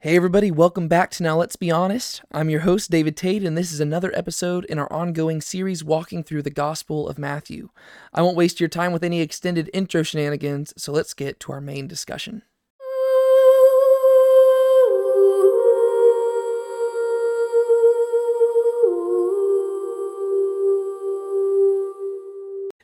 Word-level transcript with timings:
Hey, 0.00 0.14
everybody, 0.14 0.50
welcome 0.50 0.88
back 0.88 1.10
to 1.12 1.22
Now 1.22 1.38
Let's 1.38 1.56
Be 1.56 1.70
Honest. 1.70 2.20
I'm 2.30 2.50
your 2.50 2.60
host, 2.60 2.90
David 2.90 3.16
Tate, 3.16 3.42
and 3.42 3.56
this 3.56 3.72
is 3.72 3.80
another 3.80 4.14
episode 4.14 4.66
in 4.66 4.78
our 4.78 4.92
ongoing 4.92 5.40
series 5.40 5.82
walking 5.82 6.22
through 6.22 6.42
the 6.42 6.50
Gospel 6.50 7.08
of 7.08 7.18
Matthew. 7.18 7.70
I 8.12 8.20
won't 8.20 8.36
waste 8.36 8.60
your 8.60 8.68
time 8.68 8.92
with 8.92 9.02
any 9.02 9.22
extended 9.22 9.70
intro 9.72 10.02
shenanigans, 10.02 10.74
so 10.76 10.92
let's 10.92 11.14
get 11.14 11.40
to 11.40 11.52
our 11.52 11.62
main 11.62 11.88
discussion. 11.88 12.42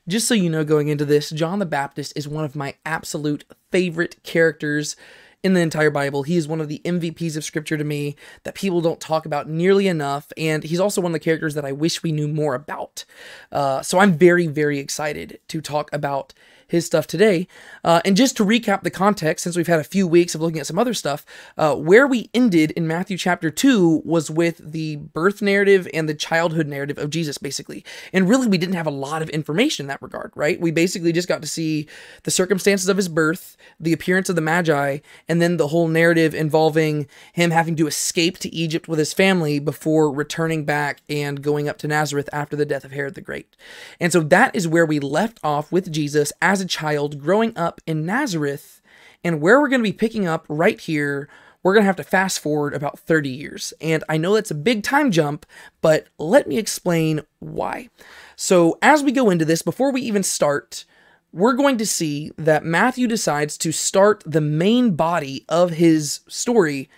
Just 0.08 0.26
so 0.26 0.32
you 0.32 0.48
know, 0.48 0.64
going 0.64 0.88
into 0.88 1.04
this, 1.04 1.28
John 1.28 1.58
the 1.58 1.66
Baptist 1.66 2.14
is 2.16 2.26
one 2.26 2.46
of 2.46 2.56
my 2.56 2.74
absolute 2.86 3.44
favorite 3.70 4.16
characters 4.22 4.96
in 5.42 5.54
the 5.54 5.60
entire 5.60 5.90
Bible. 5.90 6.22
He 6.22 6.36
is 6.36 6.46
one 6.46 6.60
of 6.60 6.68
the 6.68 6.80
MVPs 6.84 7.36
of 7.36 7.44
scripture 7.44 7.76
to 7.76 7.84
me 7.84 8.16
that 8.44 8.54
people 8.54 8.80
don't 8.80 9.00
talk 9.00 9.26
about 9.26 9.48
nearly 9.48 9.88
enough. 9.88 10.32
And 10.36 10.62
he's 10.62 10.80
also 10.80 11.00
one 11.00 11.10
of 11.10 11.14
the 11.14 11.24
characters 11.24 11.54
that 11.54 11.64
I 11.64 11.72
wish 11.72 12.02
we 12.02 12.12
knew 12.12 12.28
more 12.28 12.54
about. 12.54 13.04
Uh, 13.50 13.82
so 13.82 13.98
I'm 13.98 14.14
very, 14.14 14.46
very 14.46 14.78
excited 14.78 15.40
to 15.48 15.60
talk 15.60 15.92
about 15.92 16.32
his 16.72 16.86
stuff 16.86 17.06
today. 17.06 17.46
Uh, 17.84 18.00
and 18.04 18.16
just 18.16 18.34
to 18.34 18.44
recap 18.44 18.82
the 18.82 18.90
context, 18.90 19.44
since 19.44 19.56
we've 19.56 19.66
had 19.66 19.78
a 19.78 19.84
few 19.84 20.08
weeks 20.08 20.34
of 20.34 20.40
looking 20.40 20.58
at 20.58 20.66
some 20.66 20.78
other 20.78 20.94
stuff, 20.94 21.24
uh, 21.58 21.76
where 21.76 22.06
we 22.06 22.30
ended 22.32 22.70
in 22.72 22.86
Matthew 22.86 23.18
chapter 23.18 23.50
2 23.50 24.02
was 24.06 24.30
with 24.30 24.58
the 24.72 24.96
birth 24.96 25.42
narrative 25.42 25.86
and 25.92 26.08
the 26.08 26.14
childhood 26.14 26.66
narrative 26.66 26.96
of 26.96 27.10
Jesus, 27.10 27.36
basically. 27.36 27.84
And 28.12 28.26
really, 28.26 28.46
we 28.46 28.56
didn't 28.56 28.74
have 28.74 28.86
a 28.86 28.90
lot 28.90 29.20
of 29.20 29.28
information 29.28 29.84
in 29.84 29.88
that 29.88 30.00
regard, 30.00 30.32
right? 30.34 30.58
We 30.58 30.70
basically 30.70 31.12
just 31.12 31.28
got 31.28 31.42
to 31.42 31.48
see 31.48 31.86
the 32.22 32.30
circumstances 32.30 32.88
of 32.88 32.96
his 32.96 33.08
birth, 33.08 33.58
the 33.78 33.92
appearance 33.92 34.30
of 34.30 34.34
the 34.36 34.40
Magi, 34.40 34.98
and 35.28 35.42
then 35.42 35.58
the 35.58 35.68
whole 35.68 35.88
narrative 35.88 36.34
involving 36.34 37.06
him 37.34 37.50
having 37.50 37.76
to 37.76 37.86
escape 37.86 38.38
to 38.38 38.54
Egypt 38.54 38.88
with 38.88 38.98
his 38.98 39.12
family 39.12 39.58
before 39.58 40.10
returning 40.10 40.64
back 40.64 41.02
and 41.10 41.42
going 41.42 41.68
up 41.68 41.76
to 41.78 41.88
Nazareth 41.88 42.30
after 42.32 42.56
the 42.56 42.64
death 42.64 42.84
of 42.84 42.92
Herod 42.92 43.14
the 43.14 43.20
Great. 43.20 43.54
And 44.00 44.10
so 44.10 44.20
that 44.20 44.56
is 44.56 44.66
where 44.66 44.86
we 44.86 45.00
left 45.00 45.38
off 45.44 45.70
with 45.70 45.92
Jesus 45.92 46.32
as 46.40 46.61
a 46.62 46.66
child 46.66 47.20
growing 47.20 47.56
up 47.56 47.80
in 47.86 48.06
Nazareth. 48.06 48.80
And 49.24 49.40
where 49.40 49.60
we're 49.60 49.68
going 49.68 49.82
to 49.82 49.90
be 49.90 49.92
picking 49.92 50.26
up 50.26 50.46
right 50.48 50.80
here, 50.80 51.28
we're 51.62 51.74
going 51.74 51.82
to 51.82 51.86
have 51.86 51.96
to 51.96 52.04
fast 52.04 52.40
forward 52.40 52.74
about 52.74 52.98
30 52.98 53.28
years. 53.28 53.72
And 53.80 54.02
I 54.08 54.16
know 54.16 54.34
that's 54.34 54.50
a 54.50 54.54
big 54.54 54.82
time 54.82 55.10
jump, 55.10 55.46
but 55.80 56.08
let 56.18 56.48
me 56.48 56.58
explain 56.58 57.20
why. 57.38 57.88
So, 58.36 58.78
as 58.82 59.02
we 59.02 59.12
go 59.12 59.30
into 59.30 59.44
this, 59.44 59.62
before 59.62 59.92
we 59.92 60.00
even 60.02 60.22
start, 60.22 60.84
we're 61.32 61.52
going 61.54 61.78
to 61.78 61.86
see 61.86 62.32
that 62.36 62.64
Matthew 62.64 63.06
decides 63.06 63.56
to 63.58 63.72
start 63.72 64.22
the 64.26 64.40
main 64.40 64.94
body 64.96 65.44
of 65.48 65.70
his 65.70 66.20
story 66.28 66.90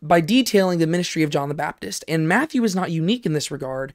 by 0.00 0.20
detailing 0.20 0.78
the 0.78 0.86
ministry 0.86 1.22
of 1.22 1.30
John 1.30 1.48
the 1.48 1.54
Baptist. 1.54 2.04
And 2.08 2.28
Matthew 2.28 2.64
is 2.64 2.74
not 2.74 2.90
unique 2.90 3.26
in 3.26 3.32
this 3.34 3.50
regard. 3.50 3.92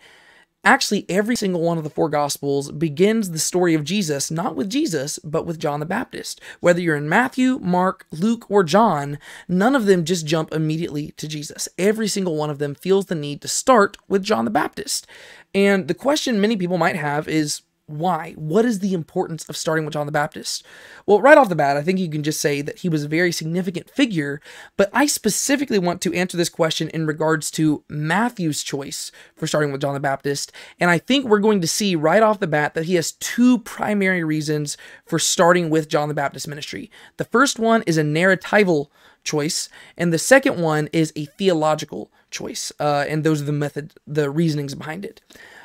Actually, 0.66 1.06
every 1.09 1.36
single 1.36 1.61
one 1.61 1.78
of 1.78 1.83
the 1.83 1.89
four 1.89 2.08
Gospels 2.08 2.72
begins 2.72 3.31
the 3.31 3.39
story 3.39 3.73
of 3.73 3.83
Jesus, 3.83 4.31
not 4.31 4.56
with 4.56 4.69
Jesus, 4.69 5.19
but 5.19 5.45
with 5.45 5.59
John 5.59 5.81
the 5.81 5.86
Baptist. 5.86 6.39
Whether 6.61 6.80
you're 6.80 6.95
in 6.95 7.09
Matthew, 7.09 7.59
Mark, 7.61 8.06
Luke, 8.11 8.45
or 8.50 8.64
John, 8.64 9.19
none 9.50 9.75
of 9.75 9.86
them 9.86 10.06
just 10.06 10.25
jump 10.25 10.53
immediately 10.53 11.11
to 11.17 11.28
Jesus. 11.28 11.67
Every 11.78 12.08
single 12.08 12.38
one 12.38 12.50
of 12.50 12.59
them 12.59 12.75
feels 12.75 13.08
the 13.08 13.16
need 13.16 13.41
to 13.41 13.47
start 13.50 13.97
with 14.08 14.23
John 14.23 14.45
the 14.45 14.52
Baptist. 14.52 15.06
And 15.53 15.89
the 15.89 15.94
question 15.94 16.39
many 16.39 16.56
people 16.56 16.78
might 16.78 16.95
have 16.95 17.28
is 17.28 17.61
why? 17.85 18.33
What 18.37 18.63
is 18.63 18.79
the 18.79 18.93
importance 18.93 19.47
of 19.49 19.57
starting 19.57 19.83
with 19.83 19.93
John 19.93 20.05
the 20.05 20.11
Baptist? 20.11 20.65
Well, 21.05 21.21
right 21.21 21.37
off 21.37 21.49
the 21.49 21.55
bat, 21.55 21.75
I 21.75 21.81
think 21.81 21.99
you 21.99 22.09
can 22.09 22.23
just 22.23 22.39
say 22.39 22.61
that 22.61 22.79
he 22.79 22.87
was 22.87 23.03
a 23.03 23.09
very 23.09 23.31
significant 23.31 23.89
figure, 23.89 24.41
but 24.77 24.89
I 24.93 25.05
specifically 25.05 25.79
want 25.79 26.01
to 26.01 26.13
answer 26.13 26.37
this 26.37 26.47
question 26.47 26.89
in 26.89 27.05
regards 27.05 27.51
to 27.51 27.83
Matthew's 27.89 28.63
choice 28.63 29.11
for 29.35 29.47
starting 29.47 29.71
with 29.71 29.81
John 29.81 29.93
the 29.93 29.99
Baptist. 29.99 30.53
And 30.79 30.89
I 30.89 30.97
think 30.97 31.25
we're 31.25 31.39
going 31.39 31.59
to 31.59 31.67
see 31.67 31.95
right 31.95 32.23
off 32.23 32.39
the 32.39 32.47
bat 32.47 32.73
that 32.73 32.85
he 32.85 32.95
has 32.95 33.11
two 33.11 33.59
primary 33.59 34.23
reasons 34.23 34.77
for 35.05 35.19
starting 35.19 35.69
with 35.69 35.89
John 35.89 36.07
the 36.07 36.13
Baptist 36.13 36.47
ministry. 36.47 36.89
The 37.17 37.25
first 37.25 37.59
one 37.59 37.83
is 37.83 37.97
a 37.97 38.03
narratival 38.03 38.88
choice, 39.25 39.67
and 39.97 40.13
the 40.13 40.17
second 40.17 40.61
one 40.61 40.88
is 40.93 41.11
a 41.16 41.25
theological 41.25 42.11
choice. 42.31 42.72
Uh, 42.79 43.05
and 43.07 43.23
those 43.23 43.41
are 43.41 43.45
the 43.45 43.51
method, 43.51 43.93
the 44.07 44.29
reasonings 44.29 44.73
behind 44.73 45.03
it. 45.03 45.22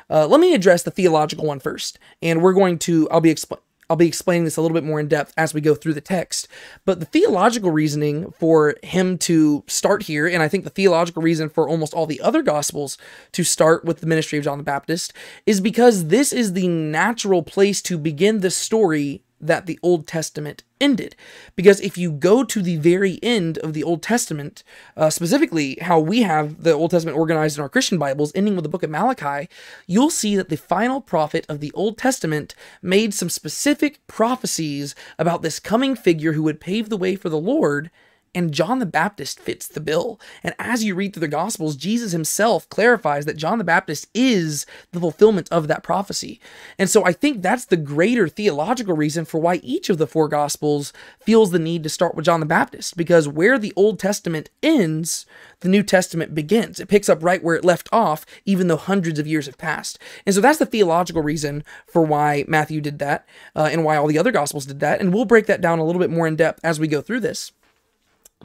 Uh, 0.09 0.27
let 0.27 0.39
me 0.39 0.53
address 0.53 0.83
the 0.83 0.91
theological 0.91 1.45
one 1.45 1.59
first, 1.59 1.99
and 2.21 2.41
we're 2.41 2.53
going 2.53 2.79
to. 2.79 3.09
I'll 3.09 3.21
be 3.21 3.29
explaining. 3.29 3.63
I'll 3.89 3.95
be 3.95 4.07
explaining 4.07 4.43
this 4.43 4.55
a 4.55 4.61
little 4.61 4.75
bit 4.75 4.83
more 4.83 4.99
in 4.99 5.07
depth 5.07 5.33
as 5.35 5.51
we 5.51 5.61
go 5.61 5.73
through 5.73 5.95
the 5.95 6.01
text. 6.01 6.47
But 6.85 6.99
the 6.99 7.07
theological 7.07 7.71
reasoning 7.71 8.31
for 8.37 8.75
him 8.83 9.17
to 9.19 9.63
start 9.65 10.03
here, 10.03 10.27
and 10.27 10.43
I 10.43 10.47
think 10.47 10.63
the 10.63 10.69
theological 10.69 11.23
reason 11.23 11.49
for 11.49 11.67
almost 11.67 11.95
all 11.95 12.05
the 12.05 12.21
other 12.21 12.43
gospels 12.43 12.99
to 13.31 13.43
start 13.43 13.85
with 13.85 13.99
the 13.99 14.05
ministry 14.05 14.37
of 14.37 14.43
John 14.43 14.59
the 14.59 14.63
Baptist, 14.63 15.11
is 15.47 15.59
because 15.59 16.07
this 16.07 16.31
is 16.31 16.53
the 16.53 16.67
natural 16.67 17.41
place 17.41 17.81
to 17.83 17.97
begin 17.97 18.41
the 18.41 18.51
story 18.51 19.23
that 19.41 19.65
the 19.65 19.79
Old 19.81 20.07
Testament 20.07 20.63
ended. 20.81 21.15
Because 21.55 21.81
if 21.81 21.97
you 21.97 22.11
go 22.11 22.43
to 22.43 22.61
the 22.61 22.77
very 22.77 23.19
end 23.21 23.57
of 23.59 23.73
the 23.73 23.83
Old 23.83 24.01
Testament, 24.01 24.63
uh, 24.95 25.09
specifically 25.09 25.77
how 25.81 25.99
we 25.99 26.21
have 26.21 26.63
the 26.63 26.73
Old 26.73 26.91
Testament 26.91 27.17
organized 27.17 27.57
in 27.57 27.61
our 27.61 27.69
Christian 27.69 27.97
Bibles, 27.97 28.31
ending 28.35 28.55
with 28.55 28.63
the 28.63 28.69
book 28.69 28.83
of 28.83 28.89
Malachi, 28.89 29.49
you'll 29.87 30.09
see 30.09 30.35
that 30.35 30.49
the 30.49 30.57
final 30.57 31.01
prophet 31.01 31.45
of 31.49 31.59
the 31.59 31.71
Old 31.73 31.97
Testament 31.97 32.55
made 32.81 33.13
some 33.13 33.29
specific 33.29 34.05
prophecies 34.07 34.95
about 35.17 35.41
this 35.41 35.59
coming 35.59 35.95
figure 35.95 36.33
who 36.33 36.43
would 36.43 36.61
pave 36.61 36.89
the 36.89 36.97
way 36.97 37.15
for 37.15 37.29
the 37.29 37.37
Lord 37.37 37.91
and 38.33 38.53
John 38.53 38.79
the 38.79 38.85
Baptist 38.85 39.39
fits 39.39 39.67
the 39.67 39.79
bill. 39.79 40.19
And 40.43 40.55
as 40.59 40.83
you 40.83 40.95
read 40.95 41.13
through 41.13 41.21
the 41.21 41.27
Gospels, 41.27 41.75
Jesus 41.75 42.11
himself 42.11 42.69
clarifies 42.69 43.25
that 43.25 43.37
John 43.37 43.57
the 43.57 43.63
Baptist 43.63 44.07
is 44.13 44.65
the 44.91 44.99
fulfillment 44.99 45.47
of 45.51 45.67
that 45.67 45.83
prophecy. 45.83 46.39
And 46.77 46.89
so 46.89 47.05
I 47.05 47.11
think 47.11 47.41
that's 47.41 47.65
the 47.65 47.77
greater 47.77 48.27
theological 48.27 48.95
reason 48.95 49.25
for 49.25 49.39
why 49.39 49.55
each 49.55 49.89
of 49.89 49.97
the 49.97 50.07
four 50.07 50.27
Gospels 50.27 50.93
feels 51.19 51.51
the 51.51 51.59
need 51.59 51.83
to 51.83 51.89
start 51.89 52.15
with 52.15 52.25
John 52.25 52.39
the 52.39 52.45
Baptist, 52.45 52.97
because 52.97 53.27
where 53.27 53.57
the 53.57 53.73
Old 53.75 53.99
Testament 53.99 54.49
ends, 54.61 55.25
the 55.61 55.69
New 55.69 55.83
Testament 55.83 56.33
begins. 56.35 56.79
It 56.79 56.87
picks 56.87 57.09
up 57.09 57.23
right 57.23 57.43
where 57.43 57.55
it 57.55 57.65
left 57.65 57.89
off, 57.91 58.25
even 58.45 58.67
though 58.67 58.77
hundreds 58.77 59.19
of 59.19 59.27
years 59.27 59.45
have 59.45 59.57
passed. 59.57 59.99
And 60.25 60.33
so 60.33 60.41
that's 60.41 60.59
the 60.59 60.65
theological 60.65 61.21
reason 61.21 61.63
for 61.87 62.01
why 62.01 62.45
Matthew 62.47 62.81
did 62.81 62.99
that 62.99 63.27
uh, 63.55 63.69
and 63.71 63.83
why 63.83 63.97
all 63.97 64.07
the 64.07 64.19
other 64.19 64.31
Gospels 64.31 64.65
did 64.65 64.79
that. 64.79 65.01
And 65.01 65.13
we'll 65.13 65.25
break 65.25 65.45
that 65.47 65.61
down 65.61 65.79
a 65.79 65.85
little 65.85 65.99
bit 65.99 66.09
more 66.09 66.27
in 66.27 66.35
depth 66.35 66.59
as 66.63 66.79
we 66.79 66.87
go 66.87 67.01
through 67.01 67.21
this. 67.21 67.51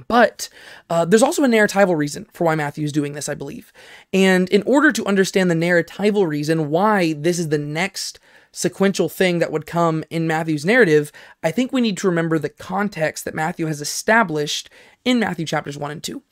But 0.09 0.49
uh, 0.91 1.05
there's 1.05 1.22
also 1.22 1.44
a 1.44 1.49
narratival 1.49 1.97
reason 1.97 2.27
for 2.32 2.44
why 2.44 2.56
Matthew 2.56 2.84
is 2.84 2.93
doing 2.93 3.12
this, 3.12 3.28
I 3.28 3.34
believe. 3.34 3.72
And 4.12 4.49
in 4.49 4.62
order 4.62 4.91
to 4.91 5.06
understand 5.06 5.50
the 5.50 5.55
narratival 5.55 6.27
reason 6.27 6.71
why 6.71 7.12
this 7.12 7.38
is 7.38 7.50
the 7.50 7.59
next 7.59 8.19
sequential 8.50 9.09
thing 9.09 9.38
that 9.38 9.53
would 9.53 9.66
come 9.66 10.05
in 10.10 10.27
Matthew's 10.27 10.65
narrative, 10.65 11.12
I 11.43 11.50
think 11.53 11.72
we 11.72 11.81
need 11.81 11.97
to 11.99 12.09
remember 12.09 12.38
the 12.38 12.49
context 12.49 13.25
that 13.25 13.34
Matthew 13.34 13.66
has 13.66 13.81
established 13.81 14.69
in 15.05 15.21
Matthew 15.21 15.47
chapters 15.47 15.78
1 15.78 15.91
and 15.91 16.03
2. 16.03 16.22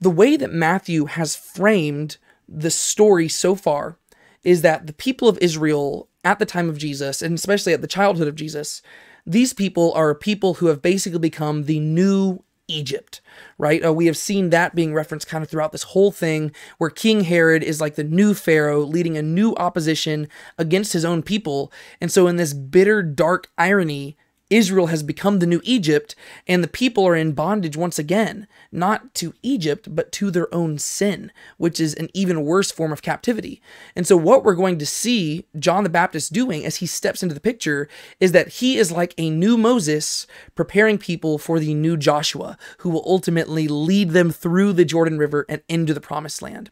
The 0.00 0.10
way 0.10 0.36
that 0.36 0.52
Matthew 0.52 1.06
has 1.06 1.34
framed 1.34 2.18
the 2.48 2.70
story 2.70 3.28
so 3.28 3.54
far 3.54 3.96
is 4.44 4.62
that 4.62 4.86
the 4.86 4.92
people 4.92 5.28
of 5.28 5.38
Israel 5.38 6.08
at 6.24 6.38
the 6.38 6.46
time 6.46 6.68
of 6.68 6.78
Jesus, 6.78 7.22
and 7.22 7.34
especially 7.34 7.72
at 7.72 7.80
the 7.80 7.86
childhood 7.86 8.28
of 8.28 8.34
Jesus, 8.34 8.82
these 9.26 9.52
people 9.52 9.92
are 9.92 10.14
people 10.14 10.54
who 10.54 10.66
have 10.66 10.80
basically 10.80 11.18
become 11.18 11.64
the 11.64 11.80
new 11.80 12.42
Egypt, 12.68 13.20
right? 13.56 13.84
Uh, 13.84 13.92
we 13.92 14.06
have 14.06 14.16
seen 14.16 14.50
that 14.50 14.74
being 14.74 14.94
referenced 14.94 15.26
kind 15.26 15.42
of 15.42 15.50
throughout 15.50 15.72
this 15.72 15.82
whole 15.82 16.12
thing, 16.12 16.52
where 16.78 16.90
King 16.90 17.24
Herod 17.24 17.62
is 17.62 17.80
like 17.80 17.96
the 17.96 18.04
new 18.04 18.34
Pharaoh 18.34 18.80
leading 18.80 19.16
a 19.16 19.22
new 19.22 19.54
opposition 19.56 20.28
against 20.58 20.92
his 20.92 21.04
own 21.04 21.22
people. 21.22 21.72
And 22.00 22.12
so, 22.12 22.26
in 22.26 22.36
this 22.36 22.52
bitter, 22.52 23.02
dark 23.02 23.50
irony, 23.58 24.16
Israel 24.50 24.86
has 24.86 25.02
become 25.02 25.38
the 25.38 25.46
new 25.46 25.60
Egypt, 25.64 26.14
and 26.46 26.64
the 26.64 26.68
people 26.68 27.06
are 27.06 27.16
in 27.16 27.32
bondage 27.32 27.76
once 27.76 27.98
again, 27.98 28.46
not 28.72 29.14
to 29.14 29.34
Egypt, 29.42 29.94
but 29.94 30.10
to 30.12 30.30
their 30.30 30.52
own 30.54 30.78
sin, 30.78 31.30
which 31.58 31.78
is 31.78 31.94
an 31.94 32.08
even 32.14 32.44
worse 32.44 32.70
form 32.70 32.92
of 32.92 33.02
captivity. 33.02 33.60
And 33.94 34.06
so, 34.06 34.16
what 34.16 34.44
we're 34.44 34.54
going 34.54 34.78
to 34.78 34.86
see 34.86 35.44
John 35.58 35.84
the 35.84 35.90
Baptist 35.90 36.32
doing 36.32 36.64
as 36.64 36.76
he 36.76 36.86
steps 36.86 37.22
into 37.22 37.34
the 37.34 37.40
picture 37.40 37.88
is 38.20 38.32
that 38.32 38.48
he 38.48 38.78
is 38.78 38.90
like 38.90 39.14
a 39.18 39.30
new 39.30 39.58
Moses 39.58 40.26
preparing 40.54 40.98
people 40.98 41.38
for 41.38 41.60
the 41.60 41.74
new 41.74 41.96
Joshua, 41.96 42.56
who 42.78 42.90
will 42.90 43.04
ultimately 43.06 43.68
lead 43.68 44.10
them 44.10 44.30
through 44.30 44.72
the 44.72 44.84
Jordan 44.84 45.18
River 45.18 45.44
and 45.48 45.62
into 45.68 45.92
the 45.92 46.00
promised 46.00 46.40
land. 46.40 46.70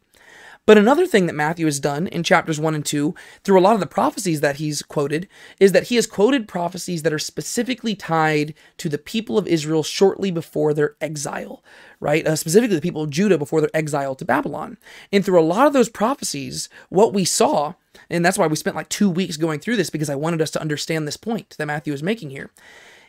But 0.67 0.79
another 0.79 1.07
thing 1.07 1.27
that 1.27 1.35
Matthew 1.35 1.65
has 1.67 1.79
done 1.79 2.09
in 2.09 2.25
chapters 2.25 2.59
1 2.59 2.75
and 2.75 2.85
2, 2.85 3.15
through 3.45 3.59
a 3.59 3.63
lot 3.63 3.75
of 3.75 3.81
the 3.81 3.87
prophecies 3.87 4.41
that 4.41 4.57
he's 4.57 4.83
quoted, 4.83 5.29
is 5.61 5.71
that 5.71 5.85
he 5.85 5.95
has 5.95 6.09
quoted 6.09 6.49
prophecies 6.49 7.03
that 7.03 7.13
are 7.13 7.21
specifically 7.21 7.95
tied 7.95 8.53
to 8.79 8.89
the 8.89 8.99
people 8.99 9.39
of 9.39 9.47
Israel 9.47 9.85
shortly 9.85 10.33
before 10.33 10.75
their 10.75 10.97
exile, 11.01 11.63
right? 12.01 12.27
Uh, 12.27 12.35
specifically, 12.35 12.75
the 12.75 12.83
people 12.83 13.03
of 13.03 13.11
Judah 13.11 13.39
before 13.39 13.61
their 13.61 13.71
exile 13.73 14.17
to 14.17 14.25
Babylon. 14.25 14.77
And 15.13 15.25
through 15.25 15.41
a 15.41 15.43
lot 15.43 15.69
of 15.69 15.73
those 15.73 15.89
prophecies, 15.89 16.69
what 16.89 17.15
we 17.15 17.25
saw, 17.25 17.75
and 18.11 18.25
that's 18.25 18.37
why 18.37 18.49
we 18.49 18.57
spent 18.57 18.77
like 18.77 18.89
two 18.89 19.09
weeks 19.09 19.37
going 19.37 19.61
through 19.61 19.77
this 19.77 19.91
because 19.91 20.11
I 20.11 20.17
wanted 20.17 20.43
us 20.43 20.51
to 20.51 20.61
understand 20.61 21.07
this 21.07 21.17
point 21.17 21.55
that 21.59 21.67
Matthew 21.67 21.93
is 21.93 22.03
making 22.03 22.31
here, 22.31 22.51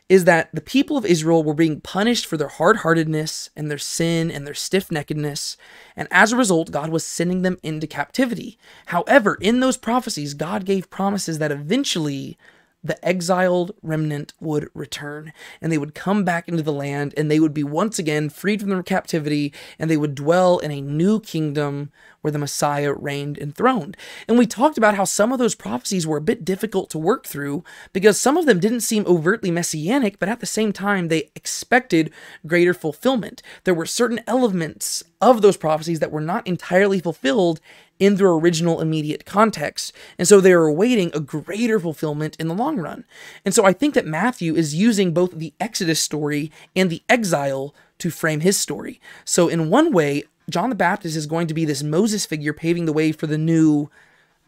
is 0.08 0.24
that 0.24 0.48
the 0.54 0.60
people 0.60 0.96
of 0.96 1.04
Israel 1.04 1.44
were 1.44 1.54
being 1.54 1.80
punished 1.80 2.26
for 2.26 2.36
their 2.36 2.48
hard 2.48 2.78
heartedness 2.78 3.50
and 3.54 3.70
their 3.70 3.78
sin 3.78 4.30
and 4.30 4.46
their 4.46 4.54
stiff 4.54 4.88
neckedness. 4.88 5.56
And 5.96 6.08
as 6.10 6.32
a 6.32 6.36
result, 6.36 6.70
God 6.70 6.88
was 6.90 7.04
sending 7.04 7.42
them 7.42 7.58
into 7.62 7.86
captivity. 7.86 8.58
However, 8.86 9.36
in 9.40 9.60
those 9.60 9.76
prophecies, 9.76 10.32
God 10.32 10.64
gave 10.64 10.88
promises 10.88 11.38
that 11.38 11.52
eventually 11.52 12.38
the 12.82 13.04
exiled 13.06 13.72
remnant 13.82 14.32
would 14.40 14.68
return 14.72 15.32
and 15.60 15.72
they 15.72 15.78
would 15.78 15.94
come 15.94 16.24
back 16.24 16.48
into 16.48 16.62
the 16.62 16.72
land 16.72 17.12
and 17.16 17.30
they 17.30 17.40
would 17.40 17.54
be 17.54 17.64
once 17.64 17.98
again 17.98 18.28
freed 18.28 18.60
from 18.60 18.70
their 18.70 18.82
captivity 18.82 19.52
and 19.78 19.90
they 19.90 19.96
would 19.96 20.14
dwell 20.14 20.58
in 20.58 20.70
a 20.70 20.80
new 20.80 21.18
kingdom 21.20 21.90
where 22.20 22.32
the 22.32 22.38
Messiah 22.38 22.92
reigned 22.92 23.38
enthroned. 23.38 23.96
And 24.26 24.38
we 24.38 24.46
talked 24.46 24.78
about 24.78 24.94
how 24.94 25.04
some 25.04 25.32
of 25.32 25.38
those 25.38 25.54
prophecies 25.54 26.06
were 26.06 26.16
a 26.16 26.22
bit 26.22 26.44
difficult 26.44 26.90
to 26.90 26.98
work 26.98 27.26
through 27.26 27.64
because 27.92 28.20
some 28.20 28.36
of 28.36 28.46
them 28.46 28.60
didn't 28.60 28.80
seem 28.80 29.04
overtly 29.06 29.50
messianic, 29.50 30.18
but 30.18 30.28
at 30.28 30.40
the 30.40 30.46
same 30.46 30.72
time, 30.72 31.08
they 31.08 31.30
expected 31.34 32.12
greater 32.46 32.74
fulfillment. 32.74 33.42
There 33.64 33.74
were 33.74 33.86
certain 33.86 34.20
elements 34.26 35.04
of 35.20 35.42
those 35.42 35.56
prophecies 35.56 36.00
that 36.00 36.12
were 36.12 36.20
not 36.20 36.46
entirely 36.46 37.00
fulfilled 37.00 37.60
in 37.98 38.16
their 38.16 38.30
original 38.30 38.80
immediate 38.80 39.24
context. 39.24 39.92
And 40.18 40.26
so 40.28 40.40
they 40.40 40.52
are 40.52 40.66
awaiting 40.66 41.10
a 41.12 41.20
greater 41.20 41.80
fulfillment 41.80 42.36
in 42.38 42.48
the 42.48 42.54
long 42.54 42.78
run. 42.78 43.04
And 43.44 43.54
so 43.54 43.64
I 43.64 43.72
think 43.72 43.94
that 43.94 44.06
Matthew 44.06 44.54
is 44.54 44.74
using 44.74 45.12
both 45.12 45.32
the 45.32 45.52
Exodus 45.60 46.00
story 46.00 46.50
and 46.76 46.90
the 46.90 47.02
exile 47.08 47.74
to 47.98 48.10
frame 48.10 48.40
his 48.40 48.58
story. 48.58 49.00
So 49.24 49.48
in 49.48 49.70
one 49.70 49.92
way, 49.92 50.24
John 50.48 50.70
the 50.70 50.76
Baptist 50.76 51.16
is 51.16 51.26
going 51.26 51.46
to 51.48 51.54
be 51.54 51.64
this 51.64 51.82
Moses 51.82 52.24
figure 52.24 52.52
paving 52.52 52.86
the 52.86 52.92
way 52.92 53.12
for 53.12 53.26
the 53.26 53.38
new 53.38 53.90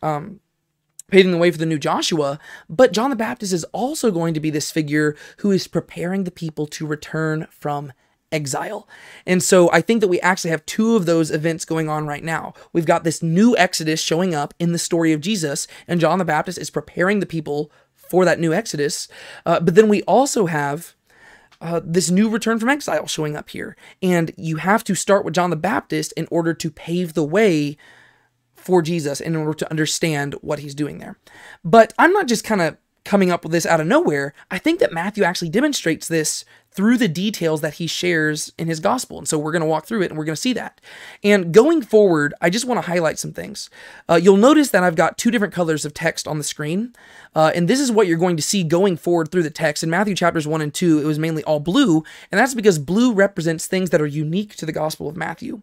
um, 0.03 0.41
paving 1.11 1.33
the 1.33 1.39
way 1.39 1.51
for 1.51 1.59
the 1.59 1.67
new 1.67 1.79
Joshua, 1.79 2.39
but 2.69 2.93
John 2.93 3.11
the 3.11 3.17
Baptist 3.17 3.53
is 3.53 3.65
also 3.65 4.11
going 4.11 4.33
to 4.33 4.41
be 4.41 4.49
this 4.49 4.71
figure 4.71 5.17
who 5.39 5.51
is 5.51 5.67
preparing 5.67 6.25
the 6.25 6.31
people 6.31 6.67
to 6.69 6.87
return 6.87 7.47
from 7.51 7.93
exile. 8.33 8.89
And 9.27 9.43
so 9.43 9.71
I 9.73 9.81
think 9.81 10.01
that 10.01 10.09
we 10.09 10.21
actually 10.21 10.51
have 10.51 10.65
two 10.67 10.97
of 10.97 11.07
those 11.07 11.31
events 11.31 11.65
going 11.65 11.89
on 11.89 12.07
right 12.07 12.25
now. 12.25 12.55
We've 12.73 12.87
got 12.87 13.05
this 13.05 13.23
new 13.23 13.57
Exodus 13.57 14.01
showing 14.01 14.35
up 14.35 14.55
in 14.59 14.73
the 14.73 14.79
story 14.79 15.13
of 15.13 15.21
Jesus, 15.21 15.67
and 15.89 16.01
John 16.01 16.19
the 16.19 16.25
Baptist 16.25 16.59
is 16.59 16.71
preparing 16.71 17.21
the 17.21 17.27
people 17.27 17.71
for 17.95 18.25
that 18.25 18.41
new 18.41 18.53
Exodus. 18.53 19.09
Uh, 19.47 19.61
but 19.61 19.75
then 19.75 19.89
we 19.89 20.03
also 20.03 20.47
have 20.47 20.95
uh, 21.61 21.81
this 21.85 22.11
new 22.11 22.29
return 22.29 22.59
from 22.59 22.69
exile 22.69 23.07
showing 23.07 23.37
up 23.37 23.51
here. 23.51 23.77
And 24.03 24.33
you 24.37 24.57
have 24.57 24.83
to 24.85 24.95
start 24.95 25.25
with 25.25 25.35
John 25.35 25.51
the 25.51 25.57
Baptist 25.57 26.13
in 26.13 26.27
order 26.31 26.55
to 26.55 26.71
pave 26.71 27.15
the 27.15 27.25
way 27.25 27.77
for 28.55 28.83
Jesus 28.83 29.21
in 29.21 29.37
order 29.37 29.55
to 29.55 29.71
understand 29.71 30.35
what 30.41 30.59
he's 30.59 30.75
doing 30.75 30.99
there. 30.99 31.19
But 31.65 31.93
I'm 31.99 32.13
not 32.13 32.29
just 32.29 32.45
kind 32.45 32.61
of 32.61 32.77
coming 33.05 33.31
up 33.31 33.43
with 33.43 33.53
this 33.53 33.67
out 33.67 33.81
of 33.81 33.87
nowhere. 33.87 34.35
I 34.51 34.59
think 34.59 34.81
that 34.81 34.93
Matthew 34.93 35.25
actually 35.25 35.51
demonstrates 35.51 36.09
this 36.09 36.45
through 36.73 36.97
the 36.97 37.09
details 37.09 37.63
that 37.63 37.75
he 37.75 37.87
shares 37.87 38.53
in 38.57 38.69
his 38.69 38.79
gospel. 38.79 39.19
And 39.19 39.27
so 39.27 39.39
we're 39.39 39.51
going 39.51 39.63
to 39.63 39.67
walk 39.67 39.87
through 39.87 40.03
it 40.03 40.11
and 40.11 40.17
we're 40.17 40.25
going 40.25 40.37
to 40.37 40.41
see 40.41 40.53
that. 40.53 40.81
And 41.25 41.53
going 41.53 41.83
forward, 41.83 42.33
I 42.41 42.49
just 42.49 42.65
want 42.65 42.81
to 42.81 42.89
highlight 42.89 43.19
some 43.19 43.33
things. 43.33 43.71
Uh, 44.09 44.15
you'll 44.15 44.37
notice 44.37 44.71
that 44.71 44.85
I've 44.85 44.95
got 44.95 45.19
two 45.19 45.33
different 45.33 45.53
colors 45.53 45.85
of 45.85 45.95
text 45.95 46.29
on 46.29 46.39
the 46.39 46.45
screen. 46.45 46.95
Uh, 47.35 47.51
and 47.55 47.67
this 47.67 47.81
is 47.81 47.91
what 47.91 48.07
you're 48.07 48.19
going 48.19 48.37
to 48.37 48.43
see 48.43 48.63
going 48.63 48.97
forward 48.97 49.33
through 49.33 49.43
the 49.43 49.51
text. 49.51 49.83
In 49.83 49.91
Matthew 49.91 50.15
chapters 50.15 50.47
1 50.47 50.61
and 50.61 50.73
2, 50.73 51.01
it 51.01 51.05
was 51.05 51.19
mainly 51.19 51.43
all 51.43 51.61
blue. 51.61 52.05
And 52.31 52.39
that's 52.39 52.55
because 52.55 52.79
blue 52.79 53.13
represents 53.13 53.67
things 53.67 53.91
that 53.91 54.01
are 54.01 54.07
unique 54.07 54.55
to 54.57 54.67
the 54.67 54.73
gospel 54.73 55.09
of 55.09 55.17
Matthew. 55.17 55.63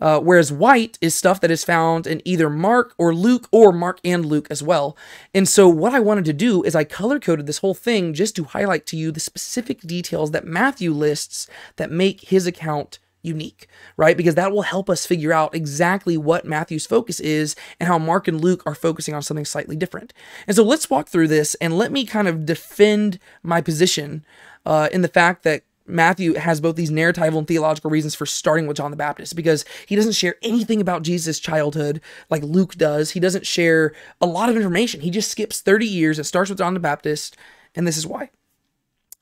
Uh, 0.00 0.20
whereas 0.20 0.52
white 0.52 0.98
is 1.00 1.14
stuff 1.14 1.40
that 1.40 1.50
is 1.50 1.64
found 1.64 2.06
in 2.06 2.20
either 2.24 2.50
Mark 2.50 2.94
or 2.98 3.14
Luke 3.14 3.48
or 3.50 3.72
Mark 3.72 3.98
and 4.04 4.26
Luke 4.26 4.46
as 4.50 4.62
well. 4.62 4.96
And 5.34 5.48
so 5.48 5.68
what 5.68 5.94
I 5.94 6.00
wanted 6.00 6.26
to 6.26 6.32
do 6.32 6.62
is 6.62 6.74
I 6.74 6.84
color 6.84 7.18
coded 7.18 7.46
this 7.46 7.58
whole 7.58 7.74
thing 7.74 8.12
just 8.12 8.36
to 8.36 8.44
highlight 8.44 8.86
to 8.86 8.96
you 8.96 9.10
the 9.10 9.20
specific 9.20 9.80
details 9.80 10.32
that 10.32 10.46
Matthew 10.46 10.92
lists 10.92 11.46
that 11.76 11.90
make 11.90 12.22
his 12.22 12.46
account 12.46 12.98
unique, 13.22 13.68
right? 13.96 14.16
Because 14.16 14.36
that 14.36 14.52
will 14.52 14.62
help 14.62 14.88
us 14.88 15.04
figure 15.04 15.32
out 15.32 15.54
exactly 15.54 16.16
what 16.16 16.44
Matthew's 16.44 16.86
focus 16.86 17.18
is 17.20 17.56
and 17.80 17.88
how 17.88 17.98
Mark 17.98 18.28
and 18.28 18.40
Luke 18.40 18.62
are 18.64 18.74
focusing 18.74 19.14
on 19.14 19.22
something 19.22 19.44
slightly 19.44 19.76
different. 19.76 20.14
And 20.46 20.54
so 20.54 20.62
let's 20.62 20.88
walk 20.88 21.08
through 21.08 21.28
this 21.28 21.54
and 21.56 21.76
let 21.76 21.90
me 21.90 22.06
kind 22.06 22.28
of 22.28 22.46
defend 22.46 23.18
my 23.42 23.60
position 23.60 24.24
uh, 24.64 24.88
in 24.92 25.02
the 25.02 25.08
fact 25.08 25.42
that 25.42 25.64
Matthew 25.86 26.34
has 26.34 26.60
both 26.60 26.76
these 26.76 26.90
narratival 26.90 27.38
and 27.38 27.48
theological 27.48 27.90
reasons 27.90 28.14
for 28.14 28.26
starting 28.26 28.66
with 28.66 28.76
John 28.76 28.90
the 28.90 28.96
Baptist 28.96 29.36
because 29.36 29.64
he 29.86 29.96
doesn't 29.96 30.12
share 30.12 30.36
anything 30.42 30.80
about 30.80 31.02
Jesus' 31.02 31.38
childhood 31.38 32.00
like 32.30 32.42
Luke 32.42 32.74
does. 32.74 33.12
He 33.12 33.20
doesn't 33.20 33.46
share 33.46 33.92
a 34.20 34.26
lot 34.26 34.48
of 34.48 34.56
information. 34.56 35.00
He 35.00 35.10
just 35.10 35.30
skips 35.30 35.60
30 35.60 35.86
years 35.86 36.18
and 36.18 36.26
starts 36.26 36.50
with 36.50 36.58
John 36.58 36.74
the 36.74 36.80
Baptist, 36.80 37.36
and 37.74 37.86
this 37.86 37.96
is 37.96 38.06
why. 38.06 38.30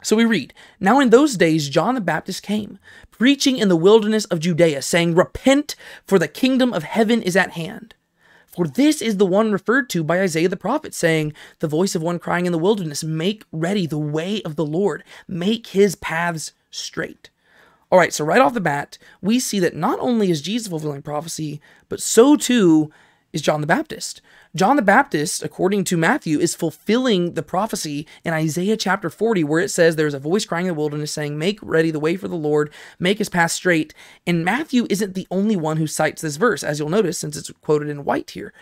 So 0.03 0.17
we 0.17 0.25
read, 0.25 0.53
Now 0.81 1.01
in 1.01 1.11
those 1.11 1.37
days 1.37 1.69
John 1.69 1.95
the 1.95 2.01
Baptist 2.01 2.43
came, 2.43 2.79
preaching 3.11 3.57
in 3.57 3.69
the 3.69 3.77
wilderness 3.77 4.27
of 4.27 4.41
Judea, 4.41 4.83
saying, 4.83 5.15
Repent, 5.15 5.77
for 6.07 6.19
the 6.19 6.29
kingdom 6.29 6.73
of 6.73 6.83
heaven 6.83 7.23
is 7.23 7.37
at 7.37 7.53
hand. 7.53 7.95
For 8.55 8.69
this 8.69 9.03
is 9.03 9.17
the 9.17 9.27
one 9.27 9.53
referred 9.53 9.91
to 9.91 10.05
by 10.05 10.21
Isaiah 10.21 10.49
the 10.49 10.57
prophet, 10.57 10.95
saying, 10.95 11.33
The 11.59 11.69
voice 11.69 11.95
of 11.95 12.03
one 12.03 12.19
crying 12.19 12.47
in 12.47 12.53
the 12.53 12.59
wilderness, 12.59 13.03
Make 13.03 13.45
ready 13.51 13.87
the 13.87 13.99
way 13.99 14.43
of 14.43 14.57
the 14.57 14.65
Lord, 14.65 15.03
make 15.27 15.69
his 15.69 15.97
paths 15.97 16.53
straight. 16.71 17.31
All 17.91 17.99
right, 17.99 18.13
so 18.13 18.25
right 18.25 18.41
off 18.41 18.55
the 18.55 18.61
bat, 18.61 18.99
we 19.21 19.39
see 19.39 19.61
that 19.61 19.77
not 19.77 19.99
only 20.01 20.31
is 20.31 20.43
Jesus 20.43 20.69
fulfilling 20.69 21.03
prophecy, 21.03 21.61
but 21.89 22.01
so 22.01 22.37
too 22.37 22.91
is 23.35 23.43
John 23.43 23.61
the 23.61 23.67
Baptist. 23.67 24.23
John 24.55 24.77
the 24.77 24.83
Baptist, 24.83 25.43
according 25.43 25.83
to 25.85 25.97
Matthew, 25.97 26.39
is 26.39 26.55
fulfilling 26.55 27.35
the 27.35 27.43
prophecy 27.43 28.07
in 28.25 28.33
Isaiah 28.33 28.77
chapter 28.77 29.11
40, 29.11 29.43
where 29.43 29.61
it 29.61 29.71
says, 29.71 29.97
There's 29.97 30.15
a 30.15 30.21
voice 30.21 30.45
crying 30.45 30.67
in 30.67 30.75
the 30.75 30.79
wilderness 30.79 31.11
saying, 31.11 31.37
Make 31.37 31.59
ready 31.61 31.91
the 31.91 31.99
way 31.99 32.17
for 32.17 32.29
the 32.29 32.37
Lord, 32.37 32.73
make 33.01 33.19
his 33.19 33.29
path 33.29 33.51
straight. 33.51 33.93
And 34.27 34.45
Matthew 34.45 34.87
isn't 34.89 35.15
the 35.15 35.27
only 35.31 35.57
one 35.57 35.79
who 35.79 35.89
cites 35.89 36.23
this 36.23 36.37
verse, 36.37 36.63
as 36.63 36.79
you'll 36.79 36.89
notice, 36.89 37.19
since 37.19 37.37
it's 37.37 37.51
quoted 37.61 37.89
in 37.89 38.05
white 38.05 38.31
here. 38.31 38.55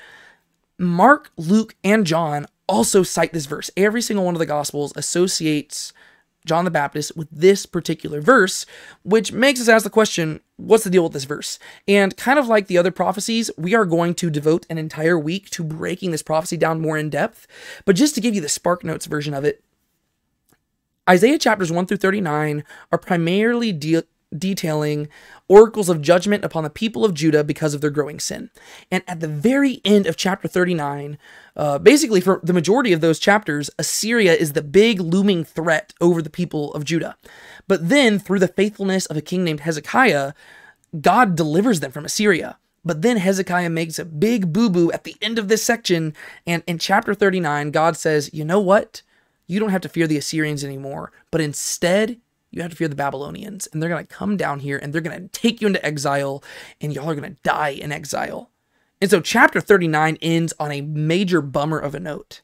Mark, 0.79 1.31
Luke, 1.37 1.77
and 1.85 2.07
John 2.07 2.47
also 2.67 3.03
cite 3.03 3.35
this 3.35 3.47
verse. 3.47 3.71
Every 3.77 4.01
single 4.01 4.25
one 4.25 4.35
of 4.35 4.41
the 4.41 4.47
Gospels 4.47 4.95
associates 4.97 5.93
John 6.45 6.65
the 6.65 6.71
Baptist 6.71 7.17
with 7.17 7.29
this 7.31 7.67
particular 7.67 8.21
verse, 8.21 8.67
which 9.03 9.33
makes 9.33 9.61
us 9.61 9.69
ask 9.69 9.85
the 9.85 9.91
question 9.91 10.41
what's 10.57 10.85
the 10.85 10.91
deal 10.91 11.05
with 11.05 11.13
this 11.13 11.25
verse? 11.25 11.59
And 11.89 12.17
kind 12.17 12.39
of 12.39 12.47
like 12.47 12.67
the 12.67 12.79
other 12.79 12.91
prophecies, 12.91 13.51
we 13.57 13.75
are 13.75 13.85
going 13.85 14.15
to 14.15 14.31
devote 14.31 14.67
an 14.71 14.79
entire 14.79 15.19
week 15.19 15.51
to 15.51 15.65
breaking 15.65 16.11
this 16.11 16.23
prophecy 16.23 16.57
down 16.57 16.81
more 16.81 16.99
in 16.99 17.11
depth. 17.11 17.47
But 17.85 17.97
just 17.97 18.15
to 18.15 18.21
give 18.21 18.35
you 18.35 18.41
the 18.41 18.49
Spark 18.49 18.85
Notes 18.85 19.07
version 19.07 19.35
of 19.35 19.45
it, 19.45 19.63
Isaiah 21.09 21.39
chapters 21.39 21.73
1 21.73 21.87
through 21.87 21.97
39 21.97 22.65
are 22.93 22.99
primarily 22.99 23.73
de- 23.73 24.05
detailing 24.39 25.09
oracles 25.49 25.89
of 25.89 26.03
judgment 26.03 26.45
upon 26.45 26.65
the 26.65 26.71
people 26.71 27.05
of 27.05 27.15
Judah 27.15 27.45
because 27.45 27.75
of 27.75 27.81
their 27.81 27.91
growing 27.91 28.19
sin. 28.21 28.51
And 28.91 29.03
at 29.07 29.21
the 29.21 29.29
very 29.29 29.81
end 29.85 30.07
of 30.07 30.17
chapter 30.17 30.49
39, 30.49 31.19
uh, 31.57 31.79
basically 31.79 32.21
for 32.21 32.41
the 32.43 32.53
majority 32.53 32.93
of 32.93 33.01
those 33.01 33.19
chapters, 33.19 33.71
Assyria 33.79 34.35
is 34.35 34.53
the 34.53 34.63
big 34.63 35.01
looming 35.01 35.45
threat 35.45 35.93
over 36.01 36.23
the 36.23 36.31
people 36.31 36.73
of 36.75 36.85
Judah. 36.85 37.17
But 37.69 37.89
then, 37.89 38.19
through 38.19 38.39
the 38.41 38.49
faithfulness 38.49 39.07
of 39.07 39.17
a 39.17 39.23
king 39.23 39.45
named 39.45 39.61
Hezekiah, 39.61 40.33
God 41.01 41.37
delivers 41.37 41.81
them 41.81 41.93
from 41.93 42.05
Assyria. 42.05 42.59
But 42.85 43.03
then 43.03 43.17
Hezekiah 43.17 43.71
makes 43.71 43.99
a 43.99 44.05
big 44.05 44.53
boo 44.53 44.69
boo 44.69 44.91
at 44.91 45.05
the 45.05 45.17
end 45.23 45.39
of 45.39 45.49
this 45.49 45.63
section. 45.63 46.15
And 46.47 46.63
in 46.67 46.79
chapter 46.79 47.15
39, 47.15 47.71
God 47.71 47.97
says, 47.97 48.31
You 48.33 48.45
know 48.45 48.61
what? 48.61 49.03
You 49.47 49.61
don't 49.61 49.71
have 49.71 49.83
to 49.83 49.89
fear 49.89 50.07
the 50.07 50.17
Assyrians 50.17 50.65
anymore, 50.65 51.13
but 51.31 51.41
instead, 51.41 52.19
you 52.53 52.63
have 52.63 52.71
to 52.71 52.77
fear 52.77 52.87
the 52.87 52.95
Babylonians, 52.95 53.67
and 53.67 53.83
they're 53.83 53.91
going 53.91 54.07
to 54.07 54.15
come 54.15 54.37
down 54.37 54.61
here 54.61 54.79
and 54.79 54.93
they're 54.93 55.01
going 55.01 55.21
to 55.21 55.29
take 55.29 55.61
you 55.61 55.67
into 55.67 55.85
exile, 55.85 56.45
and 56.81 56.95
y'all 56.95 57.11
are 57.11 57.17
going 57.17 57.35
to 57.35 57.43
die 57.43 57.71
in 57.71 57.91
exile. 57.91 58.51
And 59.01 59.11
so 59.11 59.21
chapter 59.21 59.61
39 59.61 60.19
ends 60.23 60.53
on 60.61 60.71
a 60.71 60.83
major 60.83 61.43
bummer 61.43 61.79
of 61.79 61.95
a 61.95 62.01
note. 62.01 62.43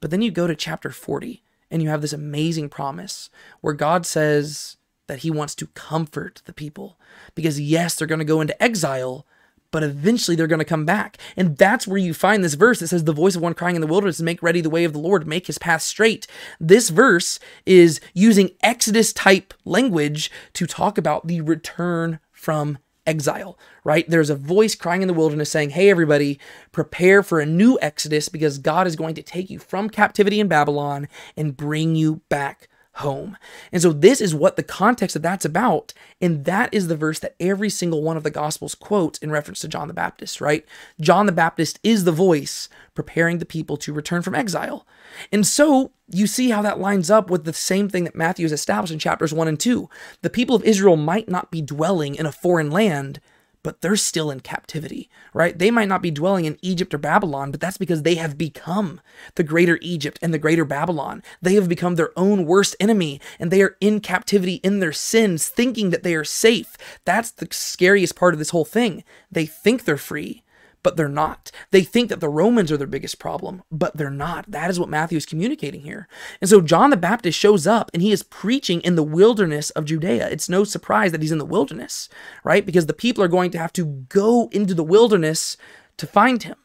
But 0.00 0.10
then 0.10 0.22
you 0.22 0.30
go 0.30 0.46
to 0.46 0.54
chapter 0.54 0.90
40, 0.90 1.42
and 1.70 1.82
you 1.82 1.90
have 1.90 2.00
this 2.00 2.14
amazing 2.14 2.70
promise 2.70 3.28
where 3.60 3.74
God 3.74 4.06
says 4.06 4.76
that 5.08 5.18
he 5.18 5.30
wants 5.30 5.54
to 5.56 5.66
comfort 5.68 6.40
the 6.46 6.52
people. 6.52 6.96
Because 7.34 7.60
yes, 7.60 7.96
they're 7.96 8.06
going 8.06 8.20
to 8.20 8.24
go 8.24 8.40
into 8.40 8.60
exile, 8.62 9.26
but 9.70 9.82
eventually 9.82 10.36
they're 10.36 10.46
going 10.46 10.58
to 10.58 10.64
come 10.64 10.84
back. 10.84 11.18
And 11.36 11.56
that's 11.56 11.86
where 11.86 11.98
you 11.98 12.14
find 12.14 12.42
this 12.42 12.54
verse 12.54 12.80
that 12.80 12.88
says, 12.88 13.04
The 13.04 13.12
voice 13.12 13.36
of 13.36 13.42
one 13.42 13.54
crying 13.54 13.74
in 13.74 13.80
the 13.80 13.86
wilderness, 13.86 14.20
make 14.20 14.42
ready 14.42 14.60
the 14.60 14.70
way 14.70 14.84
of 14.84 14.92
the 14.92 14.98
Lord, 14.98 15.26
make 15.26 15.46
his 15.46 15.58
path 15.58 15.82
straight. 15.82 16.26
This 16.58 16.90
verse 16.90 17.38
is 17.66 18.00
using 18.14 18.50
Exodus 18.62 19.12
type 19.12 19.54
language 19.64 20.30
to 20.54 20.66
talk 20.66 20.98
about 20.98 21.26
the 21.26 21.40
return 21.40 22.20
from 22.32 22.78
exile, 23.06 23.58
right? 23.84 24.08
There's 24.08 24.30
a 24.30 24.36
voice 24.36 24.74
crying 24.74 25.02
in 25.02 25.08
the 25.08 25.14
wilderness 25.14 25.50
saying, 25.50 25.70
Hey, 25.70 25.90
everybody, 25.90 26.38
prepare 26.72 27.22
for 27.22 27.40
a 27.40 27.46
new 27.46 27.78
Exodus 27.82 28.28
because 28.28 28.58
God 28.58 28.86
is 28.86 28.96
going 28.96 29.14
to 29.16 29.22
take 29.22 29.50
you 29.50 29.58
from 29.58 29.90
captivity 29.90 30.40
in 30.40 30.48
Babylon 30.48 31.08
and 31.36 31.56
bring 31.56 31.96
you 31.96 32.22
back 32.28 32.68
home. 33.00 33.36
And 33.72 33.82
so 33.82 33.92
this 33.92 34.20
is 34.20 34.34
what 34.34 34.56
the 34.56 34.62
context 34.62 35.16
of 35.16 35.22
that's 35.22 35.44
about. 35.44 35.92
And 36.20 36.44
that 36.46 36.72
is 36.72 36.88
the 36.88 36.96
verse 36.96 37.18
that 37.18 37.36
every 37.38 37.68
single 37.68 38.02
one 38.02 38.16
of 38.16 38.22
the 38.22 38.30
gospels 38.30 38.74
quotes 38.74 39.18
in 39.18 39.30
reference 39.30 39.60
to 39.60 39.68
John 39.68 39.88
the 39.88 39.94
Baptist, 39.94 40.40
right? 40.40 40.64
John 41.00 41.26
the 41.26 41.32
Baptist 41.32 41.78
is 41.82 42.04
the 42.04 42.12
voice 42.12 42.68
preparing 42.94 43.38
the 43.38 43.46
people 43.46 43.76
to 43.78 43.92
return 43.92 44.22
from 44.22 44.34
exile. 44.34 44.86
And 45.32 45.46
so 45.46 45.92
you 46.08 46.26
see 46.26 46.50
how 46.50 46.62
that 46.62 46.80
lines 46.80 47.10
up 47.10 47.30
with 47.30 47.44
the 47.44 47.52
same 47.52 47.88
thing 47.88 48.04
that 48.04 48.16
Matthew 48.16 48.44
has 48.44 48.52
established 48.52 48.92
in 48.92 48.98
chapters 48.98 49.32
1 49.32 49.48
and 49.48 49.58
2. 49.58 49.88
The 50.22 50.30
people 50.30 50.56
of 50.56 50.64
Israel 50.64 50.96
might 50.96 51.28
not 51.28 51.50
be 51.50 51.62
dwelling 51.62 52.14
in 52.14 52.26
a 52.26 52.32
foreign 52.32 52.70
land, 52.70 53.20
but 53.62 53.80
they're 53.80 53.96
still 53.96 54.30
in 54.30 54.40
captivity, 54.40 55.08
right? 55.34 55.58
They 55.58 55.70
might 55.70 55.88
not 55.88 56.02
be 56.02 56.10
dwelling 56.10 56.44
in 56.44 56.58
Egypt 56.62 56.94
or 56.94 56.98
Babylon, 56.98 57.50
but 57.50 57.60
that's 57.60 57.78
because 57.78 58.02
they 58.02 58.14
have 58.14 58.38
become 58.38 59.00
the 59.34 59.42
greater 59.42 59.78
Egypt 59.82 60.18
and 60.22 60.32
the 60.32 60.38
greater 60.38 60.64
Babylon. 60.64 61.22
They 61.42 61.54
have 61.54 61.68
become 61.68 61.96
their 61.96 62.18
own 62.18 62.46
worst 62.46 62.76
enemy 62.80 63.20
and 63.38 63.50
they 63.50 63.62
are 63.62 63.76
in 63.80 64.00
captivity 64.00 64.54
in 64.56 64.80
their 64.80 64.92
sins, 64.92 65.48
thinking 65.48 65.90
that 65.90 66.02
they 66.02 66.14
are 66.14 66.24
safe. 66.24 66.76
That's 67.04 67.30
the 67.30 67.48
scariest 67.50 68.16
part 68.16 68.34
of 68.34 68.38
this 68.38 68.50
whole 68.50 68.64
thing. 68.64 69.04
They 69.30 69.46
think 69.46 69.84
they're 69.84 69.96
free, 69.96 70.42
but 70.82 70.96
they're 70.96 71.08
not. 71.08 71.50
They 71.70 71.82
think 71.82 72.08
that 72.08 72.20
the 72.20 72.28
Romans 72.28 72.72
are 72.72 72.76
their 72.76 72.86
biggest 72.86 73.18
problem, 73.18 73.62
but 73.70 73.96
they're 73.96 74.10
not. 74.10 74.50
That 74.50 74.70
is 74.70 74.80
what 74.80 74.88
Matthew 74.88 75.16
is 75.16 75.26
communicating 75.26 75.82
here. 75.82 76.08
And 76.40 76.48
so 76.48 76.60
John 76.60 76.90
the 76.90 76.96
Baptist 76.96 77.38
shows 77.38 77.66
up 77.66 77.90
and 77.92 78.02
he 78.02 78.12
is 78.12 78.22
preaching 78.22 78.80
in 78.80 78.94
the 78.94 79.02
wilderness 79.02 79.70
of 79.70 79.84
Judea. 79.84 80.28
It's 80.28 80.48
no 80.48 80.64
surprise 80.64 81.12
that 81.12 81.22
he's 81.22 81.32
in 81.32 81.38
the 81.38 81.44
wilderness, 81.44 82.08
right? 82.44 82.64
Because 82.64 82.86
the 82.86 82.92
people 82.92 83.22
are 83.22 83.28
going 83.28 83.50
to 83.50 83.58
have 83.58 83.72
to 83.74 83.84
go 83.84 84.48
into 84.52 84.74
the 84.74 84.84
wilderness 84.84 85.56
to 85.98 86.06
find 86.06 86.42
him, 86.42 86.56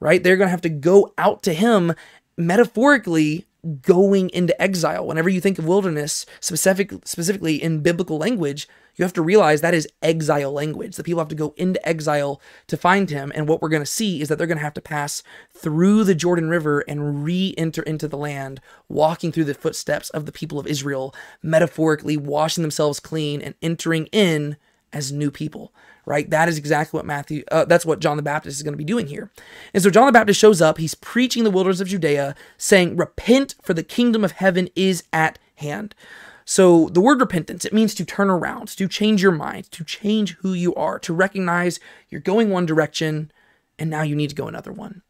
right? 0.00 0.22
They're 0.22 0.36
going 0.36 0.48
to 0.48 0.52
have 0.52 0.60
to 0.62 0.68
go 0.68 1.14
out 1.16 1.42
to 1.44 1.52
him 1.52 1.94
metaphorically 2.36 3.46
going 3.82 4.30
into 4.30 4.60
exile. 4.60 5.06
Whenever 5.06 5.28
you 5.28 5.40
think 5.40 5.58
of 5.58 5.66
wilderness, 5.66 6.26
specific, 6.40 6.92
specifically 7.04 7.62
in 7.62 7.80
biblical 7.80 8.18
language, 8.18 8.66
you 9.00 9.04
have 9.04 9.14
to 9.14 9.22
realize 9.22 9.62
that 9.62 9.72
is 9.72 9.88
exile 10.02 10.52
language. 10.52 10.94
The 10.94 11.02
people 11.02 11.20
have 11.20 11.28
to 11.28 11.34
go 11.34 11.54
into 11.56 11.88
exile 11.88 12.38
to 12.66 12.76
find 12.76 13.08
him. 13.08 13.32
And 13.34 13.48
what 13.48 13.62
we're 13.62 13.70
going 13.70 13.80
to 13.80 13.86
see 13.86 14.20
is 14.20 14.28
that 14.28 14.36
they're 14.36 14.46
going 14.46 14.58
to 14.58 14.64
have 14.64 14.74
to 14.74 14.82
pass 14.82 15.22
through 15.50 16.04
the 16.04 16.14
Jordan 16.14 16.50
River 16.50 16.80
and 16.80 17.24
re 17.24 17.54
enter 17.56 17.80
into 17.80 18.06
the 18.06 18.18
land, 18.18 18.60
walking 18.90 19.32
through 19.32 19.44
the 19.44 19.54
footsteps 19.54 20.10
of 20.10 20.26
the 20.26 20.32
people 20.32 20.58
of 20.58 20.66
Israel, 20.66 21.14
metaphorically 21.42 22.18
washing 22.18 22.60
themselves 22.60 23.00
clean 23.00 23.40
and 23.40 23.54
entering 23.62 24.04
in 24.12 24.58
as 24.92 25.10
new 25.10 25.30
people 25.30 25.72
right 26.04 26.30
that 26.30 26.48
is 26.48 26.58
exactly 26.58 26.98
what 26.98 27.06
matthew 27.06 27.44
uh, 27.52 27.64
that's 27.64 27.86
what 27.86 28.00
john 28.00 28.16
the 28.16 28.22
baptist 28.24 28.56
is 28.56 28.62
going 28.64 28.72
to 28.72 28.78
be 28.78 28.82
doing 28.82 29.06
here 29.06 29.30
and 29.72 29.82
so 29.82 29.90
john 29.90 30.06
the 30.06 30.12
baptist 30.12 30.40
shows 30.40 30.60
up 30.60 30.78
he's 30.78 30.96
preaching 30.96 31.44
the 31.44 31.50
wilderness 31.50 31.80
of 31.80 31.86
judea 31.86 32.34
saying 32.58 32.96
repent 32.96 33.54
for 33.62 33.72
the 33.72 33.84
kingdom 33.84 34.24
of 34.24 34.32
heaven 34.32 34.68
is 34.74 35.04
at 35.12 35.38
hand 35.56 35.94
so 36.44 36.88
the 36.88 37.00
word 37.00 37.20
repentance, 37.20 37.64
it 37.64 37.72
means 37.72 37.94
to 37.94 38.04
turn 38.04 38.30
around, 38.30 38.68
to 38.68 38.88
change 38.88 39.22
your 39.22 39.32
mind, 39.32 39.70
to 39.72 39.84
change 39.84 40.32
who 40.40 40.52
you 40.52 40.74
are, 40.74 40.98
to 41.00 41.12
recognize 41.12 41.80
you're 42.08 42.20
going 42.20 42.50
one 42.50 42.66
direction 42.66 43.30
and 43.78 43.90
now 43.90 44.02
you 44.02 44.14
need 44.14 44.30
to 44.30 44.36
go 44.36 44.48
another 44.48 44.72
one. 44.72 45.02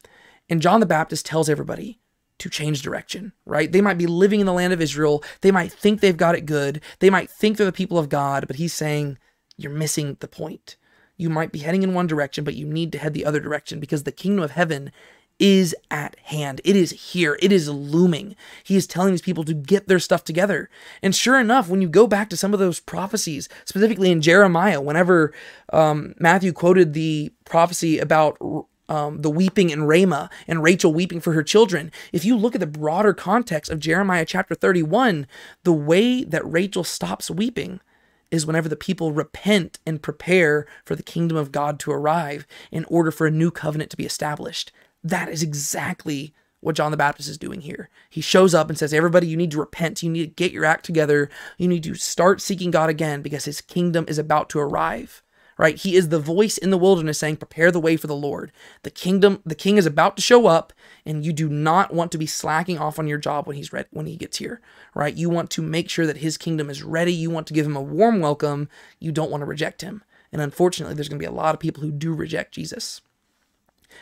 And 0.49 0.63
John 0.63 0.81
the 0.81 0.87
Baptist 0.87 1.27
tells 1.27 1.49
everybody 1.49 2.01
to 2.39 2.49
change 2.49 2.83
direction, 2.83 3.33
right? 3.45 3.71
They 3.71 3.81
might 3.81 3.99
be 3.99 4.07
living 4.07 4.41
in 4.41 4.47
the 4.47 4.53
land 4.53 4.73
of 4.73 4.81
Israel. 4.81 5.23
They 5.43 5.51
might 5.51 5.73
think 5.73 6.01
they've 6.01 6.17
got 6.17 6.35
it 6.35 6.47
good. 6.47 6.81
They 6.99 7.11
might 7.11 7.31
think 7.31 7.57
they're 7.57 7.67
the 7.67 7.73
people 7.73 7.99
of 7.99 8.09
God, 8.09 8.47
but 8.47 8.57
he's 8.57 8.73
saying 8.73 9.19
you're 9.57 9.73
missing 9.73 10.17
the 10.21 10.29
point. 10.29 10.77
You 11.17 11.29
might 11.29 11.53
be 11.53 11.59
heading 11.59 11.83
in 11.83 11.93
one 11.93 12.07
direction, 12.07 12.45
but 12.45 12.55
you 12.55 12.65
need 12.67 12.93
to 12.93 12.99
head 12.99 13.13
the 13.13 13.27
other 13.27 13.41
direction 13.41 13.79
because 13.79 14.05
the 14.05 14.13
kingdom 14.13 14.43
of 14.43 14.53
heaven 14.53 14.91
is 15.41 15.75
at 15.91 16.17
hand. 16.25 16.61
It 16.65 16.77
is 16.77 16.91
here. 16.91 17.39
It 17.43 17.51
is 17.51 17.69
looming. 17.69 18.37
He 18.63 18.77
is 18.77 18.87
telling 18.87 19.13
these 19.13 19.23
people 19.23 19.43
to 19.45 19.55
get 19.55 19.89
their 19.89 19.99
stuff 19.99 20.23
together. 20.23 20.69
And 21.03 21.17
sure 21.17 21.41
enough, 21.41 21.69
when 21.69 21.81
you 21.83 21.89
go 21.89 22.07
back 22.07 22.29
to 22.31 22.37
some 22.37 22.53
of 22.53 22.61
those 22.61 22.79
prophecies, 22.79 23.49
specifically 23.65 24.11
in 24.11 24.21
Jeremiah, 24.21 24.81
whenever 24.81 25.33
um, 25.73 26.15
Matthew 26.19 26.53
quoted 26.53 26.93
the 26.93 27.33
prophecy 27.47 27.99
about 27.99 28.37
um, 28.89 29.23
the 29.23 29.31
weeping 29.31 29.71
in 29.71 29.85
Ramah 29.85 30.29
and 30.47 30.63
Rachel 30.63 30.93
weeping 30.93 31.21
for 31.21 31.33
her 31.33 31.43
children. 31.43 31.91
If 32.13 32.25
you 32.25 32.37
look 32.37 32.55
at 32.55 32.61
the 32.61 32.67
broader 32.67 33.15
context 33.15 33.71
of 33.71 33.79
Jeremiah 33.79 34.27
chapter 34.27 34.55
31, 34.55 35.27
the 35.65 35.73
way 35.73 36.25
that 36.25 36.45
Rachel 36.45 36.85
stops 36.85 37.31
weeping 37.31 37.81
is 38.31 38.47
whenever 38.47 38.69
the 38.69 38.77
people 38.77 39.13
repent 39.13 39.79
and 39.87 40.03
prepare 40.03 40.67
for 40.85 40.95
the 40.95 41.03
kingdom 41.03 41.37
of 41.37 41.53
God 41.53 41.79
to 41.81 41.91
arrive 41.91 42.47
in 42.71 42.85
order 42.87 43.11
for 43.11 43.27
a 43.27 43.31
new 43.31 43.51
covenant 43.51 43.91
to 43.91 43.97
be 43.97 44.07
established. 44.07 44.73
That 45.03 45.29
is 45.29 45.43
exactly 45.43 46.35
what 46.61 46.77
John 46.77 46.91
the 46.91 46.97
Baptist 46.97 47.29
is 47.29 47.39
doing 47.39 47.63
here. 47.63 47.89
He 48.09 48.21
shows 48.21 48.55
up 48.55 48.69
and 48.69 48.79
says, 48.79 48.93
Everybody, 48.93 49.27
you 49.27 49.37
need 49.37 49.51
to 49.53 49.59
repent. 49.59 50.03
You 50.03 50.11
need 50.11 50.25
to 50.27 50.45
get 50.45 50.53
your 50.53 50.65
act 50.65 50.85
together. 50.85 51.31
You 51.59 51.69
need 51.69 51.83
to 51.85 51.95
start 51.95 52.41
seeking 52.41 52.71
God 52.71 52.91
again 52.91 53.23
because 53.23 53.47
his 53.47 53.61
kingdom 53.61 54.05
is 54.09 54.19
about 54.19 54.49
to 54.51 54.59
arrive. 54.59 55.23
Right? 55.59 55.77
He 55.77 55.95
is 55.95 56.09
the 56.09 56.19
voice 56.19 56.57
in 56.57 56.71
the 56.71 56.79
wilderness 56.79 57.19
saying, 57.19 57.37
Prepare 57.37 57.71
the 57.71 57.81
way 57.81 57.97
for 57.97 58.07
the 58.07 58.17
Lord. 58.17 58.51
The 58.83 58.91
kingdom, 58.91 59.43
the 59.45 59.55
king 59.55 59.77
is 59.77 59.85
about 59.85 60.17
to 60.17 60.23
show 60.23 60.47
up, 60.47 60.73
and 61.05 61.23
you 61.23 61.35
do 61.35 61.51
not 61.51 61.93
want 61.93 62.13
to 62.13 62.19
be 62.19 62.25
slacking 62.25 62.79
off 62.79 62.99
on 62.99 63.07
your 63.07 63.19
job 63.19 63.47
when 63.47 63.57
he's 63.57 63.73
ready 63.73 63.89
when 63.91 64.07
he 64.07 64.17
gets 64.17 64.39
here. 64.39 64.63
Right? 64.95 65.15
You 65.15 65.29
want 65.29 65.51
to 65.51 65.63
make 65.63 65.91
sure 65.91 66.07
that 66.07 66.19
his 66.19 66.39
kingdom 66.39 66.71
is 66.71 66.83
ready. 66.83 67.13
You 67.13 67.29
want 67.31 67.47
to 67.49 67.55
give 67.55 67.67
him 67.67 67.77
a 67.77 67.83
warm 67.83 68.21
welcome. 68.21 68.71
You 69.01 69.13
don't 69.13 69.31
want 69.31 69.43
to 69.43 69.47
reject 69.47 69.83
him. 69.83 70.03
And 70.33 70.41
unfortunately, 70.41 70.95
there's 70.95 71.09
gonna 71.09 71.19
be 71.19 71.27
a 71.27 71.31
lot 71.31 71.55
of 71.55 71.61
people 71.61 71.83
who 71.83 71.91
do 71.91 72.15
reject 72.15 72.55
Jesus. 72.55 73.03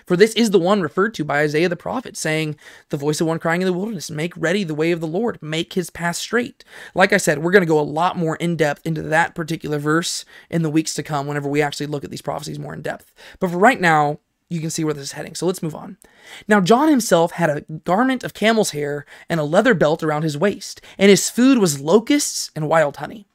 For 0.06 0.16
this 0.16 0.32
is 0.34 0.50
the 0.50 0.58
one 0.58 0.80
referred 0.80 1.14
to 1.14 1.24
by 1.24 1.40
Isaiah 1.40 1.68
the 1.68 1.76
prophet, 1.76 2.16
saying, 2.16 2.56
The 2.88 2.96
voice 2.96 3.20
of 3.20 3.26
one 3.26 3.38
crying 3.38 3.62
in 3.62 3.66
the 3.66 3.72
wilderness, 3.72 4.10
make 4.10 4.36
ready 4.36 4.64
the 4.64 4.74
way 4.74 4.92
of 4.92 5.00
the 5.00 5.06
Lord, 5.06 5.38
make 5.42 5.74
his 5.74 5.90
path 5.90 6.16
straight. 6.16 6.64
Like 6.94 7.12
I 7.12 7.16
said, 7.16 7.38
we're 7.38 7.52
going 7.52 7.62
to 7.62 7.66
go 7.66 7.80
a 7.80 7.82
lot 7.82 8.16
more 8.16 8.36
in 8.36 8.56
depth 8.56 8.86
into 8.86 9.02
that 9.02 9.34
particular 9.34 9.78
verse 9.78 10.24
in 10.50 10.62
the 10.62 10.70
weeks 10.70 10.94
to 10.94 11.02
come 11.02 11.26
whenever 11.26 11.48
we 11.48 11.62
actually 11.62 11.86
look 11.86 12.04
at 12.04 12.10
these 12.10 12.22
prophecies 12.22 12.58
more 12.58 12.74
in 12.74 12.82
depth. 12.82 13.14
But 13.38 13.50
for 13.50 13.58
right 13.58 13.80
now, 13.80 14.18
you 14.48 14.60
can 14.60 14.70
see 14.70 14.84
where 14.84 14.94
this 14.94 15.04
is 15.04 15.12
heading. 15.12 15.34
So 15.34 15.46
let's 15.46 15.62
move 15.62 15.74
on. 15.74 15.98
Now, 16.46 16.60
John 16.60 16.88
himself 16.88 17.32
had 17.32 17.50
a 17.50 17.60
garment 17.60 18.24
of 18.24 18.34
camel's 18.34 18.70
hair 18.70 19.04
and 19.28 19.38
a 19.38 19.44
leather 19.44 19.74
belt 19.74 20.02
around 20.02 20.22
his 20.22 20.38
waist, 20.38 20.80
and 20.96 21.10
his 21.10 21.28
food 21.28 21.58
was 21.58 21.80
locusts 21.80 22.50
and 22.56 22.68
wild 22.68 22.96
honey. 22.96 23.26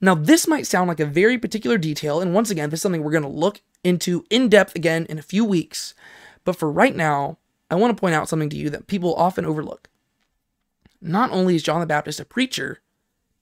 Now, 0.00 0.14
this 0.14 0.46
might 0.46 0.66
sound 0.66 0.88
like 0.88 1.00
a 1.00 1.06
very 1.06 1.38
particular 1.38 1.76
detail, 1.76 2.20
and 2.20 2.32
once 2.32 2.50
again, 2.50 2.70
this 2.70 2.78
is 2.78 2.82
something 2.82 3.02
we're 3.02 3.10
going 3.10 3.22
to 3.24 3.28
look 3.28 3.60
into 3.84 4.24
in 4.30 4.48
depth 4.48 4.74
again 4.74 5.06
in 5.08 5.18
a 5.18 5.22
few 5.22 5.44
weeks. 5.44 5.94
But 6.44 6.56
for 6.56 6.70
right 6.70 6.94
now, 6.94 7.38
I 7.70 7.74
want 7.74 7.96
to 7.96 8.00
point 8.00 8.14
out 8.14 8.28
something 8.28 8.50
to 8.50 8.56
you 8.56 8.70
that 8.70 8.86
people 8.86 9.14
often 9.14 9.44
overlook. 9.44 9.88
Not 11.00 11.30
only 11.30 11.54
is 11.54 11.62
John 11.62 11.80
the 11.80 11.86
Baptist 11.86 12.20
a 12.20 12.24
preacher, 12.24 12.80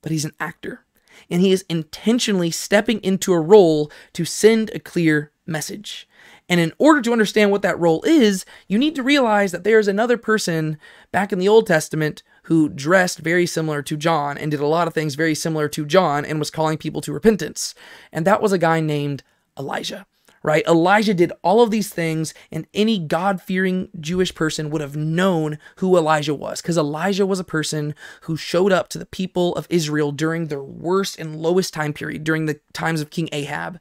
but 0.02 0.12
he's 0.12 0.24
an 0.24 0.34
actor. 0.38 0.84
And 1.30 1.40
he 1.40 1.52
is 1.52 1.64
intentionally 1.68 2.50
stepping 2.50 3.00
into 3.00 3.32
a 3.32 3.40
role 3.40 3.90
to 4.12 4.24
send 4.24 4.70
a 4.70 4.78
clear 4.78 5.32
message. 5.46 6.06
And 6.48 6.60
in 6.60 6.72
order 6.78 7.00
to 7.02 7.12
understand 7.12 7.50
what 7.50 7.62
that 7.62 7.78
role 7.78 8.02
is, 8.02 8.44
you 8.68 8.78
need 8.78 8.94
to 8.96 9.02
realize 9.02 9.52
that 9.52 9.64
there's 9.64 9.88
another 9.88 10.18
person 10.18 10.78
back 11.12 11.32
in 11.32 11.38
the 11.38 11.48
Old 11.48 11.66
Testament 11.66 12.22
who 12.44 12.68
dressed 12.68 13.18
very 13.18 13.46
similar 13.46 13.82
to 13.82 13.96
John 13.96 14.36
and 14.36 14.50
did 14.50 14.60
a 14.60 14.66
lot 14.66 14.86
of 14.86 14.94
things 14.94 15.14
very 15.14 15.34
similar 15.34 15.68
to 15.70 15.86
John 15.86 16.24
and 16.24 16.38
was 16.38 16.50
calling 16.50 16.78
people 16.78 17.00
to 17.00 17.12
repentance. 17.12 17.74
And 18.12 18.26
that 18.26 18.42
was 18.42 18.52
a 18.52 18.58
guy 18.58 18.80
named 18.80 19.22
Elijah 19.58 20.06
right? 20.46 20.64
Elijah 20.68 21.12
did 21.12 21.32
all 21.42 21.60
of 21.60 21.72
these 21.72 21.88
things, 21.88 22.32
and 22.52 22.68
any 22.72 23.00
God 23.00 23.42
fearing 23.42 23.88
Jewish 23.98 24.32
person 24.32 24.70
would 24.70 24.80
have 24.80 24.94
known 24.94 25.58
who 25.78 25.96
Elijah 25.96 26.36
was, 26.36 26.62
because 26.62 26.78
Elijah 26.78 27.26
was 27.26 27.40
a 27.40 27.44
person 27.44 27.96
who 28.22 28.36
showed 28.36 28.70
up 28.70 28.88
to 28.90 28.98
the 28.98 29.06
people 29.06 29.56
of 29.56 29.66
Israel 29.68 30.12
during 30.12 30.46
their 30.46 30.62
worst 30.62 31.18
and 31.18 31.34
lowest 31.42 31.74
time 31.74 31.92
period, 31.92 32.22
during 32.22 32.46
the 32.46 32.60
times 32.72 33.00
of 33.00 33.10
King 33.10 33.28
Ahab. 33.32 33.80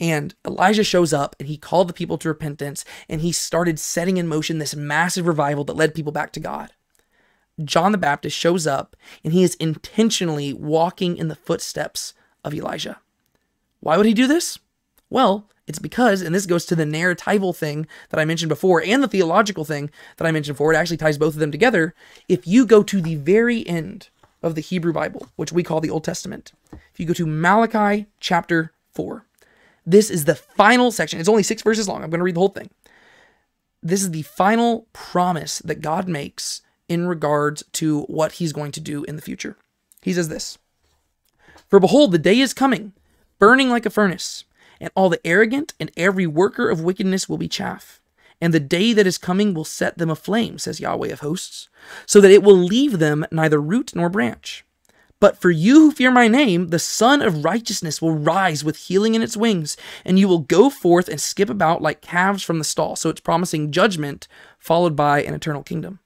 And 0.00 0.34
Elijah 0.46 0.82
shows 0.82 1.12
up 1.12 1.36
and 1.38 1.46
he 1.46 1.58
called 1.58 1.88
the 1.88 1.92
people 1.92 2.16
to 2.18 2.28
repentance 2.28 2.84
and 3.08 3.20
he 3.20 3.32
started 3.32 3.78
setting 3.78 4.16
in 4.16 4.28
motion 4.28 4.58
this 4.58 4.76
massive 4.76 5.26
revival 5.26 5.64
that 5.64 5.76
led 5.76 5.94
people 5.94 6.12
back 6.12 6.32
to 6.32 6.40
God. 6.40 6.70
John 7.62 7.92
the 7.92 7.98
Baptist 7.98 8.36
shows 8.36 8.66
up 8.66 8.96
and 9.24 9.32
he 9.32 9.42
is 9.42 9.56
intentionally 9.56 10.54
walking 10.54 11.18
in 11.18 11.28
the 11.28 11.34
footsteps 11.34 12.14
of 12.44 12.54
Elijah. 12.54 13.00
Why 13.80 13.96
would 13.96 14.06
he 14.06 14.14
do 14.14 14.28
this? 14.28 14.60
Well, 15.10 15.48
it's 15.68 15.78
because, 15.78 16.22
and 16.22 16.34
this 16.34 16.46
goes 16.46 16.64
to 16.66 16.74
the 16.74 16.84
narratival 16.84 17.54
thing 17.54 17.86
that 18.08 18.18
I 18.18 18.24
mentioned 18.24 18.48
before 18.48 18.82
and 18.82 19.02
the 19.02 19.08
theological 19.08 19.66
thing 19.66 19.90
that 20.16 20.26
I 20.26 20.32
mentioned 20.32 20.56
before, 20.56 20.72
it 20.72 20.76
actually 20.76 20.96
ties 20.96 21.18
both 21.18 21.34
of 21.34 21.40
them 21.40 21.52
together. 21.52 21.94
If 22.26 22.46
you 22.46 22.64
go 22.64 22.82
to 22.82 23.00
the 23.02 23.16
very 23.16 23.66
end 23.68 24.08
of 24.42 24.54
the 24.54 24.62
Hebrew 24.62 24.94
Bible, 24.94 25.28
which 25.36 25.52
we 25.52 25.62
call 25.62 25.82
the 25.82 25.90
Old 25.90 26.04
Testament, 26.04 26.52
if 26.72 26.98
you 26.98 27.04
go 27.04 27.12
to 27.12 27.26
Malachi 27.26 28.06
chapter 28.18 28.72
4, 28.94 29.26
this 29.84 30.08
is 30.08 30.24
the 30.24 30.34
final 30.34 30.90
section. 30.90 31.20
It's 31.20 31.28
only 31.28 31.42
six 31.42 31.60
verses 31.62 31.86
long. 31.86 32.02
I'm 32.02 32.10
going 32.10 32.18
to 32.18 32.24
read 32.24 32.36
the 32.36 32.40
whole 32.40 32.48
thing. 32.48 32.70
This 33.82 34.00
is 34.00 34.10
the 34.10 34.22
final 34.22 34.86
promise 34.94 35.58
that 35.60 35.82
God 35.82 36.08
makes 36.08 36.62
in 36.88 37.06
regards 37.06 37.62
to 37.72 38.02
what 38.02 38.32
he's 38.32 38.54
going 38.54 38.72
to 38.72 38.80
do 38.80 39.04
in 39.04 39.16
the 39.16 39.22
future. 39.22 39.56
He 40.00 40.14
says 40.14 40.30
this 40.30 40.56
For 41.68 41.78
behold, 41.78 42.12
the 42.12 42.18
day 42.18 42.40
is 42.40 42.54
coming, 42.54 42.94
burning 43.38 43.68
like 43.68 43.84
a 43.84 43.90
furnace, 43.90 44.44
and 44.80 44.90
all 44.94 45.08
the 45.08 45.26
arrogant 45.26 45.74
and 45.78 45.90
every 45.96 46.26
worker 46.26 46.68
of 46.70 46.82
wickedness 46.82 47.28
will 47.28 47.38
be 47.38 47.48
chaff. 47.48 48.00
And 48.40 48.54
the 48.54 48.60
day 48.60 48.92
that 48.92 49.06
is 49.06 49.18
coming 49.18 49.52
will 49.52 49.64
set 49.64 49.98
them 49.98 50.10
aflame, 50.10 50.58
says 50.58 50.80
Yahweh 50.80 51.08
of 51.08 51.20
hosts, 51.20 51.68
so 52.06 52.20
that 52.20 52.30
it 52.30 52.42
will 52.42 52.56
leave 52.56 52.98
them 52.98 53.26
neither 53.32 53.60
root 53.60 53.94
nor 53.94 54.08
branch. 54.08 54.64
But 55.20 55.40
for 55.40 55.50
you 55.50 55.80
who 55.80 55.90
fear 55.90 56.12
my 56.12 56.28
name, 56.28 56.68
the 56.68 56.78
Sun 56.78 57.22
of 57.22 57.44
Righteousness 57.44 58.00
will 58.00 58.14
rise 58.14 58.62
with 58.62 58.76
healing 58.76 59.16
in 59.16 59.22
its 59.22 59.36
wings, 59.36 59.76
and 60.04 60.16
you 60.18 60.28
will 60.28 60.38
go 60.38 60.70
forth 60.70 61.08
and 61.08 61.20
skip 61.20 61.50
about 61.50 61.82
like 61.82 62.00
calves 62.00 62.44
from 62.44 62.58
the 62.58 62.64
stall. 62.64 62.94
So 62.94 63.10
it's 63.10 63.20
promising 63.20 63.72
judgment 63.72 64.28
followed 64.58 64.94
by 64.94 65.22
an 65.22 65.34
eternal 65.34 65.64
kingdom. 65.64 65.98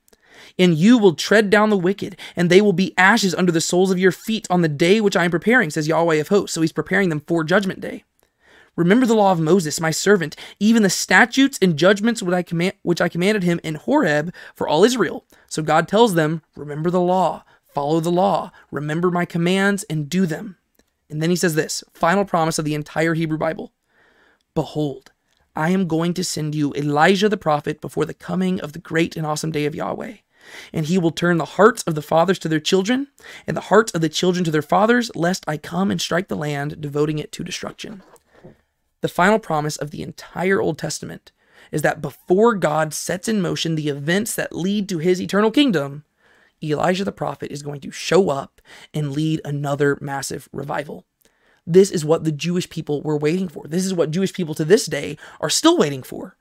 And 0.58 0.74
you 0.74 0.96
will 0.96 1.14
tread 1.14 1.50
down 1.50 1.68
the 1.68 1.76
wicked, 1.76 2.16
and 2.34 2.48
they 2.48 2.62
will 2.62 2.72
be 2.72 2.96
ashes 2.96 3.34
under 3.34 3.52
the 3.52 3.60
soles 3.60 3.90
of 3.90 3.98
your 3.98 4.12
feet 4.12 4.46
on 4.48 4.62
the 4.62 4.68
day 4.68 5.00
which 5.00 5.16
I 5.16 5.24
am 5.24 5.30
preparing, 5.30 5.68
says 5.68 5.88
Yahweh 5.88 6.16
of 6.16 6.28
hosts. 6.28 6.54
So 6.54 6.62
he's 6.62 6.72
preparing 6.72 7.10
them 7.10 7.20
for 7.26 7.44
judgment 7.44 7.80
day. 7.80 8.04
Remember 8.74 9.04
the 9.04 9.14
law 9.14 9.32
of 9.32 9.40
Moses, 9.40 9.80
my 9.80 9.90
servant, 9.90 10.34
even 10.58 10.82
the 10.82 10.90
statutes 10.90 11.58
and 11.60 11.76
judgments 11.76 12.22
which 12.22 12.34
I, 12.34 12.42
command, 12.42 12.74
which 12.82 13.02
I 13.02 13.08
commanded 13.08 13.42
him 13.42 13.60
in 13.62 13.74
Horeb 13.74 14.32
for 14.54 14.66
all 14.66 14.84
Israel. 14.84 15.26
So 15.46 15.62
God 15.62 15.86
tells 15.88 16.14
them, 16.14 16.42
Remember 16.56 16.90
the 16.90 17.00
law, 17.00 17.44
follow 17.74 18.00
the 18.00 18.10
law, 18.10 18.50
remember 18.70 19.10
my 19.10 19.26
commands, 19.26 19.82
and 19.84 20.08
do 20.08 20.24
them. 20.24 20.56
And 21.10 21.22
then 21.22 21.28
he 21.28 21.36
says 21.36 21.54
this 21.54 21.84
final 21.92 22.24
promise 22.24 22.58
of 22.58 22.64
the 22.64 22.74
entire 22.74 23.12
Hebrew 23.14 23.36
Bible 23.36 23.72
Behold, 24.54 25.12
I 25.54 25.68
am 25.68 25.86
going 25.86 26.14
to 26.14 26.24
send 26.24 26.54
you 26.54 26.72
Elijah 26.74 27.28
the 27.28 27.36
prophet 27.36 27.82
before 27.82 28.06
the 28.06 28.14
coming 28.14 28.58
of 28.58 28.72
the 28.72 28.78
great 28.78 29.16
and 29.16 29.26
awesome 29.26 29.52
day 29.52 29.66
of 29.66 29.74
Yahweh. 29.74 30.16
And 30.72 30.86
he 30.86 30.96
will 30.96 31.10
turn 31.10 31.36
the 31.36 31.44
hearts 31.44 31.82
of 31.82 31.94
the 31.94 32.02
fathers 32.02 32.38
to 32.40 32.48
their 32.48 32.58
children, 32.58 33.08
and 33.46 33.56
the 33.56 33.62
hearts 33.62 33.92
of 33.92 34.00
the 34.00 34.08
children 34.08 34.44
to 34.44 34.50
their 34.50 34.62
fathers, 34.62 35.10
lest 35.14 35.44
I 35.46 35.58
come 35.58 35.90
and 35.90 36.00
strike 36.00 36.28
the 36.28 36.36
land, 36.36 36.80
devoting 36.80 37.18
it 37.18 37.30
to 37.32 37.44
destruction. 37.44 38.02
The 39.02 39.08
final 39.08 39.38
promise 39.38 39.76
of 39.76 39.90
the 39.90 40.02
entire 40.02 40.60
Old 40.60 40.78
Testament 40.78 41.32
is 41.70 41.82
that 41.82 42.00
before 42.00 42.54
God 42.54 42.94
sets 42.94 43.28
in 43.28 43.42
motion 43.42 43.74
the 43.74 43.88
events 43.88 44.34
that 44.34 44.54
lead 44.54 44.88
to 44.88 44.98
his 44.98 45.20
eternal 45.20 45.50
kingdom, 45.50 46.04
Elijah 46.62 47.04
the 47.04 47.12
prophet 47.12 47.50
is 47.50 47.62
going 47.62 47.80
to 47.80 47.90
show 47.90 48.30
up 48.30 48.60
and 48.94 49.12
lead 49.12 49.40
another 49.44 49.98
massive 50.00 50.48
revival. 50.52 51.04
This 51.66 51.90
is 51.90 52.04
what 52.04 52.24
the 52.24 52.32
Jewish 52.32 52.68
people 52.70 53.02
were 53.02 53.18
waiting 53.18 53.48
for. 53.48 53.66
This 53.66 53.84
is 53.84 53.94
what 53.94 54.10
Jewish 54.10 54.32
people 54.32 54.54
to 54.54 54.64
this 54.64 54.86
day 54.86 55.16
are 55.40 55.50
still 55.50 55.76
waiting 55.76 56.02
for. 56.02 56.36